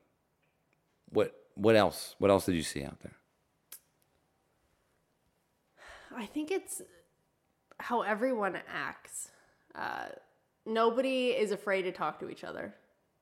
what 1.10 1.34
what 1.56 1.76
else? 1.76 2.16
What 2.20 2.30
else 2.30 2.46
did 2.46 2.56
you 2.56 2.64
see 2.64 2.84
out 2.84 3.00
there? 3.02 3.14
I 6.16 6.26
think 6.26 6.52
it's 6.52 6.82
how 7.80 8.02
everyone 8.02 8.58
acts. 8.68 9.30
Uh, 9.74 10.08
nobody 10.66 11.28
is 11.28 11.52
afraid 11.52 11.84
to 11.84 11.92
talk 11.92 12.20
to 12.20 12.30
each 12.30 12.44
other. 12.44 12.74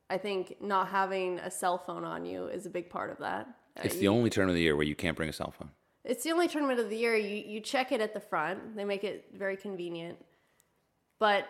I 0.10 0.18
think 0.18 0.56
not 0.62 0.88
having 0.88 1.38
a 1.40 1.52
cell 1.52 1.78
phone 1.78 2.06
on 2.06 2.26
you 2.26 2.48
is 2.48 2.66
a 2.66 2.70
big 2.70 2.90
part 2.90 3.12
of 3.12 3.18
that. 3.20 3.46
Uh, 3.78 3.82
It's 3.84 3.96
you- 3.96 4.02
the 4.02 4.08
only 4.08 4.30
tournament 4.30 4.54
of 4.54 4.56
the 4.56 4.62
year 4.64 4.76
where 4.76 4.86
you 4.86 4.96
can't 4.96 5.18
bring 5.18 5.30
a 5.30 5.34
cell 5.34 5.52
phone. 5.52 5.70
It's 6.04 6.24
the 6.24 6.32
only 6.32 6.48
tournament 6.48 6.80
of 6.80 6.90
the 6.90 6.98
year. 6.98 7.16
You 7.16 7.44
you 7.46 7.60
check 7.60 7.92
it 7.92 8.02
at 8.02 8.14
the 8.14 8.20
front. 8.20 8.76
They 8.76 8.86
make 8.86 9.04
it 9.04 9.30
very 9.34 9.58
convenient. 9.58 10.18
But 11.20 11.48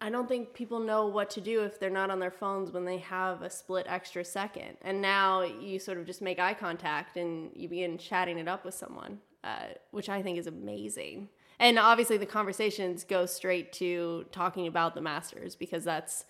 I 0.00 0.10
don't 0.10 0.28
think 0.28 0.54
people 0.54 0.78
know 0.78 1.06
what 1.08 1.28
to 1.30 1.40
do 1.40 1.64
if 1.64 1.80
they're 1.80 1.90
not 1.90 2.10
on 2.10 2.20
their 2.20 2.30
phones 2.30 2.70
when 2.70 2.84
they 2.84 2.98
have 2.98 3.42
a 3.42 3.50
split 3.50 3.86
extra 3.88 4.24
second. 4.24 4.76
And 4.82 5.02
now 5.02 5.42
you 5.42 5.80
sort 5.80 5.98
of 5.98 6.06
just 6.06 6.22
make 6.22 6.38
eye 6.38 6.54
contact 6.54 7.16
and 7.16 7.50
you 7.54 7.68
begin 7.68 7.98
chatting 7.98 8.38
it 8.38 8.46
up 8.46 8.64
with 8.64 8.74
someone, 8.74 9.18
uh, 9.42 9.66
which 9.90 10.08
I 10.08 10.22
think 10.22 10.38
is 10.38 10.46
amazing. 10.46 11.28
And 11.58 11.78
obviously, 11.80 12.16
the 12.16 12.26
conversations 12.26 13.02
go 13.02 13.26
straight 13.26 13.72
to 13.74 14.26
talking 14.30 14.68
about 14.68 14.94
the 14.94 15.00
Masters 15.00 15.56
because 15.56 15.82
that's 15.82 16.24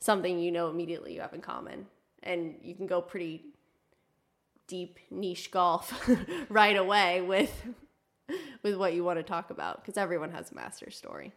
something 0.00 0.38
you 0.38 0.52
know 0.52 0.68
immediately 0.68 1.14
you 1.14 1.22
have 1.22 1.32
in 1.32 1.40
common. 1.40 1.86
And 2.22 2.56
you 2.62 2.74
can 2.74 2.86
go 2.86 3.00
pretty 3.00 3.44
deep 4.68 4.98
niche 5.10 5.50
golf 5.50 6.08
right 6.48 6.76
away 6.76 7.20
with 7.20 7.64
with 8.62 8.76
what 8.76 8.94
you 8.94 9.02
want 9.02 9.18
to 9.18 9.22
talk 9.22 9.50
about 9.50 9.82
because 9.82 9.96
everyone 9.96 10.30
has 10.30 10.52
a 10.52 10.54
master 10.54 10.90
story. 10.90 11.32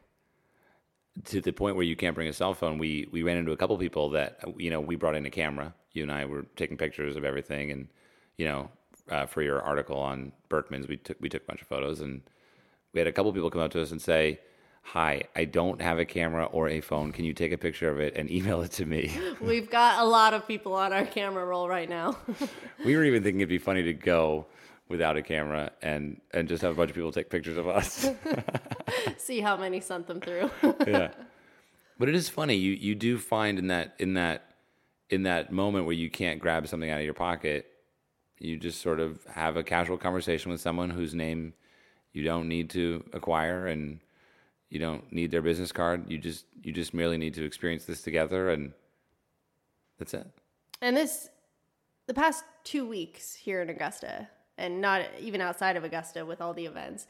to 1.26 1.42
the 1.42 1.52
point 1.52 1.76
where 1.76 1.86
you 1.86 1.96
can't 1.96 2.16
bring 2.16 2.28
a 2.28 2.34
cell 2.34 2.54
phone, 2.54 2.78
we 2.78 3.08
we 3.12 3.24
ran 3.24 3.38
into 3.38 3.52
a 3.52 3.58
couple 3.58 3.78
people 3.78 4.10
that 4.10 4.40
you 4.58 4.70
know 4.70 4.80
we 4.80 4.96
brought 4.96 5.16
in 5.16 5.26
a 5.26 5.32
camera. 5.32 5.74
You 5.94 6.04
and 6.04 6.12
I 6.12 6.26
were 6.26 6.46
taking 6.56 6.78
pictures 6.78 7.16
of 7.16 7.26
everything, 7.26 7.72
and 7.72 7.88
you 8.38 8.46
know 8.46 8.70
uh, 9.10 9.26
for 9.26 9.42
your 9.42 9.62
article 9.62 9.98
on 9.98 10.32
Berckmans, 10.50 10.88
we 10.88 10.98
took 10.98 11.18
we 11.20 11.30
took 11.30 11.44
a 11.44 11.46
bunch 11.46 11.62
of 11.62 11.68
photos, 11.68 12.02
and 12.02 12.22
we 12.94 13.00
had 13.00 13.08
a 13.08 13.12
couple 13.12 13.32
people 13.34 13.50
come 13.50 13.62
up 13.62 13.72
to 13.72 13.82
us 13.82 13.92
and 13.92 14.02
say, 14.02 14.40
"Hi, 14.82 15.24
I 15.36 15.46
don't 15.46 15.82
have 15.82 16.00
a 16.00 16.06
camera 16.06 16.46
or 16.46 16.68
a 16.70 16.82
phone. 16.82 17.12
Can 17.12 17.26
you 17.26 17.34
take 17.34 17.52
a 17.52 17.58
picture 17.58 17.90
of 17.90 18.00
it 18.00 18.16
and 18.16 18.30
email 18.30 18.62
it 18.62 18.72
to 18.74 18.86
me?" 18.86 19.12
We've 19.42 19.70
got 19.70 20.02
a 20.02 20.06
lot 20.06 20.34
of 20.34 20.48
people 20.48 20.74
on 20.74 20.92
our 20.94 21.06
camera 21.06 21.46
roll 21.46 21.70
right 21.70 21.90
now. 21.90 22.18
we 22.86 22.96
were 22.96 23.04
even 23.04 23.24
thinking 23.24 23.42
it'd 23.42 23.50
be 23.50 23.58
funny 23.58 23.84
to 23.84 23.94
go 23.94 24.46
without 24.90 25.16
a 25.16 25.22
camera 25.22 25.72
and 25.82 26.20
and 26.32 26.48
just 26.48 26.62
have 26.62 26.72
a 26.72 26.76
bunch 26.76 26.90
of 26.90 26.96
people 26.96 27.12
take 27.12 27.30
pictures 27.30 27.58
of 27.58 27.68
us. 27.68 28.10
See 29.18 29.40
how 29.40 29.56
many 29.56 29.80
sent 29.80 30.08
them 30.08 30.20
through. 30.20 30.52
yeah. 30.86 31.12
But 31.98 32.10
it 32.10 32.16
is 32.16 32.30
funny. 32.30 32.56
You 32.56 32.74
you 32.74 32.96
do 32.96 33.18
find 33.18 33.58
in 33.60 33.68
that 33.68 33.96
in 34.00 34.16
that 34.16 34.56
in 35.10 35.24
that 35.24 35.52
moment 35.52 35.86
where 35.86 35.94
you 35.94 36.10
can't 36.10 36.40
grab 36.40 36.68
something 36.68 36.90
out 36.90 37.00
of 37.00 37.06
your 37.06 37.14
pocket, 37.14 37.68
you 38.40 38.58
just 38.58 38.82
sort 38.82 39.00
of 39.00 39.24
have 39.26 39.56
a 39.58 39.64
casual 39.64 39.98
conversation 39.98 40.52
with 40.52 40.60
someone 40.62 40.90
whose 40.90 41.14
name 41.14 41.54
you 42.14 42.24
don't 42.24 42.48
need 42.48 42.70
to 42.72 43.04
acquire 43.14 43.68
and 43.68 44.00
you 44.72 44.80
don't 44.80 45.12
need 45.12 45.30
their 45.30 45.42
business 45.42 45.72
card. 45.72 46.10
You 46.10 46.18
just 46.18 46.46
you 46.64 46.72
just 46.72 46.94
merely 46.94 47.18
need 47.18 47.36
to 47.36 47.44
experience 47.44 47.86
this 47.86 48.02
together 48.02 48.50
and 48.50 48.74
that's 50.00 50.16
it. 50.16 50.26
and 50.82 50.98
this, 50.98 51.30
the 52.08 52.14
past 52.16 52.44
two 52.64 52.88
weeks 52.88 53.36
here 53.36 53.62
in 53.62 53.70
Augusta, 53.70 54.28
and 54.58 54.82
not 54.82 55.04
even 55.20 55.42
outside 55.42 55.78
of 55.78 55.84
Augusta 55.84 56.26
with 56.26 56.42
all 56.42 56.54
the 56.56 56.66
events, 56.66 57.06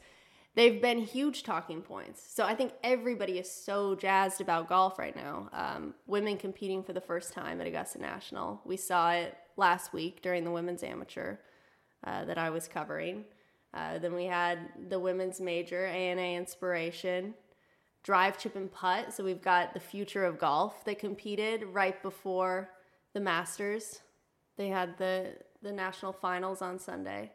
they've 0.56 0.82
been 0.82 0.98
huge 0.98 1.42
talking 1.42 1.80
points. 1.80 2.22
So 2.34 2.44
I 2.44 2.54
think 2.54 2.72
everybody 2.82 3.38
is 3.38 3.50
so 3.50 3.94
jazzed 3.94 4.42
about 4.42 4.68
golf 4.68 4.98
right 4.98 5.16
now. 5.16 5.48
Um, 5.54 5.94
women 6.06 6.36
competing 6.36 6.82
for 6.82 6.92
the 6.92 7.00
first 7.00 7.32
time 7.32 7.62
at 7.62 7.66
Augusta 7.66 7.98
National. 7.98 8.60
We 8.66 8.76
saw 8.76 9.12
it 9.12 9.34
last 9.56 9.94
week 9.94 10.20
during 10.20 10.44
the 10.44 10.50
women's 10.50 10.82
amateur 10.82 11.36
uh, 12.04 12.26
that 12.26 12.36
I 12.36 12.50
was 12.50 12.68
covering. 12.68 13.24
Uh, 13.72 13.98
then 13.98 14.14
we 14.14 14.26
had 14.26 14.58
the 14.90 14.98
women's 14.98 15.40
major, 15.40 15.86
ANA 15.86 16.36
Inspiration, 16.36 17.32
drive, 18.02 18.38
chip, 18.38 18.56
and 18.56 18.70
putt. 18.70 19.12
So 19.12 19.24
we've 19.24 19.42
got 19.42 19.74
the 19.74 19.80
future 19.80 20.24
of 20.24 20.38
golf 20.38 20.84
that 20.84 20.98
competed 20.98 21.64
right 21.72 22.00
before 22.02 22.70
the 23.12 23.20
Masters. 23.20 24.00
They 24.56 24.68
had 24.68 24.98
the 24.98 25.34
the 25.62 25.72
national 25.72 26.12
finals 26.12 26.60
on 26.60 26.78
Sunday. 26.78 27.30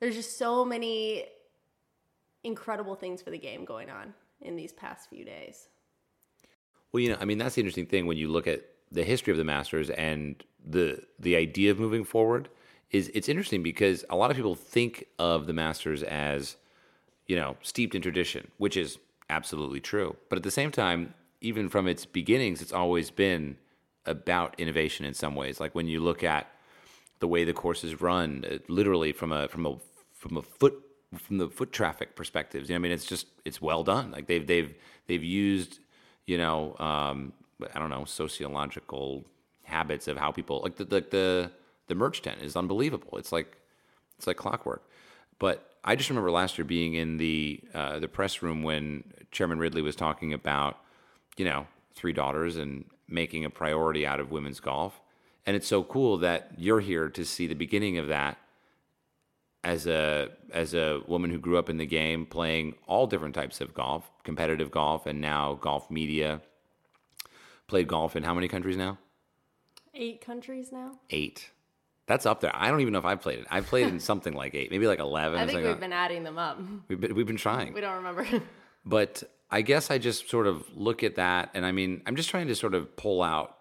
There's 0.00 0.16
just 0.16 0.36
so 0.36 0.64
many 0.64 1.26
incredible 2.44 2.96
things 2.96 3.22
for 3.22 3.30
the 3.30 3.38
game 3.38 3.64
going 3.64 3.90
on 3.90 4.14
in 4.40 4.56
these 4.56 4.72
past 4.72 5.08
few 5.08 5.24
days. 5.24 5.68
Well, 6.92 7.00
you 7.00 7.10
know, 7.10 7.18
I 7.20 7.24
mean, 7.24 7.38
that's 7.38 7.54
the 7.54 7.60
interesting 7.60 7.86
thing 7.86 8.06
when 8.06 8.16
you 8.16 8.28
look 8.28 8.46
at 8.46 8.64
the 8.90 9.04
history 9.04 9.30
of 9.30 9.36
the 9.36 9.44
Masters 9.44 9.90
and 9.90 10.42
the 10.66 11.02
the 11.18 11.36
idea 11.36 11.70
of 11.70 11.78
moving 11.78 12.04
forward 12.04 12.48
is 12.90 13.10
it's 13.14 13.28
interesting 13.28 13.62
because 13.62 14.04
a 14.10 14.16
lot 14.16 14.30
of 14.30 14.36
people 14.36 14.54
think 14.54 15.06
of 15.18 15.46
the 15.46 15.52
Masters 15.52 16.02
as 16.02 16.56
you 17.26 17.36
know 17.36 17.56
steeped 17.62 17.94
in 17.94 18.02
tradition, 18.02 18.50
which 18.56 18.76
is 18.76 18.98
absolutely 19.30 19.80
true. 19.80 20.16
But 20.28 20.36
at 20.36 20.42
the 20.42 20.50
same 20.50 20.70
time, 20.70 21.14
even 21.40 21.68
from 21.68 21.86
its 21.86 22.04
beginnings, 22.04 22.60
it's 22.62 22.72
always 22.72 23.10
been 23.10 23.56
about 24.06 24.54
innovation 24.58 25.04
in 25.04 25.14
some 25.14 25.34
ways. 25.34 25.60
Like 25.60 25.74
when 25.74 25.86
you 25.86 26.00
look 26.00 26.24
at 26.24 26.50
the 27.20 27.28
way 27.28 27.44
the 27.44 27.52
course 27.52 27.84
is 27.84 28.00
run, 28.00 28.44
uh, 28.50 28.58
literally 28.68 29.12
from 29.12 29.32
a 29.32 29.48
from 29.48 29.66
a 29.66 29.76
from 30.12 30.36
a 30.36 30.42
foot 30.42 30.74
from 31.16 31.38
the 31.38 31.48
foot 31.48 31.72
traffic 31.72 32.16
perspectives. 32.16 32.68
You 32.68 32.74
know, 32.74 32.78
I 32.78 32.80
mean, 32.80 32.92
it's 32.92 33.06
just 33.06 33.26
it's 33.44 33.60
well 33.60 33.84
done. 33.84 34.10
Like 34.10 34.26
they've 34.26 34.46
they've 34.46 34.74
they've 35.06 35.22
used 35.22 35.80
you 36.26 36.38
know 36.38 36.76
um, 36.78 37.32
I 37.74 37.78
don't 37.78 37.90
know 37.90 38.04
sociological 38.04 39.24
habits 39.64 40.08
of 40.08 40.16
how 40.16 40.32
people 40.32 40.60
like 40.62 40.76
the 40.76 40.84
the 40.84 41.00
the, 41.10 41.50
the 41.88 41.94
merch 41.94 42.22
tent 42.22 42.42
is 42.42 42.56
unbelievable. 42.56 43.18
It's 43.18 43.32
like 43.32 43.56
it's 44.16 44.26
like 44.26 44.36
clockwork. 44.36 44.82
But 45.38 45.76
I 45.84 45.96
just 45.96 46.10
remember 46.10 46.30
last 46.30 46.58
year 46.58 46.64
being 46.64 46.94
in 46.94 47.16
the 47.16 47.60
uh, 47.74 47.98
the 47.98 48.08
press 48.08 48.42
room 48.42 48.62
when 48.62 49.04
Chairman 49.30 49.58
Ridley 49.58 49.82
was 49.82 49.96
talking 49.96 50.32
about 50.32 50.78
you 51.36 51.44
know 51.44 51.66
three 51.94 52.12
daughters 52.12 52.56
and 52.56 52.84
making 53.08 53.44
a 53.44 53.50
priority 53.50 54.06
out 54.06 54.20
of 54.20 54.30
women's 54.30 54.60
golf. 54.60 55.00
And 55.46 55.56
it's 55.56 55.66
so 55.66 55.82
cool 55.82 56.18
that 56.18 56.52
you're 56.58 56.80
here 56.80 57.08
to 57.08 57.24
see 57.24 57.46
the 57.46 57.54
beginning 57.54 57.96
of 57.96 58.08
that 58.08 58.38
as 59.64 59.86
a 59.86 60.30
as 60.52 60.74
a 60.74 61.00
woman 61.06 61.30
who 61.30 61.38
grew 61.38 61.58
up 61.58 61.68
in 61.68 61.78
the 61.78 61.86
game 61.86 62.26
playing 62.26 62.74
all 62.86 63.06
different 63.06 63.34
types 63.34 63.60
of 63.60 63.74
golf, 63.74 64.10
competitive 64.24 64.70
golf 64.70 65.06
and 65.06 65.20
now 65.20 65.54
golf 65.54 65.90
media. 65.90 66.40
Played 67.66 67.88
golf 67.88 68.16
in 68.16 68.22
how 68.22 68.34
many 68.34 68.48
countries 68.48 68.76
now? 68.76 68.98
Eight 69.94 70.20
countries 70.20 70.72
now. 70.72 70.98
Eight. 71.10 71.50
That's 72.08 72.26
up 72.26 72.40
there. 72.40 72.50
I 72.54 72.70
don't 72.70 72.80
even 72.80 72.92
know 72.92 72.98
if 72.98 73.04
I've 73.04 73.20
played 73.20 73.40
it. 73.40 73.46
I've 73.50 73.66
played 73.66 73.86
in 73.86 74.00
something 74.10 74.32
like 74.34 74.54
eight, 74.54 74.70
maybe 74.70 74.86
like 74.88 74.98
eleven. 74.98 75.38
I 75.38 75.46
think 75.46 75.58
we've 75.58 75.66
like- 75.66 75.80
been 75.80 75.92
adding 75.92 76.24
them 76.24 76.38
up. 76.38 76.58
we've 76.88 77.00
been, 77.00 77.14
we've 77.14 77.26
been 77.26 77.36
trying. 77.36 77.72
We 77.74 77.80
don't 77.80 77.96
remember. 77.96 78.26
But 78.84 79.22
I 79.50 79.60
guess 79.60 79.90
I 79.90 79.98
just 79.98 80.30
sort 80.30 80.46
of 80.46 80.64
look 80.74 81.02
at 81.04 81.16
that, 81.16 81.50
and 81.52 81.66
I 81.66 81.72
mean, 81.72 82.00
I'm 82.06 82.16
just 82.16 82.30
trying 82.30 82.46
to 82.48 82.54
sort 82.54 82.72
of 82.74 82.96
pull 82.96 83.22
out 83.22 83.54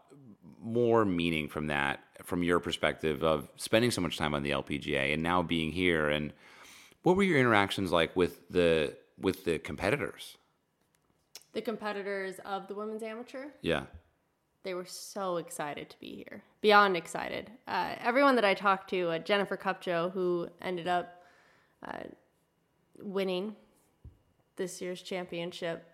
more 0.62 1.04
meaning 1.04 1.50
from 1.50 1.68
that, 1.68 2.00
from 2.24 2.44
your 2.44 2.60
perspective 2.62 3.24
of 3.24 3.50
spending 3.58 3.92
so 3.92 4.00
much 4.00 4.18
time 4.18 4.34
on 4.34 4.44
the 4.44 4.52
LPGA 4.52 5.14
and 5.14 5.22
now 5.22 5.42
being 5.42 5.74
here. 5.74 6.08
And 6.08 6.32
what 7.04 7.18
were 7.18 7.24
your 7.24 7.38
interactions 7.40 7.92
like 7.92 8.16
with 8.16 8.48
the 8.50 8.96
with 9.20 9.44
the 9.44 9.60
competitors? 9.60 10.38
the 11.54 11.62
competitors 11.62 12.36
of 12.46 12.68
the 12.68 12.76
women's 12.76 13.02
amateur. 13.04 13.46
Yeah, 13.62 13.84
They 14.64 14.74
were 14.74 14.86
so 14.86 15.38
excited 15.38 15.90
to 15.90 16.00
be 16.00 16.16
here, 16.16 16.44
beyond 16.62 16.98
excited. 16.98 17.52
Uh, 17.68 17.96
everyone 18.00 18.36
that 18.36 18.46
I 18.46 18.54
talked 18.54 18.90
to, 18.90 19.10
uh, 19.12 19.20
Jennifer 19.20 19.56
Kupcho, 19.56 20.12
who 20.12 20.50
ended 20.62 20.88
up 20.88 21.24
uh, 21.88 22.04
winning 23.02 23.56
this 24.58 24.82
year's 24.82 25.02
championship, 25.02 25.86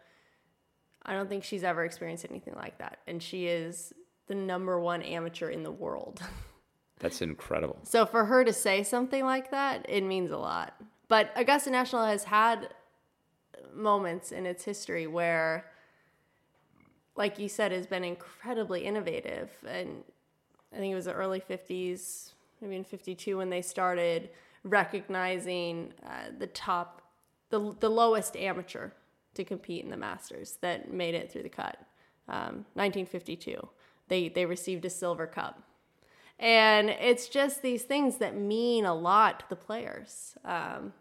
I 1.05 1.13
don't 1.13 1.29
think 1.29 1.43
she's 1.43 1.63
ever 1.63 1.83
experienced 1.83 2.25
anything 2.29 2.55
like 2.55 2.77
that. 2.79 2.99
And 3.07 3.21
she 3.21 3.47
is 3.47 3.93
the 4.27 4.35
number 4.35 4.79
one 4.79 5.01
amateur 5.01 5.49
in 5.49 5.63
the 5.63 5.71
world. 5.71 6.21
that's 6.99 7.21
incredible. 7.21 7.79
So 7.83 8.05
for 8.05 8.25
her 8.25 8.43
to 8.43 8.53
say 8.53 8.83
something 8.83 9.23
like 9.23 9.51
that, 9.51 9.85
it 9.89 10.03
means 10.03 10.31
a 10.31 10.37
lot. 10.37 10.73
But 11.09 11.31
Augusta 11.35 11.69
National 11.69 12.05
has 12.05 12.23
had 12.23 12.69
moments 13.75 14.31
in 14.31 14.45
its 14.45 14.63
history 14.63 15.07
where, 15.07 15.65
like 17.15 17.39
you 17.39 17.47
said, 17.47 17.71
has 17.71 17.85
been 17.85 18.03
incredibly 18.03 18.85
innovative. 18.85 19.51
And 19.67 20.03
I 20.73 20.77
think 20.77 20.91
it 20.91 20.95
was 20.95 21.05
the 21.05 21.13
early 21.13 21.39
50s, 21.39 22.31
maybe 22.61 22.75
in 22.75 22.83
52, 22.83 23.37
when 23.37 23.49
they 23.49 23.61
started 23.61 24.29
recognizing 24.63 25.93
uh, 26.05 26.29
the 26.37 26.47
top, 26.47 27.01
the, 27.49 27.75
the 27.79 27.89
lowest 27.89 28.35
amateur 28.35 28.91
to 29.35 29.43
compete 29.43 29.83
in 29.83 29.89
the 29.89 29.97
Masters 29.97 30.57
that 30.61 30.91
made 30.91 31.15
it 31.15 31.31
through 31.31 31.43
the 31.43 31.49
cut. 31.49 31.77
Um, 32.27 32.65
1952, 32.75 33.67
they 34.07 34.29
they 34.29 34.45
received 34.45 34.85
a 34.85 34.89
silver 34.89 35.27
cup, 35.27 35.61
and 36.39 36.89
it's 36.89 37.27
just 37.27 37.61
these 37.61 37.83
things 37.83 38.17
that 38.17 38.37
mean 38.37 38.85
a 38.85 38.93
lot 38.93 39.41
to 39.41 39.45
the 39.49 39.55
players. 39.57 40.35
Um, 40.45 40.93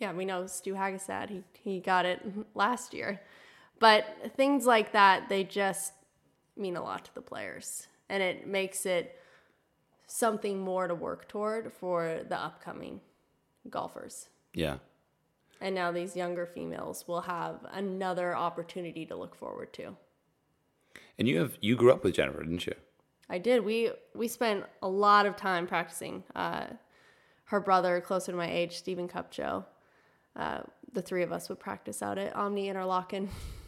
yeah, 0.00 0.12
we 0.12 0.24
know 0.24 0.46
Stu 0.46 0.74
Hagestad, 0.74 1.30
he 1.30 1.44
he 1.52 1.78
got 1.78 2.06
it 2.06 2.20
last 2.54 2.92
year, 2.92 3.20
but 3.80 4.04
things 4.36 4.66
like 4.66 4.92
that 4.92 5.28
they 5.28 5.42
just 5.42 5.92
mean 6.56 6.76
a 6.76 6.82
lot 6.82 7.06
to 7.06 7.14
the 7.14 7.22
players, 7.22 7.88
and 8.08 8.22
it 8.22 8.46
makes 8.46 8.86
it 8.86 9.16
something 10.06 10.60
more 10.60 10.86
to 10.86 10.94
work 10.94 11.28
toward 11.28 11.72
for 11.72 12.20
the 12.28 12.38
upcoming 12.38 13.00
golfers. 13.68 14.28
Yeah. 14.54 14.76
And 15.60 15.74
now 15.74 15.92
these 15.92 16.16
younger 16.16 16.46
females 16.46 17.06
will 17.06 17.22
have 17.22 17.66
another 17.72 18.36
opportunity 18.36 19.04
to 19.06 19.16
look 19.16 19.34
forward 19.34 19.72
to. 19.74 19.96
And 21.18 21.28
you 21.28 21.38
have 21.38 21.58
you 21.60 21.76
grew 21.76 21.92
up 21.92 22.02
with 22.02 22.14
Jennifer, 22.14 22.42
didn't 22.42 22.66
you? 22.66 22.74
I 23.28 23.38
did. 23.38 23.64
We 23.64 23.92
we 24.14 24.26
spent 24.26 24.64
a 24.82 24.88
lot 24.88 25.26
of 25.26 25.36
time 25.36 25.66
practicing. 25.66 26.24
Uh, 26.34 26.66
her 27.44 27.60
brother, 27.60 28.00
closer 28.00 28.32
to 28.32 28.38
my 28.38 28.50
age, 28.50 28.76
Stephen 28.76 29.08
Kupcho. 29.08 29.64
Uh, 30.36 30.60
the 30.92 31.02
three 31.02 31.22
of 31.22 31.32
us 31.32 31.48
would 31.48 31.58
practice 31.58 32.00
out 32.02 32.16
at 32.16 32.34
Omni 32.34 32.68
Interlocken. 32.68 33.28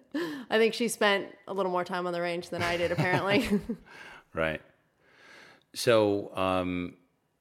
I 0.50 0.58
think 0.58 0.74
she 0.74 0.88
spent 0.88 1.26
a 1.46 1.54
little 1.54 1.72
more 1.72 1.84
time 1.84 2.06
on 2.06 2.12
the 2.12 2.20
range 2.20 2.50
than 2.50 2.62
I 2.62 2.76
did, 2.76 2.92
apparently. 2.92 3.48
Right. 4.34 4.60
So, 5.74 6.36
um, 6.36 6.94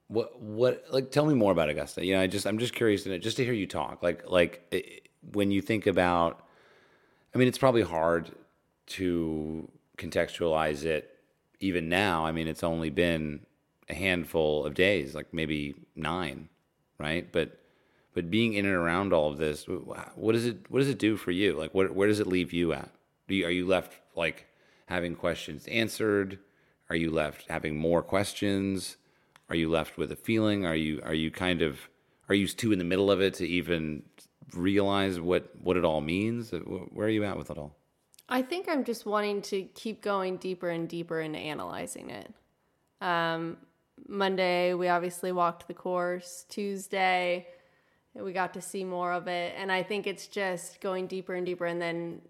what 0.07 0.41
what 0.41 0.85
like 0.89 1.11
tell 1.11 1.25
me 1.25 1.33
more 1.33 1.51
about 1.51 1.69
Augusta. 1.69 2.05
You 2.05 2.15
know, 2.15 2.21
I 2.21 2.27
just 2.27 2.47
I'm 2.47 2.57
just 2.57 2.73
curious 2.73 3.05
know, 3.05 3.17
just 3.17 3.37
to 3.37 3.43
hear 3.43 3.53
you 3.53 3.67
talk. 3.67 4.01
Like 4.01 4.29
like 4.29 4.65
eh, 4.71 4.81
when 5.33 5.51
you 5.51 5.61
think 5.61 5.85
about, 5.85 6.43
I 7.35 7.37
mean, 7.37 7.47
it's 7.47 7.57
probably 7.57 7.81
hard 7.81 8.31
to 8.87 9.69
contextualize 9.97 10.85
it 10.85 11.13
even 11.59 11.89
now. 11.89 12.25
I 12.25 12.31
mean, 12.31 12.47
it's 12.47 12.63
only 12.63 12.89
been 12.89 13.45
a 13.89 13.93
handful 13.93 14.65
of 14.65 14.73
days, 14.73 15.13
like 15.13 15.33
maybe 15.33 15.75
nine, 15.95 16.49
right? 16.97 17.29
But 17.31 17.59
but 18.17 18.31
being 18.31 18.55
in 18.55 18.65
and 18.65 18.73
around 18.73 19.13
all 19.13 19.29
of 19.29 19.37
this, 19.37 19.67
what 19.67 20.31
does 20.31 20.47
it 20.47 20.71
what 20.71 20.79
does 20.79 20.89
it 20.89 20.97
do 20.97 21.17
for 21.17 21.29
you? 21.29 21.53
Like, 21.53 21.71
what 21.75 21.93
where 21.93 22.07
does 22.07 22.19
it 22.19 22.25
leave 22.25 22.51
you 22.51 22.73
at? 22.73 22.89
You, 23.27 23.45
are 23.45 23.51
you 23.51 23.67
left 23.67 23.93
like 24.15 24.47
having 24.87 25.13
questions 25.13 25.67
answered? 25.67 26.39
Are 26.89 26.95
you 26.95 27.11
left 27.11 27.45
having 27.47 27.77
more 27.77 28.01
questions? 28.01 28.97
Are 29.49 29.55
you 29.55 29.69
left 29.69 29.99
with 29.99 30.11
a 30.11 30.15
feeling? 30.15 30.65
Are 30.65 30.75
you 30.75 30.99
are 31.03 31.13
you 31.13 31.29
kind 31.29 31.61
of 31.61 31.77
are 32.27 32.33
you 32.33 32.47
too 32.47 32.71
in 32.71 32.79
the 32.79 32.85
middle 32.85 33.11
of 33.11 33.21
it 33.21 33.35
to 33.35 33.47
even 33.47 34.01
realize 34.51 35.19
what 35.19 35.51
what 35.61 35.77
it 35.77 35.85
all 35.85 36.01
means? 36.01 36.49
Where 36.49 37.05
are 37.05 37.11
you 37.11 37.23
at 37.23 37.37
with 37.37 37.51
it 37.51 37.57
all? 37.59 37.75
I 38.27 38.41
think 38.41 38.67
I'm 38.67 38.83
just 38.83 39.05
wanting 39.05 39.43
to 39.43 39.61
keep 39.75 40.01
going 40.01 40.37
deeper 40.37 40.69
and 40.69 40.89
deeper 40.89 41.19
into 41.21 41.37
analyzing 41.37 42.09
it. 42.09 42.33
Um, 42.99 43.57
Monday, 44.07 44.73
we 44.73 44.87
obviously 44.87 45.31
walked 45.31 45.67
the 45.67 45.75
course. 45.75 46.47
Tuesday, 46.49 47.45
we 48.23 48.33
got 48.33 48.53
to 48.55 48.61
see 48.61 48.83
more 48.83 49.13
of 49.13 49.27
it. 49.27 49.53
And 49.57 49.71
I 49.71 49.83
think 49.83 50.07
it's 50.07 50.27
just 50.27 50.81
going 50.81 51.07
deeper 51.07 51.33
and 51.33 51.45
deeper 51.45 51.65
and 51.65 51.81
then 51.81 52.21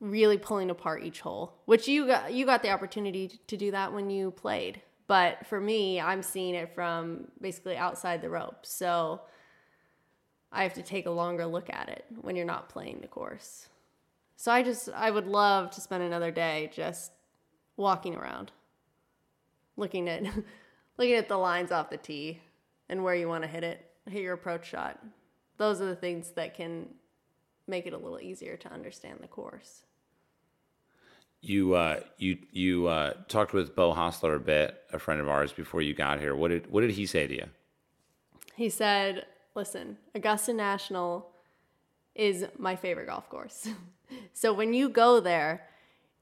really 0.00 0.38
pulling 0.38 0.70
apart 0.70 1.02
each 1.02 1.20
hole, 1.20 1.54
which 1.66 1.86
you 1.88 2.06
got, 2.06 2.32
you 2.32 2.46
got 2.46 2.62
the 2.62 2.70
opportunity 2.70 3.40
to 3.46 3.56
do 3.56 3.70
that 3.70 3.92
when 3.92 4.10
you 4.10 4.30
played. 4.30 4.80
But 5.06 5.46
for 5.46 5.60
me, 5.60 6.00
I'm 6.00 6.22
seeing 6.22 6.54
it 6.54 6.74
from 6.74 7.28
basically 7.40 7.76
outside 7.76 8.22
the 8.22 8.30
rope. 8.30 8.64
So 8.64 9.22
I 10.52 10.62
have 10.62 10.74
to 10.74 10.82
take 10.82 11.06
a 11.06 11.10
longer 11.10 11.46
look 11.46 11.68
at 11.70 11.88
it 11.88 12.04
when 12.20 12.36
you're 12.36 12.46
not 12.46 12.68
playing 12.68 13.00
the 13.00 13.08
course. 13.08 13.68
So 14.36 14.50
I 14.50 14.62
just 14.62 14.88
I 14.88 15.10
would 15.10 15.26
love 15.26 15.70
to 15.72 15.80
spend 15.80 16.02
another 16.02 16.30
day 16.30 16.70
just 16.72 17.12
walking 17.76 18.14
around, 18.14 18.52
looking 19.76 20.08
at 20.08 20.22
looking 20.96 21.14
at 21.14 21.28
the 21.28 21.36
lines 21.36 21.70
off 21.72 21.90
the 21.90 21.96
tee 21.96 22.40
and 22.88 23.04
where 23.04 23.14
you 23.14 23.28
want 23.28 23.44
to 23.44 23.48
hit 23.48 23.64
it, 23.64 23.89
hit 24.10 24.22
your 24.22 24.34
approach 24.34 24.68
shot. 24.68 24.98
Those 25.56 25.80
are 25.80 25.86
the 25.86 25.96
things 25.96 26.30
that 26.32 26.54
can 26.54 26.88
make 27.66 27.86
it 27.86 27.92
a 27.92 27.96
little 27.96 28.20
easier 28.20 28.56
to 28.56 28.72
understand 28.72 29.18
the 29.20 29.28
course. 29.28 29.84
You 31.42 31.74
uh, 31.74 32.00
you 32.18 32.38
you 32.52 32.86
uh, 32.86 33.14
talked 33.28 33.52
with 33.54 33.74
Beau 33.74 33.94
Hossler 33.94 34.36
a 34.36 34.40
bit, 34.40 34.82
a 34.92 34.98
friend 34.98 35.20
of 35.20 35.28
ours, 35.28 35.52
before 35.52 35.80
you 35.80 35.94
got 35.94 36.20
here. 36.20 36.34
What 36.34 36.48
did 36.48 36.70
what 36.70 36.82
did 36.82 36.90
he 36.90 37.06
say 37.06 37.26
to 37.26 37.34
you? 37.34 37.46
He 38.54 38.68
said, 38.68 39.24
"Listen, 39.54 39.96
Augusta 40.14 40.52
National 40.52 41.30
is 42.14 42.44
my 42.58 42.76
favorite 42.76 43.06
golf 43.06 43.28
course. 43.30 43.68
so 44.34 44.52
when 44.52 44.74
you 44.74 44.88
go 44.88 45.20
there, 45.20 45.66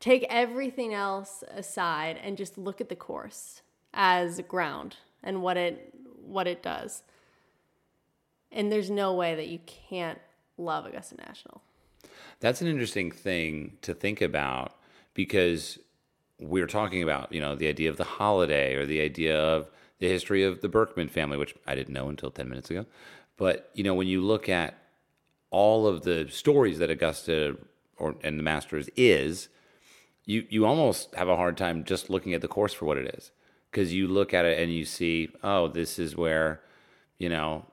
take 0.00 0.24
everything 0.28 0.94
else 0.94 1.42
aside 1.50 2.18
and 2.22 2.36
just 2.36 2.56
look 2.56 2.80
at 2.80 2.88
the 2.88 2.96
course 2.96 3.62
as 3.94 4.40
ground 4.42 4.96
and 5.22 5.42
what 5.42 5.56
it 5.56 5.92
what 6.22 6.46
it 6.46 6.62
does. 6.62 7.02
And 8.50 8.72
there's 8.72 8.90
no 8.90 9.14
way 9.14 9.34
that 9.34 9.48
you 9.48 9.60
can't 9.66 10.18
love 10.56 10.86
Augusta 10.86 11.16
National. 11.16 11.62
That's 12.40 12.60
an 12.60 12.68
interesting 12.68 13.10
thing 13.10 13.76
to 13.82 13.94
think 13.94 14.20
about 14.20 14.76
because 15.14 15.78
we're 16.38 16.66
talking 16.66 17.02
about, 17.02 17.32
you 17.32 17.40
know, 17.40 17.54
the 17.54 17.68
idea 17.68 17.90
of 17.90 17.96
the 17.96 18.04
holiday 18.04 18.74
or 18.74 18.86
the 18.86 19.00
idea 19.00 19.38
of 19.38 19.70
the 19.98 20.08
history 20.08 20.44
of 20.44 20.60
the 20.60 20.68
Berckman 20.68 21.10
family, 21.10 21.36
which 21.36 21.54
I 21.66 21.74
didn't 21.74 21.94
know 21.94 22.08
until 22.08 22.30
10 22.30 22.48
minutes 22.48 22.70
ago. 22.70 22.86
But, 23.36 23.70
you 23.74 23.82
know, 23.84 23.94
when 23.94 24.06
you 24.06 24.22
look 24.22 24.48
at 24.48 24.78
all 25.50 25.86
of 25.86 26.02
the 26.02 26.28
stories 26.28 26.78
that 26.78 26.90
Augusta 26.90 27.56
or 27.96 28.14
and 28.22 28.38
the 28.38 28.42
Masters 28.42 28.88
is, 28.96 29.48
you 30.24 30.46
you 30.48 30.66
almost 30.66 31.14
have 31.14 31.28
a 31.28 31.36
hard 31.36 31.56
time 31.56 31.84
just 31.84 32.10
looking 32.10 32.34
at 32.34 32.42
the 32.42 32.48
course 32.48 32.74
for 32.74 32.84
what 32.84 32.98
it 32.98 33.14
is 33.16 33.30
because 33.70 33.94
you 33.94 34.06
look 34.06 34.34
at 34.34 34.44
it 34.44 34.58
and 34.58 34.72
you 34.72 34.84
see, 34.84 35.28
oh, 35.42 35.68
this 35.68 35.98
is 35.98 36.16
where, 36.16 36.60
you 37.18 37.28
know, 37.28 37.64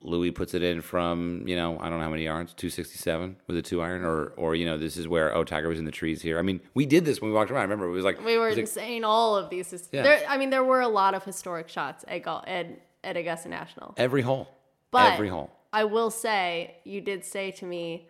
Louis 0.00 0.30
puts 0.30 0.54
it 0.54 0.62
in 0.62 0.80
from 0.80 1.42
you 1.46 1.56
know 1.56 1.76
I 1.80 1.88
don't 1.88 1.98
know 1.98 2.04
how 2.04 2.10
many 2.10 2.24
yards, 2.24 2.54
two 2.54 2.70
sixty 2.70 2.96
seven 2.98 3.36
with 3.46 3.56
a 3.56 3.62
two 3.62 3.80
iron, 3.82 4.04
or 4.04 4.28
or 4.36 4.54
you 4.54 4.64
know 4.64 4.78
this 4.78 4.96
is 4.96 5.08
where 5.08 5.34
oh 5.34 5.42
Tiger 5.44 5.68
was 5.68 5.78
in 5.78 5.84
the 5.84 5.90
trees 5.90 6.22
here. 6.22 6.38
I 6.38 6.42
mean 6.42 6.60
we 6.74 6.86
did 6.86 7.04
this 7.04 7.20
when 7.20 7.30
we 7.30 7.34
walked 7.34 7.50
around. 7.50 7.60
I 7.60 7.64
remember 7.64 7.86
it 7.86 7.90
was 7.92 8.04
like 8.04 8.24
We 8.24 8.38
were 8.38 8.48
insane. 8.50 9.02
like- 9.02 9.08
all 9.08 9.36
of 9.36 9.50
these. 9.50 9.88
Yeah. 9.92 10.02
There, 10.02 10.22
I 10.28 10.38
mean, 10.38 10.50
there 10.50 10.62
were 10.64 10.80
a 10.80 10.88
lot 10.88 11.14
of 11.14 11.24
historic 11.24 11.68
shots 11.68 12.04
at, 12.06 12.22
Gol- 12.22 12.44
at, 12.46 12.66
at 13.02 13.16
Augusta 13.16 13.48
National. 13.48 13.94
every 13.96 14.22
hole, 14.22 14.48
But 14.92 15.14
every 15.14 15.28
hole. 15.28 15.50
I 15.72 15.84
will 15.84 16.10
say, 16.10 16.76
you 16.84 17.00
did 17.00 17.24
say 17.24 17.50
to 17.52 17.66
me, 17.66 18.08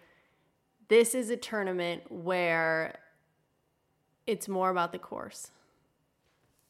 this 0.89 1.15
is 1.15 1.31
a 1.31 1.37
tournament 1.37 2.03
where 2.11 2.99
it's 4.27 4.47
more 4.47 4.71
about 4.71 4.93
the 4.93 4.99
course 4.99 5.51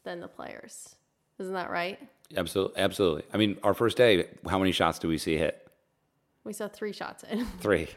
than 0.05 0.21
the 0.21 0.29
players. 0.29 0.95
Isn't 1.39 1.55
that 1.55 1.71
right? 1.71 1.99
Absolutely, 2.37 2.81
absolutely. 2.81 3.23
I 3.33 3.37
mean, 3.37 3.59
our 3.63 3.75
first 3.75 3.97
day, 3.97 4.27
how 4.49 4.59
many 4.59 4.73
shots 4.73 4.99
do 4.99 5.09
we 5.09 5.19
see 5.19 5.37
hit? 5.37 5.67
We 6.45 6.53
saw 6.53 6.69
three 6.69 6.93
shots 6.93 7.25
in. 7.25 7.45
Three. 7.61 7.89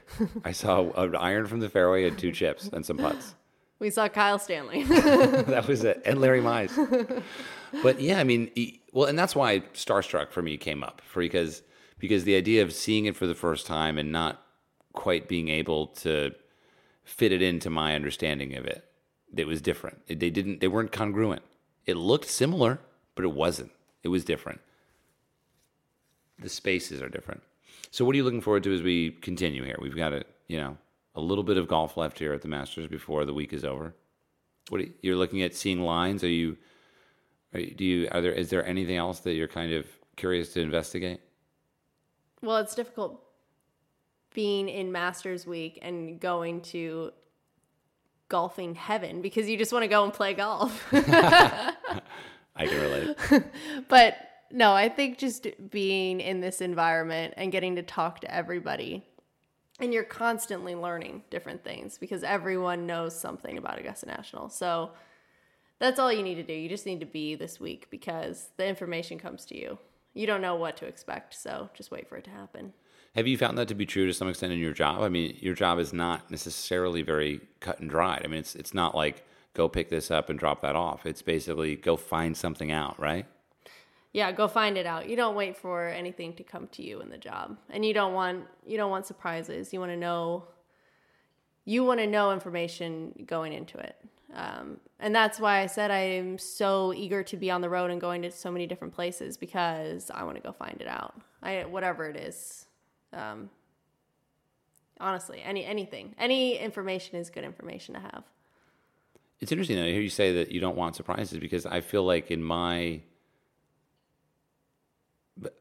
I 0.43 0.51
saw 0.51 0.89
an 0.93 1.15
iron 1.15 1.45
from 1.47 1.61
the 1.61 1.69
fairway 1.69 2.05
and 2.07 2.17
two 2.17 2.31
chips 2.33 2.67
and 2.73 2.85
some 2.85 2.97
putts. 2.97 3.33
We 3.79 3.89
saw 3.89 4.09
Kyle 4.09 4.39
Stanley. 4.39 4.83
that 4.83 5.65
was 5.67 5.83
it, 5.85 6.01
and 6.05 6.19
Larry 6.19 6.41
Mize. 6.41 7.23
But 7.81 8.01
yeah, 8.01 8.19
I 8.19 8.23
mean, 8.25 8.51
well, 8.91 9.07
and 9.07 9.17
that's 9.17 9.35
why 9.35 9.61
Starstruck 9.73 10.31
for 10.31 10.41
me 10.41 10.57
came 10.57 10.83
up 10.83 11.01
for 11.07 11.21
because 11.21 11.61
because 11.97 12.25
the 12.25 12.35
idea 12.35 12.61
of 12.61 12.73
seeing 12.73 13.05
it 13.05 13.15
for 13.15 13.25
the 13.25 13.35
first 13.35 13.65
time 13.65 13.97
and 13.97 14.11
not 14.11 14.41
quite 14.93 15.27
being 15.29 15.47
able 15.47 15.87
to 15.87 16.31
fit 17.03 17.31
it 17.31 17.41
into 17.41 17.69
my 17.69 17.95
understanding 17.95 18.55
of 18.55 18.65
it, 18.65 18.83
it 19.35 19.47
was 19.47 19.61
different. 19.61 20.01
It- 20.07 20.19
they 20.19 20.29
didn't, 20.29 20.59
they 20.59 20.67
weren't 20.67 20.91
congruent. 20.91 21.41
It 21.85 21.95
looked 21.95 22.29
similar, 22.29 22.79
but 23.15 23.23
it 23.23 23.31
wasn't. 23.31 23.71
It 24.03 24.09
was 24.09 24.23
different. 24.23 24.61
The 26.39 26.49
spaces 26.49 27.01
are 27.01 27.09
different. 27.09 27.43
So, 27.91 28.05
what 28.05 28.13
are 28.13 28.17
you 28.17 28.23
looking 28.23 28.41
forward 28.41 28.63
to 28.63 28.73
as 28.73 28.81
we 28.81 29.11
continue 29.11 29.63
here? 29.63 29.77
We've 29.81 29.95
got 29.95 30.13
a 30.13 30.23
you 30.47 30.57
know 30.57 30.77
a 31.15 31.21
little 31.21 31.43
bit 31.43 31.57
of 31.57 31.67
golf 31.67 31.97
left 31.97 32.19
here 32.19 32.33
at 32.33 32.41
the 32.41 32.47
Masters 32.47 32.87
before 32.87 33.25
the 33.25 33.33
week 33.33 33.53
is 33.53 33.65
over. 33.65 33.93
What 34.69 34.81
are 34.81 34.85
you, 34.85 34.93
you're 35.01 35.15
looking 35.15 35.41
at 35.41 35.55
seeing 35.55 35.81
lines? 35.81 36.23
Are 36.23 36.29
you, 36.29 36.57
are 37.53 37.59
you 37.59 37.73
do 37.73 37.85
you 37.85 38.07
are 38.11 38.21
there 38.21 38.31
is 38.31 38.49
there 38.49 38.65
anything 38.65 38.95
else 38.95 39.19
that 39.21 39.33
you're 39.33 39.47
kind 39.47 39.73
of 39.73 39.85
curious 40.15 40.53
to 40.53 40.61
investigate? 40.61 41.21
well, 42.41 42.57
it's 42.57 42.75
difficult 42.75 43.21
being 44.33 44.69
in 44.69 44.91
Masters 44.91 45.45
Week 45.45 45.77
and 45.81 46.19
going 46.19 46.61
to 46.61 47.11
golfing 48.29 48.75
heaven 48.75 49.21
because 49.21 49.49
you 49.49 49.57
just 49.57 49.73
want 49.73 49.83
to 49.83 49.87
go 49.87 50.03
and 50.03 50.13
play 50.13 50.33
golf. 50.33 50.87
I 52.55 52.67
can 52.67 52.81
relate. 52.81 53.17
But 53.87 54.17
no, 54.51 54.73
I 54.73 54.89
think 54.89 55.17
just 55.17 55.47
being 55.69 56.19
in 56.19 56.41
this 56.41 56.61
environment 56.61 57.33
and 57.37 57.51
getting 57.51 57.75
to 57.75 57.83
talk 57.83 58.19
to 58.21 58.33
everybody, 58.33 59.05
and 59.79 59.93
you're 59.93 60.03
constantly 60.03 60.75
learning 60.75 61.23
different 61.29 61.63
things 61.63 61.97
because 61.97 62.23
everyone 62.23 62.85
knows 62.85 63.17
something 63.17 63.57
about 63.57 63.79
Augusta 63.79 64.05
National. 64.05 64.49
So 64.49 64.91
that's 65.79 65.99
all 65.99 66.13
you 66.13 66.21
need 66.21 66.35
to 66.35 66.43
do. 66.43 66.53
You 66.53 66.69
just 66.69 66.85
need 66.85 66.99
to 66.99 67.05
be 67.05 67.35
this 67.35 67.59
week 67.59 67.87
because 67.89 68.49
the 68.57 68.67
information 68.67 69.17
comes 69.17 69.45
to 69.45 69.57
you. 69.57 69.79
You 70.13 70.27
don't 70.27 70.41
know 70.41 70.55
what 70.55 70.77
to 70.77 70.85
expect, 70.85 71.33
so 71.33 71.69
just 71.73 71.89
wait 71.89 72.07
for 72.07 72.17
it 72.17 72.25
to 72.25 72.29
happen. 72.29 72.73
Have 73.15 73.27
you 73.27 73.37
found 73.37 73.57
that 73.57 73.67
to 73.69 73.75
be 73.75 73.85
true 73.85 74.05
to 74.05 74.13
some 74.13 74.29
extent 74.29 74.53
in 74.53 74.59
your 74.59 74.73
job? 74.73 75.01
I 75.01 75.09
mean, 75.09 75.37
your 75.39 75.55
job 75.55 75.79
is 75.79 75.91
not 75.91 76.29
necessarily 76.29 77.01
very 77.01 77.41
cut 77.59 77.79
and 77.79 77.89
dried. 77.89 78.21
I 78.23 78.27
mean, 78.27 78.39
it's 78.39 78.55
it's 78.55 78.73
not 78.73 78.95
like 78.95 79.25
go 79.53 79.67
pick 79.67 79.89
this 79.89 80.11
up 80.11 80.29
and 80.29 80.39
drop 80.39 80.61
that 80.61 80.75
off. 80.75 81.05
It's 81.05 81.21
basically 81.21 81.75
go 81.75 81.97
find 81.97 82.35
something 82.35 82.71
out, 82.71 82.99
right? 82.99 83.25
Yeah, 84.13 84.31
go 84.31 84.47
find 84.47 84.77
it 84.77 84.85
out. 84.85 85.09
You 85.09 85.15
don't 85.15 85.35
wait 85.35 85.55
for 85.55 85.87
anything 85.87 86.33
to 86.35 86.43
come 86.43 86.67
to 86.73 86.83
you 86.83 86.99
in 86.99 87.09
the 87.09 87.17
job. 87.17 87.57
And 87.69 87.85
you 87.85 87.93
don't 87.93 88.13
want 88.13 88.45
you 88.65 88.77
don't 88.77 88.91
want 88.91 89.05
surprises. 89.05 89.71
You 89.71 89.79
want 89.79 89.91
to 89.91 89.97
know 89.97 90.45
you 91.63 91.83
want 91.83 91.99
to 91.99 92.07
know 92.07 92.33
information 92.33 93.13
going 93.25 93.53
into 93.53 93.77
it. 93.77 93.95
Um, 94.33 94.79
and 94.99 95.13
that's 95.13 95.39
why 95.39 95.59
I 95.59 95.65
said 95.65 95.91
I 95.91 95.99
am 95.99 96.37
so 96.37 96.93
eager 96.93 97.23
to 97.23 97.37
be 97.37 97.51
on 97.51 97.61
the 97.61 97.69
road 97.69 97.91
and 97.91 97.99
going 97.99 98.21
to 98.23 98.31
so 98.31 98.51
many 98.51 98.65
different 98.65 98.93
places 98.93 99.37
because 99.37 100.09
I 100.09 100.23
want 100.23 100.37
to 100.37 100.41
go 100.41 100.51
find 100.51 100.79
it 100.81 100.87
out. 100.87 101.15
I 101.41 101.63
whatever 101.65 102.09
it 102.09 102.17
is. 102.17 102.65
Um, 103.13 103.49
honestly, 104.99 105.41
any 105.41 105.65
anything, 105.65 106.15
any 106.17 106.57
information 106.57 107.17
is 107.17 107.29
good 107.29 107.43
information 107.43 107.93
to 107.95 108.01
have. 108.01 108.23
It's 109.41 109.51
interesting 109.51 109.77
to 109.77 109.91
hear 109.91 110.01
you 110.01 110.09
say 110.09 110.33
that 110.35 110.51
you 110.51 110.61
don't 110.61 110.77
want 110.77 110.95
surprises 110.95 111.39
because 111.39 111.65
I 111.65 111.81
feel 111.81 112.03
like 112.03 112.29
in 112.29 112.43
my 112.43 113.01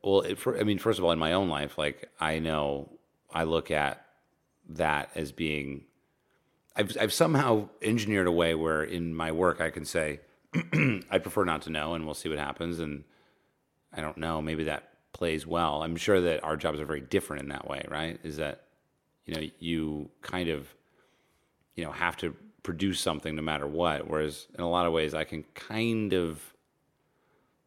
well, 0.02 0.20
it, 0.22 0.38
for, 0.38 0.58
I 0.58 0.64
mean, 0.64 0.78
first 0.78 0.98
of 0.98 1.04
all, 1.04 1.12
in 1.12 1.18
my 1.18 1.32
own 1.32 1.48
life, 1.48 1.78
like 1.78 2.10
I 2.20 2.38
know 2.38 2.90
I 3.32 3.44
look 3.44 3.70
at 3.70 4.04
that 4.70 5.10
as 5.14 5.32
being, 5.32 5.84
I've, 6.76 6.96
I've 7.00 7.12
somehow 7.12 7.68
engineered 7.82 8.26
a 8.26 8.32
way 8.32 8.54
where 8.54 8.82
in 8.82 9.14
my 9.14 9.32
work 9.32 9.60
I 9.60 9.70
can 9.70 9.84
say, 9.84 10.20
I 11.10 11.18
prefer 11.18 11.44
not 11.44 11.62
to 11.62 11.70
know 11.70 11.94
and 11.94 12.04
we'll 12.04 12.14
see 12.14 12.28
what 12.28 12.38
happens. 12.38 12.80
And 12.80 13.04
I 13.92 14.00
don't 14.00 14.18
know, 14.18 14.42
maybe 14.42 14.64
that 14.64 14.88
plays 15.12 15.46
well. 15.46 15.82
I'm 15.82 15.96
sure 15.96 16.20
that 16.20 16.44
our 16.44 16.56
jobs 16.56 16.80
are 16.80 16.86
very 16.86 17.00
different 17.00 17.42
in 17.42 17.48
that 17.48 17.68
way, 17.68 17.84
right? 17.88 18.18
Is 18.22 18.36
that, 18.36 18.64
you 19.24 19.34
know, 19.34 19.42
you 19.58 20.10
kind 20.22 20.48
of, 20.48 20.72
you 21.74 21.84
know, 21.84 21.92
have 21.92 22.16
to 22.18 22.34
produce 22.62 23.00
something 23.00 23.36
no 23.36 23.42
matter 23.42 23.66
what. 23.66 24.08
Whereas 24.08 24.46
in 24.54 24.62
a 24.62 24.68
lot 24.68 24.86
of 24.86 24.92
ways, 24.92 25.14
I 25.14 25.24
can 25.24 25.44
kind 25.54 26.12
of, 26.12 26.54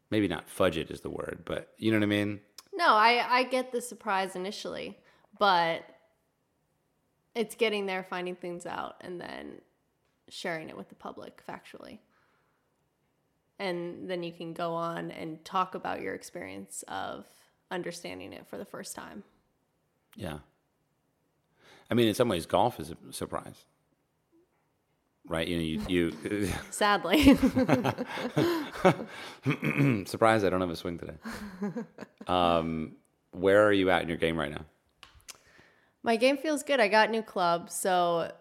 maybe 0.10 0.28
not 0.28 0.50
fudge 0.50 0.78
it 0.78 0.91
is 0.91 1.02
the 1.02 1.10
word, 1.10 1.41
but 1.46 1.74
you 1.78 1.91
know 1.91 1.98
what 1.98 2.04
I 2.04 2.08
mean? 2.08 2.39
No, 2.74 2.88
I 2.88 3.26
I 3.28 3.44
get 3.44 3.72
the 3.72 3.82
surprise 3.82 4.36
initially, 4.36 4.98
but 5.38 5.84
it's 7.36 7.56
getting 7.56 7.86
there, 7.86 8.04
finding 8.04 8.36
things 8.36 8.66
out, 8.66 8.96
and 9.02 9.20
then 9.20 9.62
sharing 10.30 10.70
it 10.70 10.78
with 10.78 10.89
the 10.89 10.96
public 10.96 11.44
factually. 11.48 12.00
And 13.60 14.10
then 14.10 14.24
you 14.24 14.32
can 14.32 14.54
go 14.54 14.74
on 14.74 15.12
and 15.12 15.44
talk 15.46 15.76
about 15.76 16.02
your 16.02 16.16
experience 16.16 16.84
of 16.88 17.26
understanding 17.70 18.34
it 18.34 18.48
for 18.48 18.58
the 18.58 18.66
first 18.66 18.96
time. 18.96 19.24
Yeah. 20.16 20.39
I 21.89 21.94
mean, 21.94 22.08
in 22.08 22.16
some 22.16 22.30
ways, 22.30 22.46
golf 22.46 22.80
is 22.80 22.91
a 22.91 23.14
surprise, 23.14 23.66
right? 25.28 25.48
You 25.48 25.58
know, 25.58 25.84
you, 25.88 26.14
you 26.28 26.50
Sadly. 26.70 27.24
surprise. 30.06 30.44
I 30.44 30.50
don't 30.50 30.62
have 30.62 30.70
a 30.70 30.76
swing 30.76 30.98
today. 30.98 31.16
Um, 32.28 32.94
where 33.32 33.66
are 33.66 33.74
you 33.74 33.90
at 33.90 34.02
in 34.02 34.10
your 34.10 34.18
game 34.18 34.38
right 34.38 34.52
now? 34.52 34.66
My 36.04 36.18
game 36.18 36.38
feels 36.38 36.64
good. 36.64 36.80
I 36.80 36.90
got 36.90 37.10
new 37.10 37.22
clubs, 37.22 37.74
so 37.74 38.32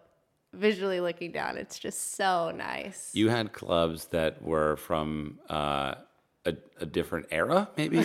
visually 0.53 1.01
looking 1.01 1.33
down, 1.33 1.57
it's 1.57 1.79
just 1.79 2.17
so 2.17 2.51
nice. 2.51 3.11
You 3.15 3.29
had 3.29 3.53
clubs 3.53 4.07
that 4.07 4.43
were 4.43 4.77
from 4.77 5.39
uh, 5.49 5.95
a, 6.45 6.55
a 6.81 6.87
different 6.87 7.27
era, 7.31 7.71
maybe. 7.77 7.99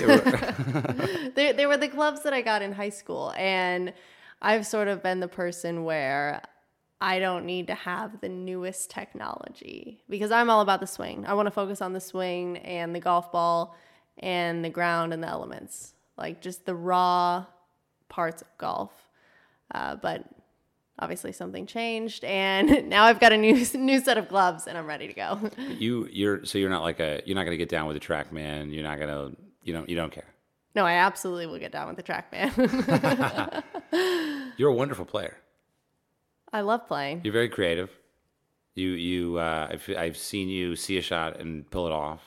They 1.36 1.66
were 1.66 1.78
the 1.78 1.88
clubs 1.88 2.24
that 2.24 2.34
I 2.34 2.42
got 2.42 2.62
in 2.62 2.72
high 2.72 2.90
school. 2.90 3.34
And 3.38 3.94
I've 4.42 4.66
sort 4.66 4.88
of 4.88 5.04
been 5.04 5.20
the 5.20 5.28
person 5.28 5.84
where 5.84 6.42
I 7.00 7.20
don't 7.20 7.46
need 7.46 7.68
to 7.68 7.76
have 7.76 8.22
the 8.22 8.30
newest 8.30 8.90
technology 8.90 10.02
because 10.10 10.32
I'm 10.32 10.50
all 10.50 10.62
about 10.62 10.80
the 10.80 10.88
swing. 10.88 11.26
I 11.28 11.34
want 11.36 11.46
to 11.46 11.52
focus 11.52 11.82
on 11.82 11.94
the 11.94 12.00
swing 12.00 12.58
and 12.58 12.96
the 12.96 13.00
golf 13.00 13.32
ball 13.32 13.76
and 14.18 14.66
the 14.66 14.70
ground 14.70 15.14
and 15.14 15.22
the 15.22 15.28
elements, 15.28 15.94
like 16.18 16.42
just 16.42 16.66
the 16.66 16.74
raw 16.74 17.46
parts 18.10 18.42
of 18.42 18.48
golf. 18.58 18.92
Uh, 19.74 19.96
but 19.96 20.24
obviously 20.98 21.32
something 21.32 21.68
changed, 21.68 22.24
and 22.24 22.90
now 22.90 23.04
I've 23.04 23.20
got 23.20 23.32
a 23.32 23.38
new 23.38 23.64
new 23.76 24.00
set 24.00 24.18
of 24.18 24.28
gloves, 24.28 24.66
and 24.66 24.78
I'm 24.78 24.88
ready 24.88 25.08
to 25.08 25.14
go. 25.14 25.40
you 25.58 26.08
you're 26.12 26.46
so 26.46 26.58
you're 26.58 26.70
not 26.70 26.82
like 26.82 27.00
a 27.00 27.22
you're 27.26 27.36
not 27.36 27.44
gonna 27.44 27.58
get 27.58 27.70
down 27.70 27.86
with 27.88 27.98
a 27.98 28.00
TrackMan. 28.00 28.74
You're 28.74 28.84
not 28.84 28.98
gonna 29.00 29.32
you 29.62 29.74
don't 29.74 29.88
you 29.88 29.96
don't 29.96 30.12
care. 30.12 30.34
no, 30.76 30.86
I 30.86 30.94
absolutely 30.94 31.46
will 31.46 31.60
get 31.60 31.72
down 31.72 31.88
with 31.88 31.98
the 31.98 32.04
TrackMan. 32.04 33.64
You're 34.58 34.70
a 34.70 34.74
wonderful 34.74 35.06
player. 35.06 35.38
I 36.54 36.62
love 36.62 36.88
playing. 36.88 37.22
You're 37.24 37.34
very 37.34 37.50
creative. 37.50 37.90
You 38.76 38.90
you 38.90 39.38
uh, 39.38 39.68
I've 39.72 39.90
I've 39.98 40.18
seen 40.18 40.50
you 40.50 40.76
see 40.76 40.98
a 40.98 41.02
shot 41.02 41.40
and 41.40 41.70
pull 41.70 41.88
it 41.88 41.94
off. 41.94 42.22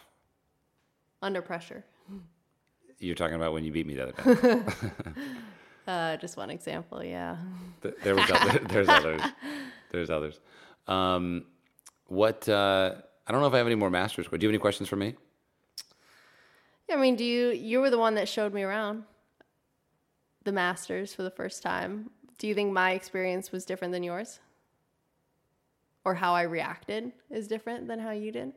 Under 1.23 1.43
pressure. 1.43 1.85
You're 2.99 3.15
talking 3.15 3.37
about 3.37 3.53
when 3.53 3.65
you 3.65 3.73
beat 3.73 3.87
me 3.87 3.95
the 3.95 4.09
other 4.09 4.35
day. 4.35 4.63
Uh, 5.89 6.17
just 6.19 6.37
one 6.37 6.51
example, 6.51 7.03
yeah. 7.03 7.37
There 8.05 8.15
was 8.15 8.31
other, 8.31 8.59
there's 8.69 8.89
others. 8.89 9.21
There's 9.91 10.09
others. 10.09 10.39
Um, 10.87 11.47
what 12.07 12.49
uh, 12.49 12.95
I 13.27 13.33
don't 13.33 13.41
know 13.41 13.49
if 13.49 13.55
I 13.55 13.57
have 13.57 13.67
any 13.67 13.75
more 13.75 13.91
masters. 13.91 14.27
Do 14.29 14.37
you 14.37 14.49
have 14.49 14.51
any 14.51 14.59
questions 14.59 14.89
for 14.89 14.95
me? 14.95 15.17
Yeah, 16.89 16.95
I 16.95 17.01
mean, 17.01 17.17
do 17.17 17.25
you 17.25 17.49
you 17.49 17.81
were 17.81 17.91
the 17.91 17.99
one 17.99 18.15
that 18.17 18.29
showed 18.29 18.55
me 18.55 18.63
around 18.63 19.03
the 20.45 20.53
Masters 20.53 21.15
for 21.15 21.23
the 21.23 21.31
first 21.31 21.63
time. 21.63 22.11
Do 22.41 22.49
you 22.49 22.55
think 22.55 22.73
my 22.73 22.93
experience 22.93 23.53
was 23.53 23.67
different 23.67 23.93
than 23.93 24.03
yours? 24.03 24.41
Or 26.07 26.15
how 26.15 26.33
I 26.33 26.43
reacted 26.43 27.13
is 27.29 27.47
different 27.47 27.87
than 27.87 27.99
how 27.99 28.13
you 28.13 28.33
did? 28.33 28.55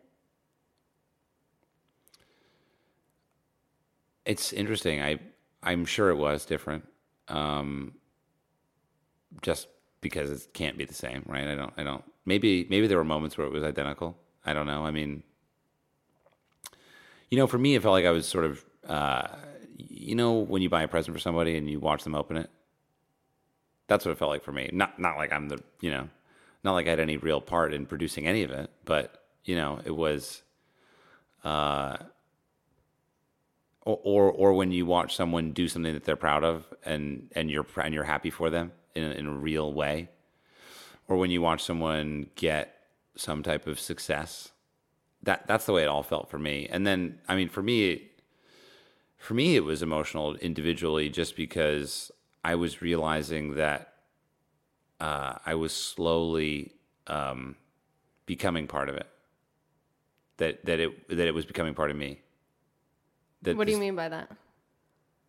It's 4.26 4.54
interesting. 4.54 5.02
I 5.02 5.20
I'm 5.62 5.84
sure 5.84 6.10
it 6.10 6.16
was 6.16 6.46
different. 6.46 6.88
Um, 7.28 7.96
just 9.42 9.68
because 10.00 10.32
it 10.32 10.54
can't 10.54 10.78
be 10.78 10.86
the 10.86 10.94
same, 10.94 11.24
right? 11.28 11.50
I 11.50 11.56
don't 11.56 11.74
I 11.76 11.84
don't 11.84 12.06
maybe 12.26 12.66
maybe 12.70 12.88
there 12.88 12.98
were 12.98 13.04
moments 13.04 13.38
where 13.38 13.46
it 13.46 13.52
was 13.52 13.66
identical. 13.66 14.18
I 14.46 14.54
don't 14.54 14.66
know. 14.66 14.86
I 14.86 14.92
mean, 14.92 15.24
you 17.30 17.38
know, 17.38 17.48
for 17.48 17.58
me, 17.58 17.76
it 17.76 17.82
felt 17.82 17.92
like 17.92 18.06
I 18.06 18.12
was 18.12 18.26
sort 18.26 18.46
of, 18.46 18.64
uh, 18.88 19.28
you 19.76 20.16
know, 20.16 20.36
when 20.36 20.62
you 20.62 20.70
buy 20.70 20.84
a 20.84 20.88
present 20.88 21.14
for 21.14 21.20
somebody 21.20 21.58
and 21.58 21.70
you 21.70 21.82
watch 21.82 22.06
them 22.06 22.16
open 22.16 22.38
it. 22.38 22.50
That's 23.88 24.06
what 24.06 24.12
it 24.12 24.18
felt 24.18 24.32
like 24.32 24.44
for 24.44 24.52
me. 24.52 24.70
Not 24.74 25.00
not 25.00 25.18
like 25.18 25.32
I'm 25.32 25.50
the 25.50 25.60
you 25.82 25.92
know, 25.92 26.10
not 26.64 26.74
like 26.74 26.88
I 26.88 26.92
had 26.92 27.00
any 27.00 27.18
real 27.18 27.42
part 27.42 27.74
in 27.74 27.86
producing 27.86 28.28
any 28.28 28.44
of 28.44 28.52
it, 28.52 28.70
but 28.86 29.24
you 29.44 29.56
know, 29.56 29.80
it 29.86 29.96
was. 29.96 30.42
Uh, 31.44 31.98
or, 33.86 34.00
or 34.04 34.32
or 34.32 34.54
when 34.54 34.72
you 34.72 34.86
watch 34.86 35.16
someone 35.16 35.52
do 35.52 35.68
something 35.68 35.94
that 35.94 36.04
they're 36.06 36.16
proud 36.16 36.44
of 36.44 36.74
and 36.86 37.30
and 37.36 37.52
you're 37.52 37.66
and 37.82 37.94
you're 37.94 38.04
happy 38.04 38.30
for 38.30 38.50
them 38.50 38.72
in 38.96 39.04
in 39.04 39.28
a 39.28 39.34
real 39.34 39.74
way 39.74 40.10
or 41.08 41.18
when 41.18 41.32
you 41.32 41.42
watch 41.42 41.64
someone 41.64 42.30
get 42.36 42.76
some 43.16 43.44
type 43.44 43.68
of 43.68 43.80
success 43.80 44.52
that 45.22 45.46
that's 45.48 45.66
the 45.66 45.74
way 45.74 45.84
it 45.84 45.88
all 45.88 46.04
felt 46.04 46.30
for 46.30 46.40
me 46.40 46.68
and 46.72 46.88
then 46.88 47.20
i 47.28 47.36
mean 47.36 47.50
for 47.50 47.62
me 47.62 48.10
for 49.18 49.34
me 49.34 49.56
it 49.56 49.64
was 49.64 49.82
emotional 49.82 50.36
individually 50.36 51.10
just 51.10 51.36
because 51.36 52.12
i 52.44 52.56
was 52.56 52.82
realizing 52.82 53.56
that 53.56 53.94
uh, 55.00 55.34
i 55.46 55.54
was 55.56 55.74
slowly 55.74 56.72
um, 57.08 57.56
becoming 58.26 58.68
part 58.68 58.90
of 58.90 58.96
it 58.96 59.08
that 60.38 60.64
that 60.66 60.80
it 60.80 61.08
that 61.10 61.28
it 61.28 61.34
was 61.34 61.46
becoming 61.46 61.74
part 61.74 61.92
of 61.92 61.98
me 61.98 62.20
that 63.42 63.58
What 63.58 63.68
do 63.68 63.72
you 63.72 63.78
this- 63.78 63.82
mean 63.86 63.96
by 63.96 64.08
that? 64.10 64.32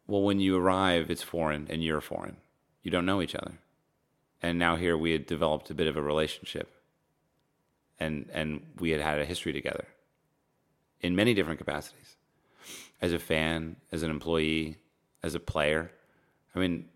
well, 0.06 0.22
when 0.22 0.38
you 0.38 0.56
arrive, 0.56 1.10
it's 1.10 1.22
foreign 1.22 1.66
and 1.70 1.82
you're 1.82 2.00
foreign. 2.02 2.36
You 2.82 2.90
don't 2.90 3.06
know 3.06 3.20
each 3.22 3.34
other. 3.34 3.54
And 4.42 4.58
now 4.58 4.76
here 4.76 4.96
we 4.98 5.10
had 5.12 5.24
developed 5.26 5.70
a 5.70 5.74
bit 5.74 5.86
of 5.88 5.96
a 5.96 6.02
relationship. 6.02 6.70
And 7.98 8.28
and 8.32 8.60
we 8.78 8.90
had 8.90 9.00
had 9.00 9.18
a 9.18 9.24
history 9.24 9.52
together 9.52 9.86
in 11.00 11.16
many 11.16 11.32
different 11.34 11.58
capacities. 11.58 12.16
As 13.00 13.12
a 13.12 13.18
fan, 13.18 13.76
as 13.90 14.02
an 14.04 14.10
employee, 14.10 14.76
as 15.22 15.34
a 15.34 15.40
player. 15.40 15.90
I 16.54 16.58
mean, 16.60 16.88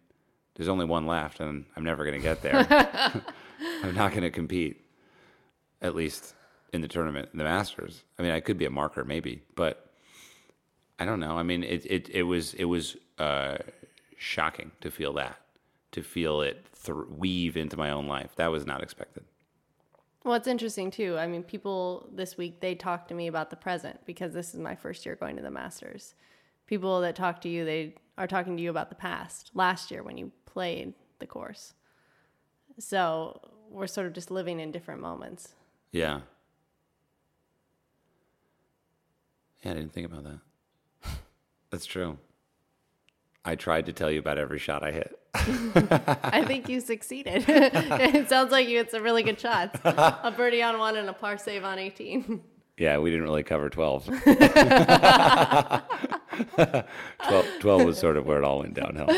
there's 0.58 0.68
only 0.68 0.84
one 0.84 1.06
left 1.06 1.40
and 1.40 1.64
I'm 1.76 1.84
never 1.84 2.04
going 2.04 2.20
to 2.20 2.22
get 2.22 2.42
there. 2.42 2.66
I'm 3.82 3.94
not 3.94 4.10
going 4.10 4.24
to 4.24 4.30
compete 4.30 4.84
at 5.80 5.94
least 5.94 6.34
in 6.72 6.80
the 6.82 6.88
tournament, 6.88 7.30
the 7.32 7.44
Masters. 7.44 8.02
I 8.18 8.22
mean, 8.22 8.32
I 8.32 8.40
could 8.40 8.58
be 8.58 8.66
a 8.66 8.70
marker 8.70 9.04
maybe, 9.04 9.42
but 9.54 9.90
I 10.98 11.04
don't 11.04 11.20
know. 11.20 11.38
I 11.38 11.42
mean, 11.42 11.62
it 11.62 11.86
it, 11.86 12.08
it 12.10 12.22
was 12.24 12.54
it 12.54 12.64
was 12.64 12.96
uh, 13.18 13.58
shocking 14.16 14.72
to 14.80 14.90
feel 14.90 15.12
that, 15.14 15.38
to 15.92 16.02
feel 16.02 16.42
it 16.42 16.66
th- 16.84 16.98
weave 17.08 17.56
into 17.56 17.76
my 17.76 17.90
own 17.90 18.06
life. 18.06 18.34
That 18.36 18.48
was 18.48 18.66
not 18.66 18.82
expected. 18.82 19.24
Well, 20.24 20.34
it's 20.34 20.48
interesting 20.48 20.90
too. 20.90 21.16
I 21.16 21.26
mean, 21.26 21.44
people 21.44 22.08
this 22.12 22.36
week 22.36 22.60
they 22.60 22.74
talked 22.74 23.08
to 23.08 23.14
me 23.14 23.28
about 23.28 23.50
the 23.50 23.56
present 23.56 24.00
because 24.04 24.34
this 24.34 24.52
is 24.52 24.60
my 24.60 24.74
first 24.74 25.06
year 25.06 25.14
going 25.14 25.36
to 25.36 25.42
the 25.42 25.50
Masters. 25.50 26.14
people 26.66 27.00
that 27.00 27.16
talk 27.16 27.40
to 27.40 27.48
you, 27.48 27.64
they 27.64 27.94
are 28.18 28.26
talking 28.26 28.56
to 28.56 28.62
you 28.62 28.68
about 28.68 28.90
the 28.90 28.94
past, 28.96 29.50
last 29.54 29.90
year 29.90 30.02
when 30.02 30.18
you 30.18 30.32
played 30.52 30.94
the 31.18 31.26
course. 31.26 31.74
So 32.78 33.40
we're 33.70 33.86
sort 33.86 34.06
of 34.06 34.12
just 34.12 34.30
living 34.30 34.60
in 34.60 34.72
different 34.72 35.00
moments. 35.00 35.54
Yeah. 35.92 36.20
Yeah, 39.62 39.72
I 39.72 39.74
didn't 39.74 39.92
think 39.92 40.06
about 40.06 40.24
that. 40.24 40.38
That's 41.70 41.86
true. 41.86 42.18
I 43.44 43.54
tried 43.56 43.86
to 43.86 43.92
tell 43.92 44.10
you 44.10 44.18
about 44.18 44.38
every 44.38 44.58
shot 44.58 44.82
I 44.82 44.92
hit. 44.92 45.18
I 45.34 46.44
think 46.46 46.68
you 46.68 46.80
succeeded. 46.80 47.44
it 47.48 48.28
sounds 48.28 48.52
like 48.52 48.68
you 48.68 48.78
had 48.78 48.90
some 48.90 49.02
really 49.02 49.22
good 49.22 49.40
shots. 49.40 49.78
A 49.84 50.32
birdie 50.36 50.62
on 50.62 50.78
one 50.78 50.96
and 50.96 51.08
a 51.08 51.12
par 51.12 51.38
save 51.38 51.64
on 51.64 51.78
18. 51.78 52.42
Yeah, 52.76 52.98
we 52.98 53.10
didn't 53.10 53.24
really 53.24 53.42
cover 53.42 53.68
12. 53.70 54.06
12, 54.06 54.22
12 57.60 57.84
was 57.84 57.98
sort 57.98 58.16
of 58.16 58.26
where 58.26 58.38
it 58.38 58.44
all 58.44 58.60
went 58.60 58.74
downhill. 58.74 59.08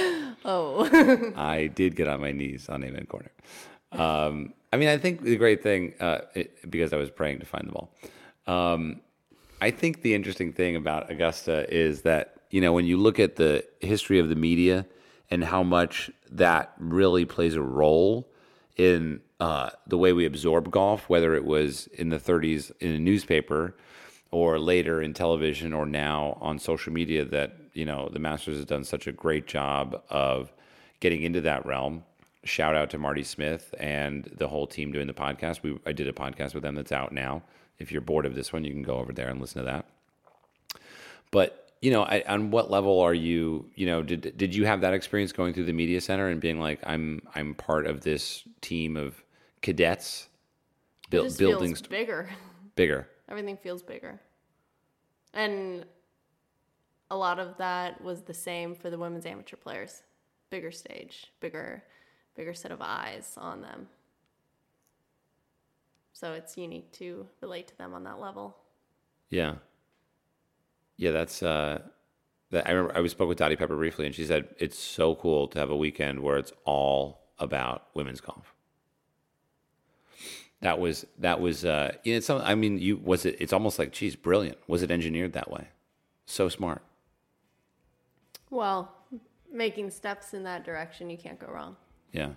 Oh. 0.45 1.33
I 1.37 1.67
did 1.67 1.97
get 1.97 2.09
on 2.09 2.21
my 2.21 2.33
knees 2.33 2.69
on 2.69 2.85
Amen 2.85 3.07
Corner. 3.07 3.31
Um, 3.93 4.55
I 4.73 4.77
mean, 4.77 4.89
I 4.89 4.99
think 4.99 5.23
the 5.23 5.37
great 5.37 5.63
thing, 5.63 5.95
uh, 6.01 6.21
it, 6.35 6.71
because 6.71 6.93
I 6.93 6.97
was 6.97 7.11
praying 7.11 7.41
to 7.41 7.47
find 7.47 7.67
the 7.67 7.73
ball, 7.73 7.93
um, 8.47 9.01
I 9.61 9.71
think 9.71 10.03
the 10.03 10.15
interesting 10.15 10.53
thing 10.53 10.77
about 10.77 11.11
Augusta 11.11 11.67
is 11.73 12.03
that, 12.03 12.37
you 12.51 12.61
know, 12.61 12.73
when 12.73 12.87
you 12.87 12.97
look 12.97 13.19
at 13.19 13.37
the 13.37 13.65
history 13.81 14.19
of 14.19 14.29
the 14.29 14.35
media 14.35 14.87
and 15.31 15.45
how 15.45 15.63
much 15.63 16.11
that 16.31 16.73
really 16.79 17.25
plays 17.25 17.55
a 17.55 17.63
role 17.63 18.29
in 18.77 19.21
uh, 19.39 19.71
the 19.87 19.99
way 19.99 20.13
we 20.13 20.25
absorb 20.25 20.71
golf, 20.71 21.09
whether 21.09 21.35
it 21.35 21.45
was 21.45 21.87
in 21.89 22.09
the 22.09 22.19
30s 22.19 22.73
in 22.81 22.93
a 22.93 22.99
newspaper 22.99 23.77
or 24.31 24.59
later 24.59 25.03
in 25.03 25.13
television 25.13 25.73
or 25.73 25.85
now 25.85 26.39
on 26.41 26.59
social 26.59 26.93
media, 26.93 27.25
that, 27.25 27.57
you 27.73 27.85
know, 27.85 28.09
the 28.13 28.19
Masters 28.19 28.57
has 28.57 28.65
done 28.65 28.85
such 28.85 29.07
a 29.07 29.13
great 29.13 29.47
job 29.47 30.03
of 30.11 30.53
getting 31.01 31.23
into 31.23 31.41
that 31.43 31.65
realm. 31.67 32.05
Shout 32.45 32.75
out 32.75 32.91
to 32.91 32.99
Marty 32.99 33.23
Smith 33.23 33.75
and 33.79 34.25
the 34.37 34.49
whole 34.49 34.67
team 34.67 34.93
doing 34.93 35.07
the 35.07 35.13
podcast. 35.13 35.63
We 35.63 35.79
I 35.85 35.93
did 35.93 36.09
a 36.09 36.13
podcast 36.13 36.55
with 36.55 36.63
them 36.63 36.75
that's 36.75 36.93
out 36.93 37.13
now. 37.13 37.43
If 37.79 37.93
you're 37.93 38.01
bored 38.01 38.27
of 38.27 38.35
this 38.35 38.53
one, 38.53 38.65
you 38.65 38.73
can 38.73 38.83
go 38.83 38.97
over 38.97 39.13
there 39.13 39.29
and 39.29 39.41
listen 39.41 39.61
to 39.63 39.67
that. 39.67 39.87
But 41.31 41.67
you 41.81 41.91
know, 41.91 42.03
I, 42.03 42.23
on 42.29 42.51
what 42.51 42.71
level 42.71 43.01
are 43.01 43.15
you? 43.15 43.71
You 43.75 43.87
know, 43.87 44.03
did 44.03 44.37
did 44.37 44.55
you 44.55 44.67
have 44.67 44.83
that 44.83 44.93
experience 44.95 45.33
going 45.33 45.55
through 45.55 45.65
the 45.65 45.73
media 45.73 46.01
center 46.01 46.29
and 46.29 46.41
being 46.41 46.61
like, 46.61 46.81
I'm 46.85 47.23
I'm 47.35 47.55
part 47.55 47.87
of 47.87 48.03
this 48.03 48.43
team 48.61 48.97
of 48.97 49.23
cadets, 49.63 50.29
It 51.05 51.11
build, 51.11 51.27
just 51.27 51.39
building 51.39 51.69
feels 51.71 51.79
st- 51.79 51.91
bigger. 51.91 52.29
bigger. 52.75 53.09
Everything 53.29 53.57
feels 53.57 53.83
bigger. 53.83 54.21
And 55.33 55.85
a 57.11 57.17
lot 57.17 57.39
of 57.39 57.57
that 57.59 58.03
was 58.03 58.23
the 58.23 58.35
same 58.35 58.75
for 58.75 58.91
the 58.91 58.99
women's 58.99 59.27
amateur 59.27 59.57
players. 59.57 60.03
Bigger 60.51 60.71
stage, 60.71 61.33
bigger 61.41 61.83
bigger 62.37 62.55
set 62.55 62.71
of 62.71 62.81
eyes 62.81 63.35
on 63.37 63.61
them. 63.61 63.89
So 66.13 66.33
it's 66.33 66.57
unique 66.57 66.93
to 66.93 67.27
relate 67.41 67.67
to 67.69 67.79
them 67.79 67.95
on 67.95 68.05
that 68.05 68.21
level. 68.21 68.57
Yeah. 69.29 69.55
Yeah, 70.97 71.13
that's 71.13 71.43
uh 71.43 71.83
that 72.51 72.67
I 72.69 72.73
remember 72.73 72.99
I 72.99 73.07
spoke 73.09 73.29
with 73.29 73.39
Dottie 73.39 73.57
Pepper 73.57 73.77
briefly 73.77 74.07
and 74.07 74.15
she 74.15 74.25
said 74.25 74.49
it's 74.59 74.79
so 74.79 75.15
cool 75.15 75.49
to 75.49 75.59
have 75.59 75.71
a 75.71 75.77
weekend 75.77 76.21
where 76.21 76.37
it's 76.37 76.53
all 76.65 77.21
about 77.39 77.87
women's 77.95 78.21
golf. 78.21 78.55
That 80.61 80.79
was 80.79 81.07
that 81.19 81.41
was 81.41 81.65
uh 81.65 81.97
you 82.05 82.13
know, 82.13 82.19
it's 82.19 82.27
some 82.27 82.43
I 82.43 82.55
mean 82.55 82.79
you 82.79 82.99
was 82.99 83.25
it 83.25 83.37
it's 83.41 83.53
almost 83.53 83.79
like 83.79 83.93
geez, 83.93 84.15
brilliant. 84.15 84.59
Was 84.69 84.83
it 84.83 84.91
engineered 84.91 85.33
that 85.33 85.51
way? 85.51 85.69
So 86.27 86.49
smart. 86.49 86.83
Well, 88.51 88.93
making 89.53 89.91
steps 89.91 90.35
in 90.35 90.43
that 90.45 90.65
direction, 90.65 91.11
you 91.11 91.19
can't 91.19 91.39
go 91.39 91.47
wrong. 91.49 91.77
Yeah. 92.13 92.31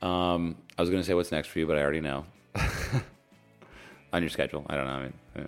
Um 0.00 0.56
I 0.78 0.82
was 0.82 0.90
gonna 0.90 1.04
say 1.04 1.14
what's 1.14 1.32
next 1.32 1.48
for 1.48 1.58
you, 1.58 1.66
but 1.66 1.78
I 1.78 1.82
already 1.82 2.00
know. 2.00 2.24
On 4.12 4.22
your 4.22 4.30
schedule. 4.30 4.64
I 4.68 4.76
don't 4.76 4.86
know. 4.86 4.92
I 4.92 5.02
mean 5.02 5.12
yeah. 5.36 5.46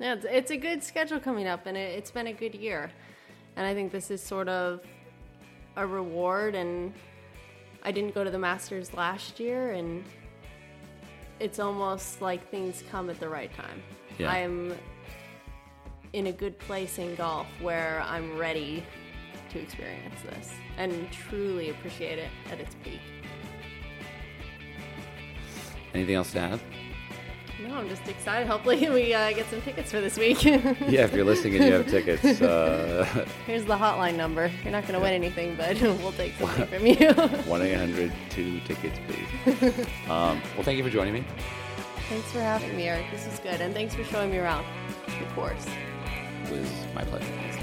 Yeah, 0.00 0.14
it's, 0.14 0.26
it's 0.28 0.50
a 0.52 0.56
good 0.56 0.82
schedule 0.82 1.18
coming 1.18 1.46
up, 1.48 1.66
and 1.66 1.76
it, 1.76 1.98
it's 1.98 2.10
been 2.10 2.28
a 2.28 2.32
good 2.32 2.54
year. 2.54 2.90
And 3.56 3.66
I 3.66 3.74
think 3.74 3.90
this 3.90 4.10
is 4.10 4.22
sort 4.22 4.48
of 4.48 4.80
a 5.76 5.86
reward. 5.86 6.54
And 6.54 6.92
I 7.82 7.90
didn't 7.90 8.14
go 8.14 8.22
to 8.22 8.30
the 8.30 8.38
Masters 8.38 8.94
last 8.94 9.40
year, 9.40 9.72
and 9.72 10.04
it's 11.40 11.58
almost 11.58 12.20
like 12.22 12.48
things 12.50 12.84
come 12.90 13.10
at 13.10 13.18
the 13.18 13.28
right 13.28 13.52
time. 13.54 13.82
Yeah. 14.18 14.30
I'm 14.30 14.74
in 16.18 16.26
a 16.26 16.32
good 16.32 16.58
place 16.58 16.98
in 16.98 17.14
golf 17.14 17.46
where 17.60 18.02
I'm 18.04 18.36
ready 18.36 18.84
to 19.50 19.60
experience 19.60 20.16
this 20.24 20.52
and 20.76 21.10
truly 21.12 21.70
appreciate 21.70 22.18
it 22.18 22.28
at 22.50 22.58
its 22.58 22.74
peak. 22.82 23.00
Anything 25.94 26.16
else 26.16 26.32
to 26.32 26.40
add? 26.40 26.60
No, 27.66 27.74
I'm 27.74 27.88
just 27.88 28.06
excited. 28.08 28.46
Hopefully, 28.46 28.88
we 28.90 29.14
uh, 29.14 29.32
get 29.32 29.48
some 29.48 29.60
tickets 29.62 29.90
for 29.90 30.00
this 30.00 30.16
week. 30.18 30.44
Yeah, 30.44 31.04
if 31.04 31.12
you're 31.12 31.24
listening 31.24 31.56
and 31.56 31.64
you 31.64 31.72
have 31.72 31.86
tickets, 31.88 32.24
uh 32.42 33.04
Here's 33.46 33.64
the 33.64 33.76
hotline 33.76 34.16
number. 34.16 34.50
You're 34.62 34.72
not 34.72 34.82
going 34.82 34.94
to 34.94 35.00
win 35.00 35.12
anything, 35.12 35.56
but 35.56 35.80
we'll 35.82 36.12
take 36.12 36.34
something 36.34 36.66
from 36.66 36.86
you. 36.86 37.12
1 37.12 37.62
800 37.62 38.12
2 38.30 38.60
tickets, 38.60 38.98
please. 39.06 39.86
um, 40.10 40.40
well, 40.54 40.62
thank 40.62 40.78
you 40.78 40.84
for 40.84 40.90
joining 40.90 41.14
me. 41.14 41.24
thanks 42.08 42.30
for 42.32 42.40
having 42.40 42.76
me, 42.76 42.88
Erik. 42.88 43.06
This 43.12 43.26
was 43.26 43.38
good. 43.38 43.60
And 43.60 43.72
thanks 43.72 43.94
for 43.94 44.04
showing 44.04 44.30
me 44.30 44.38
around 44.38 44.64
the 45.06 45.26
course. 45.34 45.66
Was 46.50 46.70
my 46.94 47.04
pleasure. 47.04 47.57